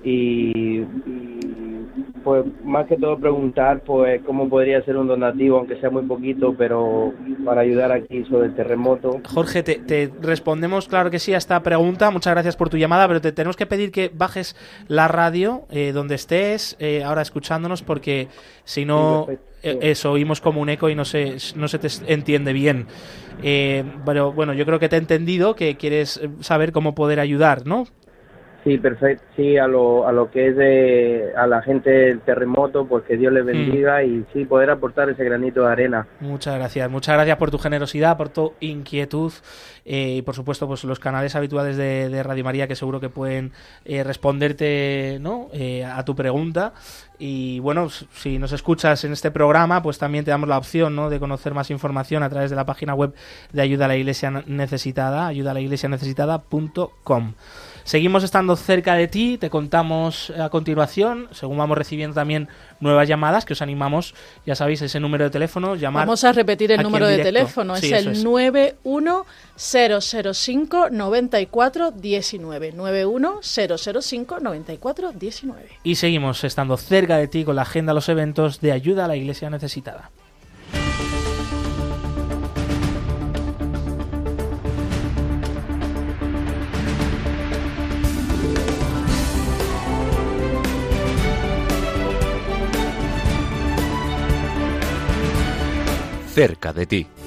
Y, 0.04 0.82
pues 2.24 2.44
más 2.64 2.88
que 2.88 2.98
todo 2.98 3.20
preguntar 3.20 3.82
pues 3.82 4.22
cómo 4.24 4.50
podría 4.50 4.82
ser 4.82 4.98
un 4.98 5.08
donativo, 5.08 5.60
aunque 5.60 5.80
sea 5.80 5.92
muy 5.92 6.04
poquito, 6.04 6.56
pero 6.58 7.14
para 7.48 7.62
ayudar 7.62 7.94
aquí 7.94 8.26
sobre 8.26 8.48
el 8.48 8.56
terremoto. 8.56 9.22
Jorge, 9.26 9.64
te, 9.64 9.76
te 9.76 10.12
respondemos 10.20 10.90
claro 10.90 11.10
que 11.10 11.18
sí 11.18 11.34
a 11.34 11.38
esta 11.38 11.64
pregunta. 11.64 12.12
Muchas 12.12 12.34
gracias 12.34 12.58
por 12.58 12.70
tu 12.70 12.76
llamada, 12.76 13.08
pero 13.08 13.22
te 13.22 13.32
tenemos 13.32 13.56
que 13.56 13.66
pedir 13.66 13.90
que 13.90 14.12
bajes 14.14 14.58
la 14.90 15.08
radio 15.08 15.64
eh, 15.72 15.94
donde 15.94 16.16
estés 16.16 16.76
eh, 16.80 17.06
ahora 17.06 17.22
escuchándonos 17.22 17.84
porque 17.84 18.28
si 18.66 18.84
no... 18.84 19.28
Sí, 19.30 19.38
eh, 19.64 19.80
eso, 19.82 20.12
oímos 20.12 20.42
como 20.42 20.60
un 20.60 20.68
eco 20.68 20.90
y 20.90 20.96
no 20.96 21.06
se, 21.06 21.38
no 21.56 21.70
se 21.70 21.80
te 21.80 21.88
entiende 22.08 22.52
bien. 22.52 22.86
Eh, 23.42 23.86
pero 24.06 24.34
bueno, 24.34 24.54
yo 24.54 24.66
creo 24.66 24.78
que 24.78 24.90
te 24.90 24.98
he 24.98 25.00
entendido 25.00 25.56
que 25.56 25.78
quieres 25.78 26.20
saber 26.42 26.74
cómo 26.74 26.96
poder 26.96 27.22
ayudar, 27.22 27.66
¿no? 27.66 27.88
Sí, 28.68 28.78
perfecto. 28.78 29.24
Sí, 29.38 29.58
a 29.58 29.66
lo, 29.66 30.06
a 30.06 30.12
lo 30.12 30.30
que 30.30 30.50
es 30.50 30.58
de, 30.58 31.32
a 31.38 31.48
la 31.48 31.62
gente 31.62 31.90
del 31.90 32.20
terremoto, 32.20 32.86
pues 32.86 33.06
que 33.06 33.16
Dios 33.16 33.32
les 33.32 33.46
bendiga 33.46 34.02
mm. 34.02 34.06
y 34.06 34.26
sí, 34.34 34.44
poder 34.44 34.70
aportar 34.70 35.10
ese 35.10 35.24
granito 35.24 35.62
de 35.62 35.72
arena. 35.72 36.06
Muchas 36.20 36.56
gracias. 36.56 36.92
Muchas 36.92 37.16
gracias 37.16 37.38
por 37.38 37.50
tu 37.50 37.60
generosidad, 37.60 38.18
por 38.18 38.28
tu 38.28 38.56
inquietud 38.60 39.32
eh, 39.86 40.16
y 40.18 40.22
por 40.22 40.36
supuesto 40.36 40.68
pues 40.68 40.84
los 40.84 41.00
canales 41.00 41.34
habituales 41.38 41.78
de, 41.78 42.10
de 42.10 42.24
Radio 42.24 42.44
María 42.44 42.68
que 42.68 42.76
seguro 42.76 43.00
que 43.00 43.08
pueden 43.08 43.54
eh, 43.86 44.04
responderte 44.04 45.18
¿no? 45.22 45.48
Eh, 45.54 45.86
a 45.86 46.04
tu 46.04 46.14
pregunta. 46.14 46.74
Y 47.20 47.60
bueno, 47.60 47.90
si 47.90 48.38
nos 48.38 48.52
escuchas 48.52 49.06
en 49.06 49.14
este 49.14 49.32
programa, 49.32 49.82
pues 49.82 49.98
también 49.98 50.26
te 50.26 50.32
damos 50.32 50.50
la 50.50 50.58
opción 50.58 50.94
¿no? 50.94 51.10
de 51.10 51.20
conocer 51.20 51.54
más 51.54 51.72
información 51.72 52.22
a 52.22 52.30
través 52.30 52.50
de 52.50 52.58
la 52.58 52.66
página 52.66 52.94
web 52.94 53.14
de 53.54 53.62
Ayuda 53.62 53.86
a 53.86 53.88
la 53.88 53.96
Iglesia 53.96 54.30
Necesitada, 54.46 55.26
ayuda 55.26 55.52
a 55.52 55.54
la 55.54 55.62
iglesia 55.62 55.88
necesitada.com. 55.88 57.34
Seguimos 57.88 58.24
estando 58.26 58.58
cerca 58.58 58.96
de 58.96 59.08
ti, 59.08 59.38
te 59.38 59.50
contamos 59.50 60.32
a 60.32 60.50
continuación, 60.50 61.30
según 61.32 61.58
vamos 61.58 61.78
recibiendo 61.78 62.16
también 62.16 62.50
nuevas 62.82 63.08
llamadas, 63.08 63.46
que 63.46 63.54
os 63.54 63.62
animamos, 63.62 64.14
ya 64.46 64.56
sabéis, 64.56 64.82
ese 64.82 65.00
número 65.00 65.24
de 65.24 65.30
teléfono, 65.30 65.76
llamar. 65.76 66.06
Vamos 66.06 66.26
a 66.26 66.34
repetir 66.34 66.74
el 66.74 66.84
número 66.84 67.08
de 67.08 67.20
teléfono, 67.20 67.78
sí, 67.78 67.86
es 67.86 68.06
el 68.06 68.12
es. 68.12 68.26
91005 68.26 70.90
9419. 70.92 72.74
91005 72.74 74.40
9419. 74.42 75.70
Y 75.84 75.96
seguimos 75.96 76.44
estando 76.44 76.76
cerca 76.76 77.16
de 77.16 77.30
ti 77.30 77.46
con 77.46 77.56
la 77.56 77.62
agenda, 77.62 77.94
los 77.94 78.10
eventos 78.10 78.60
de 78.60 78.74
ayuda 78.74 79.06
a 79.06 79.08
la 79.08 79.16
iglesia 79.16 79.50
necesitada. 79.50 80.12
Cerca 96.38 96.72
de 96.72 96.86
ti. 96.86 97.27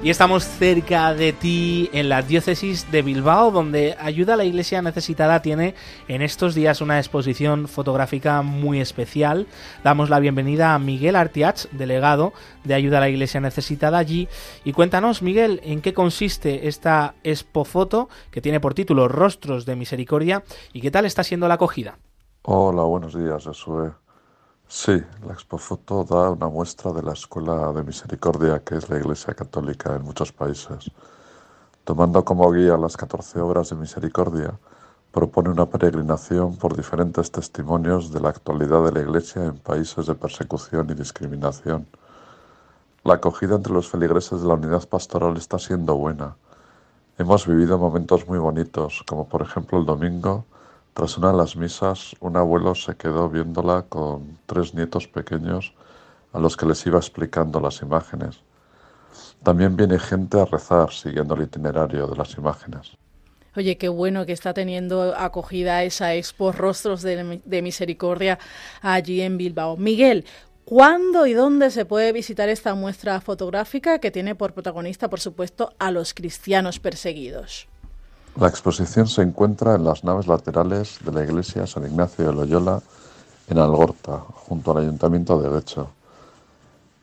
Y 0.00 0.10
estamos 0.10 0.44
cerca 0.44 1.12
de 1.12 1.32
ti 1.32 1.90
en 1.92 2.08
la 2.08 2.22
diócesis 2.22 2.88
de 2.92 3.02
Bilbao, 3.02 3.50
donde 3.50 3.96
Ayuda 3.98 4.34
a 4.34 4.36
la 4.36 4.44
Iglesia 4.44 4.80
Necesitada 4.80 5.42
tiene 5.42 5.74
en 6.06 6.22
estos 6.22 6.54
días 6.54 6.80
una 6.80 6.98
exposición 6.98 7.66
fotográfica 7.66 8.42
muy 8.42 8.80
especial. 8.80 9.48
Damos 9.82 10.08
la 10.08 10.20
bienvenida 10.20 10.72
a 10.72 10.78
Miguel 10.78 11.16
Artiach, 11.16 11.66
delegado 11.72 12.32
de 12.62 12.74
Ayuda 12.74 12.98
a 12.98 13.00
la 13.00 13.08
Iglesia 13.08 13.40
Necesitada 13.40 13.98
allí. 13.98 14.28
Y 14.64 14.72
cuéntanos, 14.72 15.20
Miguel, 15.20 15.60
en 15.64 15.80
qué 15.80 15.92
consiste 15.92 16.68
esta 16.68 17.16
expofoto 17.24 18.08
que 18.30 18.40
tiene 18.40 18.60
por 18.60 18.74
título 18.74 19.08
Rostros 19.08 19.66
de 19.66 19.74
Misericordia 19.74 20.44
y 20.72 20.80
qué 20.80 20.92
tal 20.92 21.06
está 21.06 21.24
siendo 21.24 21.48
la 21.48 21.54
acogida. 21.54 21.98
Hola, 22.42 22.84
buenos 22.84 23.18
días, 23.18 23.44
Josué. 23.44 23.90
Sí, 24.70 25.02
la 25.26 25.32
expofoto 25.32 26.04
da 26.04 26.28
una 26.28 26.46
muestra 26.46 26.92
de 26.92 27.02
la 27.02 27.14
Escuela 27.14 27.72
de 27.72 27.82
Misericordia 27.82 28.62
que 28.62 28.76
es 28.76 28.90
la 28.90 28.98
Iglesia 28.98 29.32
Católica 29.32 29.96
en 29.96 30.02
muchos 30.02 30.30
países. 30.30 30.90
Tomando 31.84 32.22
como 32.22 32.52
guía 32.52 32.76
las 32.76 32.94
14 32.98 33.40
obras 33.40 33.70
de 33.70 33.76
misericordia, 33.76 34.58
propone 35.10 35.48
una 35.48 35.64
peregrinación 35.64 36.56
por 36.56 36.76
diferentes 36.76 37.32
testimonios 37.32 38.12
de 38.12 38.20
la 38.20 38.28
actualidad 38.28 38.84
de 38.84 38.92
la 38.92 39.00
Iglesia 39.00 39.46
en 39.46 39.56
países 39.56 40.04
de 40.04 40.14
persecución 40.14 40.86
y 40.90 40.94
discriminación. 40.94 41.86
La 43.04 43.14
acogida 43.14 43.56
entre 43.56 43.72
los 43.72 43.88
feligreses 43.88 44.42
de 44.42 44.48
la 44.48 44.54
unidad 44.54 44.86
pastoral 44.86 45.38
está 45.38 45.58
siendo 45.58 45.96
buena. 45.96 46.36
Hemos 47.16 47.46
vivido 47.46 47.78
momentos 47.78 48.28
muy 48.28 48.38
bonitos, 48.38 49.02
como 49.08 49.26
por 49.26 49.40
ejemplo 49.40 49.78
el 49.78 49.86
domingo, 49.86 50.44
tras 50.94 51.16
una 51.16 51.30
de 51.30 51.38
las 51.38 51.56
misas, 51.56 52.14
un 52.20 52.36
abuelo 52.36 52.74
se 52.74 52.96
quedó 52.96 53.28
viéndola 53.28 53.82
con 53.88 54.38
tres 54.46 54.74
nietos 54.74 55.06
pequeños 55.06 55.72
a 56.32 56.38
los 56.38 56.56
que 56.56 56.66
les 56.66 56.84
iba 56.86 56.98
explicando 56.98 57.60
las 57.60 57.82
imágenes. 57.82 58.40
También 59.42 59.76
viene 59.76 59.98
gente 59.98 60.40
a 60.40 60.44
rezar 60.44 60.92
siguiendo 60.92 61.34
el 61.34 61.42
itinerario 61.42 62.06
de 62.06 62.16
las 62.16 62.36
imágenes. 62.36 62.96
Oye, 63.56 63.76
qué 63.76 63.88
bueno 63.88 64.26
que 64.26 64.32
está 64.32 64.52
teniendo 64.52 65.14
acogida 65.16 65.82
esa 65.82 66.14
expo 66.14 66.52
Rostros 66.52 67.02
de, 67.02 67.40
de 67.44 67.62
Misericordia 67.62 68.38
allí 68.82 69.20
en 69.20 69.38
Bilbao. 69.38 69.76
Miguel, 69.76 70.24
¿Cuándo 70.68 71.26
y 71.26 71.32
dónde 71.32 71.70
se 71.70 71.86
puede 71.86 72.12
visitar 72.12 72.50
esta 72.50 72.74
muestra 72.74 73.22
fotográfica 73.22 74.00
que 74.00 74.10
tiene 74.10 74.34
por 74.34 74.52
protagonista, 74.52 75.08
por 75.08 75.18
supuesto, 75.18 75.72
a 75.78 75.90
los 75.90 76.12
cristianos 76.12 76.78
perseguidos? 76.78 77.68
La 78.36 78.48
exposición 78.48 79.08
se 79.08 79.22
encuentra 79.22 79.74
en 79.74 79.84
las 79.84 80.04
naves 80.04 80.26
laterales 80.26 80.98
de 81.04 81.12
la 81.12 81.24
iglesia 81.24 81.66
San 81.66 81.84
Ignacio 81.84 82.26
de 82.26 82.32
Loyola 82.32 82.80
en 83.48 83.58
Algorta, 83.58 84.18
junto 84.18 84.70
al 84.70 84.84
ayuntamiento 84.84 85.40
de 85.40 85.50
Guecho. 85.50 85.88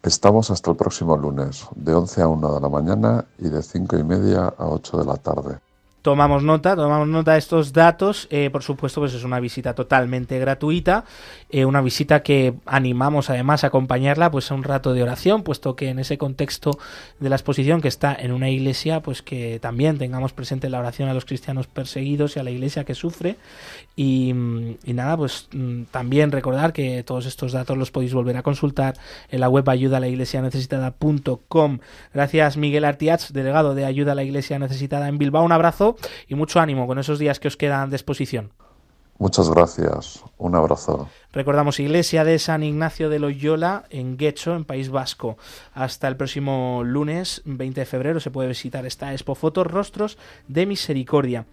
Estamos 0.01 0.51
hasta 0.51 0.71
el 0.71 0.77
próximo 0.77 1.17
lunes, 1.17 1.65
de 1.75 1.93
11 1.93 2.21
a 2.21 2.27
1 2.27 2.55
de 2.55 2.61
la 2.61 2.69
mañana 2.69 3.25
y 3.39 3.49
de 3.49 3.61
5 3.61 3.97
y 3.97 4.03
media 4.03 4.53
a 4.57 4.67
8 4.67 4.97
de 4.97 5.05
la 5.05 5.17
tarde. 5.17 5.64
Tomamos 6.05 6.43
nota, 6.43 6.75
tomamos 6.75 7.07
nota 7.07 7.31
de 7.31 7.39
estos 7.39 7.73
datos. 7.73 8.27
Eh, 8.29 8.51
por 8.51 8.61
supuesto, 8.61 9.01
pues 9.01 9.15
es 9.15 9.23
una 9.23 9.39
visita 9.39 9.73
totalmente 9.73 10.37
gratuita, 10.37 11.03
eh, 11.49 11.65
una 11.65 11.81
visita 11.81 12.21
que 12.21 12.53
animamos 12.67 13.31
además 13.31 13.63
a 13.63 13.67
acompañarla, 13.67 14.29
pues 14.29 14.51
a 14.51 14.53
un 14.53 14.61
rato 14.61 14.93
de 14.93 15.01
oración, 15.01 15.41
puesto 15.41 15.75
que 15.75 15.89
en 15.89 15.97
ese 15.97 16.19
contexto 16.19 16.77
de 17.19 17.29
la 17.29 17.37
exposición 17.37 17.81
que 17.81 17.87
está 17.87 18.13
en 18.13 18.33
una 18.33 18.51
iglesia, 18.51 18.99
pues 18.99 19.23
que 19.23 19.57
también 19.59 19.97
tengamos 19.97 20.31
presente 20.31 20.69
la 20.69 20.77
oración 20.77 21.09
a 21.09 21.15
los 21.15 21.25
cristianos 21.25 21.65
perseguidos 21.65 22.35
y 22.35 22.39
a 22.39 22.43
la 22.43 22.51
iglesia 22.51 22.83
que 22.83 22.93
sufre. 22.93 23.37
Y, 23.95 24.29
y 24.83 24.93
nada, 24.93 25.17
pues 25.17 25.47
mm, 25.53 25.85
también 25.85 26.31
recordar 26.31 26.71
que 26.71 27.01
todos 27.01 27.25
estos 27.25 27.51
datos 27.51 27.79
los 27.79 27.89
podéis 27.89 28.13
volver 28.13 28.37
a 28.37 28.43
consultar 28.43 28.93
en 29.31 29.39
la 29.39 29.49
web 29.49 29.67
ayuda 29.67 29.99
la 29.99 30.07
iglesia 30.07 30.39
necesitada.com. 30.43 31.79
Gracias, 32.13 32.57
Miguel 32.57 32.85
Artiach, 32.85 33.31
delegado 33.31 33.73
de 33.73 33.85
Ayuda 33.85 34.11
a 34.11 34.15
la 34.15 34.23
Iglesia 34.23 34.59
Necesitada 34.59 35.07
en 35.07 35.17
Bilbao. 35.17 35.43
Un 35.43 35.51
abrazo 35.51 35.94
y 36.27 36.35
mucho 36.35 36.59
ánimo 36.59 36.87
con 36.87 36.99
esos 36.99 37.19
días 37.19 37.39
que 37.39 37.47
os 37.47 37.57
quedan 37.57 37.89
de 37.89 37.95
exposición. 37.95 38.51
Muchas 39.17 39.49
gracias. 39.49 40.23
Un 40.37 40.55
abrazo. 40.55 41.07
Recordamos 41.31 41.79
Iglesia 41.79 42.25
de 42.25 42.37
San 42.37 42.63
Ignacio 42.63 43.09
de 43.09 43.19
Loyola 43.19 43.85
en 43.89 44.17
Guecho, 44.17 44.55
en 44.55 44.65
País 44.65 44.89
Vasco. 44.89 45.37
Hasta 45.73 46.09
el 46.09 46.17
próximo 46.17 46.81
lunes 46.83 47.41
20 47.45 47.79
de 47.79 47.85
febrero 47.85 48.19
se 48.19 48.31
puede 48.31 48.49
visitar 48.49 48.85
esta 48.85 49.13
Expo 49.13 49.35
Fotos 49.35 49.67
Rostros 49.67 50.17
de 50.49 50.65
Misericordia. 50.65 51.45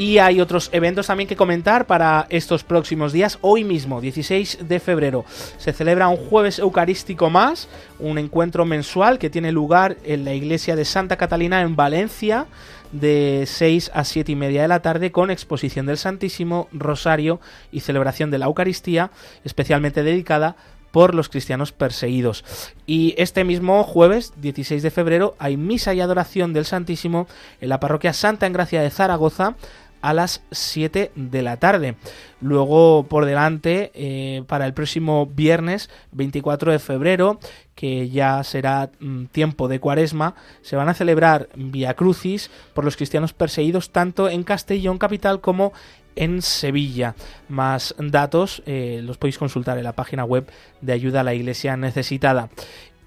Y 0.00 0.16
hay 0.16 0.40
otros 0.40 0.70
eventos 0.72 1.08
también 1.08 1.28
que 1.28 1.36
comentar 1.36 1.86
para 1.86 2.26
estos 2.30 2.64
próximos 2.64 3.12
días. 3.12 3.36
Hoy 3.42 3.64
mismo, 3.64 4.00
16 4.00 4.60
de 4.66 4.80
febrero, 4.80 5.26
se 5.58 5.74
celebra 5.74 6.08
un 6.08 6.16
jueves 6.16 6.58
eucarístico 6.58 7.28
más, 7.28 7.68
un 7.98 8.16
encuentro 8.16 8.64
mensual 8.64 9.18
que 9.18 9.28
tiene 9.28 9.52
lugar 9.52 9.98
en 10.04 10.24
la 10.24 10.32
iglesia 10.32 10.74
de 10.74 10.86
Santa 10.86 11.18
Catalina 11.18 11.60
en 11.60 11.76
Valencia 11.76 12.46
de 12.92 13.44
6 13.46 13.90
a 13.92 14.04
7 14.04 14.32
y 14.32 14.36
media 14.36 14.62
de 14.62 14.68
la 14.68 14.80
tarde 14.80 15.12
con 15.12 15.30
exposición 15.30 15.84
del 15.84 15.98
Santísimo, 15.98 16.68
Rosario 16.72 17.38
y 17.70 17.80
celebración 17.80 18.30
de 18.30 18.38
la 18.38 18.46
Eucaristía, 18.46 19.10
especialmente 19.44 20.02
dedicada 20.02 20.56
por 20.92 21.14
los 21.14 21.28
cristianos 21.28 21.72
perseguidos. 21.72 22.44
Y 22.86 23.14
este 23.18 23.44
mismo 23.44 23.84
jueves, 23.84 24.32
16 24.40 24.82
de 24.82 24.90
febrero, 24.90 25.36
hay 25.38 25.58
misa 25.58 25.94
y 25.94 26.00
adoración 26.00 26.54
del 26.54 26.64
Santísimo 26.64 27.28
en 27.60 27.68
la 27.68 27.80
parroquia 27.80 28.14
Santa 28.14 28.46
Engracia 28.46 28.80
de 28.80 28.90
Zaragoza 28.90 29.56
a 30.00 30.14
las 30.14 30.42
7 30.50 31.12
de 31.14 31.42
la 31.42 31.58
tarde. 31.58 31.96
Luego 32.40 33.04
por 33.08 33.26
delante 33.26 33.90
eh, 33.94 34.42
para 34.46 34.66
el 34.66 34.74
próximo 34.74 35.26
viernes 35.26 35.90
24 36.12 36.72
de 36.72 36.78
febrero, 36.78 37.38
que 37.74 38.08
ya 38.08 38.42
será 38.44 38.90
mm, 39.00 39.26
tiempo 39.26 39.68
de 39.68 39.80
cuaresma, 39.80 40.34
se 40.62 40.76
van 40.76 40.88
a 40.88 40.94
celebrar 40.94 41.48
Via 41.54 41.94
Crucis 41.94 42.50
por 42.74 42.84
los 42.84 42.96
cristianos 42.96 43.32
perseguidos 43.32 43.90
tanto 43.90 44.28
en 44.28 44.42
Castellón 44.42 44.98
capital 44.98 45.40
como 45.40 45.72
en 46.16 46.42
Sevilla. 46.42 47.14
Más 47.48 47.94
datos 47.98 48.62
eh, 48.66 49.00
los 49.02 49.18
podéis 49.18 49.38
consultar 49.38 49.78
en 49.78 49.84
la 49.84 49.94
página 49.94 50.24
web 50.24 50.50
de 50.80 50.92
Ayuda 50.92 51.20
a 51.20 51.24
la 51.24 51.34
Iglesia 51.34 51.76
Necesitada. 51.76 52.50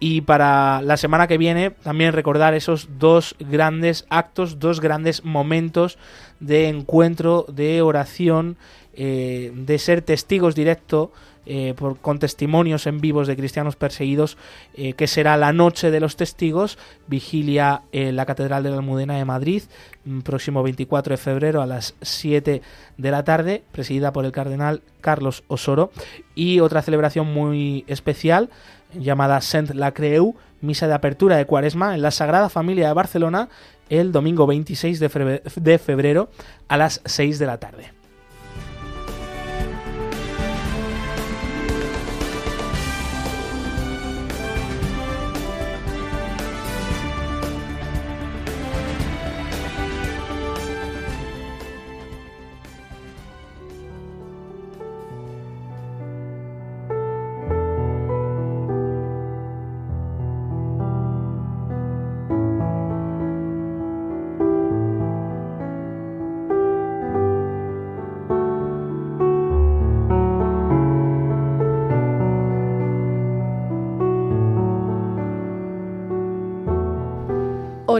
Y 0.05 0.19
para 0.19 0.81
la 0.81 0.97
semana 0.97 1.27
que 1.27 1.37
viene 1.37 1.69
también 1.71 2.11
recordar 2.11 2.53
esos 2.53 2.89
dos 2.99 3.37
grandes 3.39 4.05
actos, 4.09 4.59
dos 4.59 4.81
grandes 4.81 5.23
momentos 5.23 5.97
de 6.41 6.67
encuentro, 6.67 7.45
de 7.47 7.81
oración, 7.81 8.57
eh, 8.95 9.51
de 9.53 9.79
ser 9.79 10.01
testigos 10.01 10.55
directos 10.55 11.09
eh, 11.45 11.73
por, 11.75 11.97
con 11.97 12.19
testimonios 12.19 12.87
en 12.87 13.01
vivos 13.01 13.27
de 13.27 13.35
cristianos 13.35 13.75
perseguidos, 13.75 14.37
eh, 14.75 14.93
que 14.93 15.07
será 15.07 15.35
la 15.35 15.51
noche 15.51 15.91
de 15.91 15.99
los 15.99 16.15
testigos, 16.15 16.77
vigilia 17.07 17.81
en 17.91 18.15
la 18.15 18.25
Catedral 18.25 18.63
de 18.63 18.69
la 18.69 18.77
Almudena 18.77 19.17
de 19.17 19.25
Madrid, 19.25 19.63
mm, 20.05 20.21
próximo 20.21 20.63
24 20.63 21.13
de 21.13 21.17
febrero 21.17 21.61
a 21.61 21.65
las 21.65 21.95
7 22.01 22.61
de 22.97 23.11
la 23.11 23.25
tarde, 23.25 23.63
presidida 23.73 24.13
por 24.13 24.23
el 24.23 24.31
cardenal 24.31 24.83
Carlos 25.01 25.43
Osoro, 25.49 25.91
y 26.33 26.61
otra 26.61 26.81
celebración 26.81 27.33
muy 27.33 27.83
especial 27.87 28.49
llamada 28.93 29.41
Saint 29.41 29.71
la 29.71 29.93
Creu, 29.93 30.35
misa 30.61 30.87
de 30.87 30.93
apertura 30.93 31.35
de 31.35 31.45
Cuaresma 31.45 31.93
en 31.93 32.03
la 32.03 32.11
Sagrada 32.11 32.47
Familia 32.47 32.87
de 32.87 32.93
Barcelona 32.93 33.49
el 33.89 34.13
domingo 34.13 34.47
26 34.47 34.99
de 35.01 35.09
febrero, 35.09 35.43
de 35.55 35.77
febrero 35.77 36.29
a 36.69 36.77
las 36.77 37.01
6 37.03 37.37
de 37.37 37.45
la 37.45 37.59
tarde. 37.59 38.02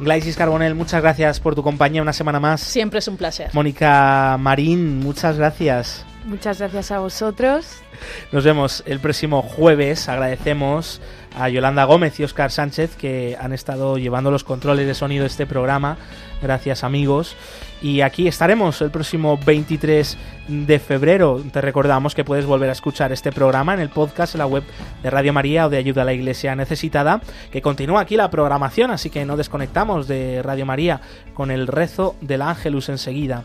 Glaisis 0.00 0.36
Carbonell, 0.36 0.74
muchas 0.74 1.02
gracias 1.02 1.40
por 1.40 1.54
tu 1.54 1.62
compañía 1.62 2.02
una 2.02 2.12
semana 2.12 2.40
más. 2.40 2.60
Siempre 2.60 2.98
es 2.98 3.08
un 3.08 3.16
placer. 3.16 3.50
Mónica 3.52 4.36
Marín, 4.40 4.98
muchas 5.00 5.36
gracias. 5.36 6.06
Muchas 6.24 6.58
gracias 6.58 6.90
a 6.90 6.98
vosotros. 6.98 7.82
Nos 8.30 8.44
vemos 8.44 8.82
el 8.86 9.00
próximo 9.00 9.42
jueves. 9.42 10.08
Agradecemos 10.08 11.00
a 11.34 11.48
Yolanda 11.48 11.84
Gómez 11.84 12.20
y 12.20 12.24
Óscar 12.24 12.50
Sánchez 12.50 12.96
que 12.96 13.36
han 13.40 13.52
estado 13.52 13.96
llevando 13.96 14.30
los 14.30 14.44
controles 14.44 14.86
de 14.86 14.94
sonido 14.94 15.22
de 15.22 15.28
este 15.28 15.46
programa. 15.46 15.96
Gracias 16.42 16.84
amigos. 16.84 17.36
Y 17.82 18.02
aquí 18.02 18.28
estaremos 18.28 18.82
el 18.82 18.90
próximo 18.90 19.38
23 19.38 20.18
de 20.48 20.78
febrero. 20.78 21.42
Te 21.50 21.62
recordamos 21.62 22.14
que 22.14 22.24
puedes 22.24 22.44
volver 22.44 22.68
a 22.68 22.72
escuchar 22.72 23.10
este 23.12 23.32
programa 23.32 23.72
en 23.72 23.80
el 23.80 23.88
podcast 23.88 24.34
en 24.34 24.40
la 24.40 24.46
web 24.46 24.64
de 25.02 25.08
Radio 25.08 25.32
María 25.32 25.66
o 25.66 25.70
de 25.70 25.78
Ayuda 25.78 26.02
a 26.02 26.04
la 26.04 26.12
Iglesia 26.12 26.54
Necesitada, 26.54 27.22
que 27.50 27.62
continúa 27.62 28.02
aquí 28.02 28.16
la 28.16 28.28
programación, 28.28 28.90
así 28.90 29.08
que 29.08 29.24
no 29.24 29.38
desconectamos 29.38 30.08
de 30.08 30.42
Radio 30.42 30.66
María 30.66 31.00
con 31.32 31.50
el 31.50 31.66
rezo 31.66 32.16
del 32.20 32.42
Ángelus 32.42 32.90
enseguida. 32.90 33.44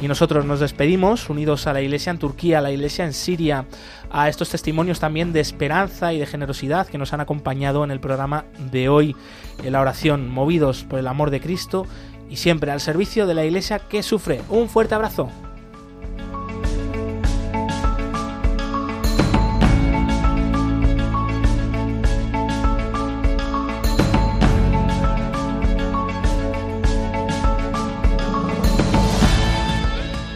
Y 0.00 0.08
nosotros 0.08 0.44
nos 0.44 0.60
despedimos, 0.60 1.30
unidos 1.30 1.66
a 1.66 1.72
la 1.72 1.80
iglesia 1.80 2.10
en 2.10 2.18
Turquía, 2.18 2.58
a 2.58 2.62
la 2.62 2.72
iglesia 2.72 3.04
en 3.04 3.12
Siria, 3.12 3.66
a 4.10 4.28
estos 4.28 4.48
testimonios 4.48 5.00
también 5.00 5.32
de 5.32 5.40
esperanza 5.40 6.12
y 6.12 6.18
de 6.18 6.26
generosidad 6.26 6.86
que 6.86 6.98
nos 6.98 7.12
han 7.12 7.20
acompañado 7.20 7.84
en 7.84 7.90
el 7.90 8.00
programa 8.00 8.44
de 8.72 8.88
hoy, 8.88 9.14
en 9.62 9.72
la 9.72 9.80
oración, 9.80 10.28
movidos 10.28 10.84
por 10.84 10.98
el 10.98 11.06
amor 11.06 11.30
de 11.30 11.40
Cristo 11.40 11.86
y 12.28 12.36
siempre 12.36 12.72
al 12.72 12.80
servicio 12.80 13.26
de 13.26 13.34
la 13.34 13.44
iglesia 13.44 13.78
que 13.78 14.02
sufre. 14.02 14.40
Un 14.48 14.68
fuerte 14.68 14.94
abrazo. 14.94 15.30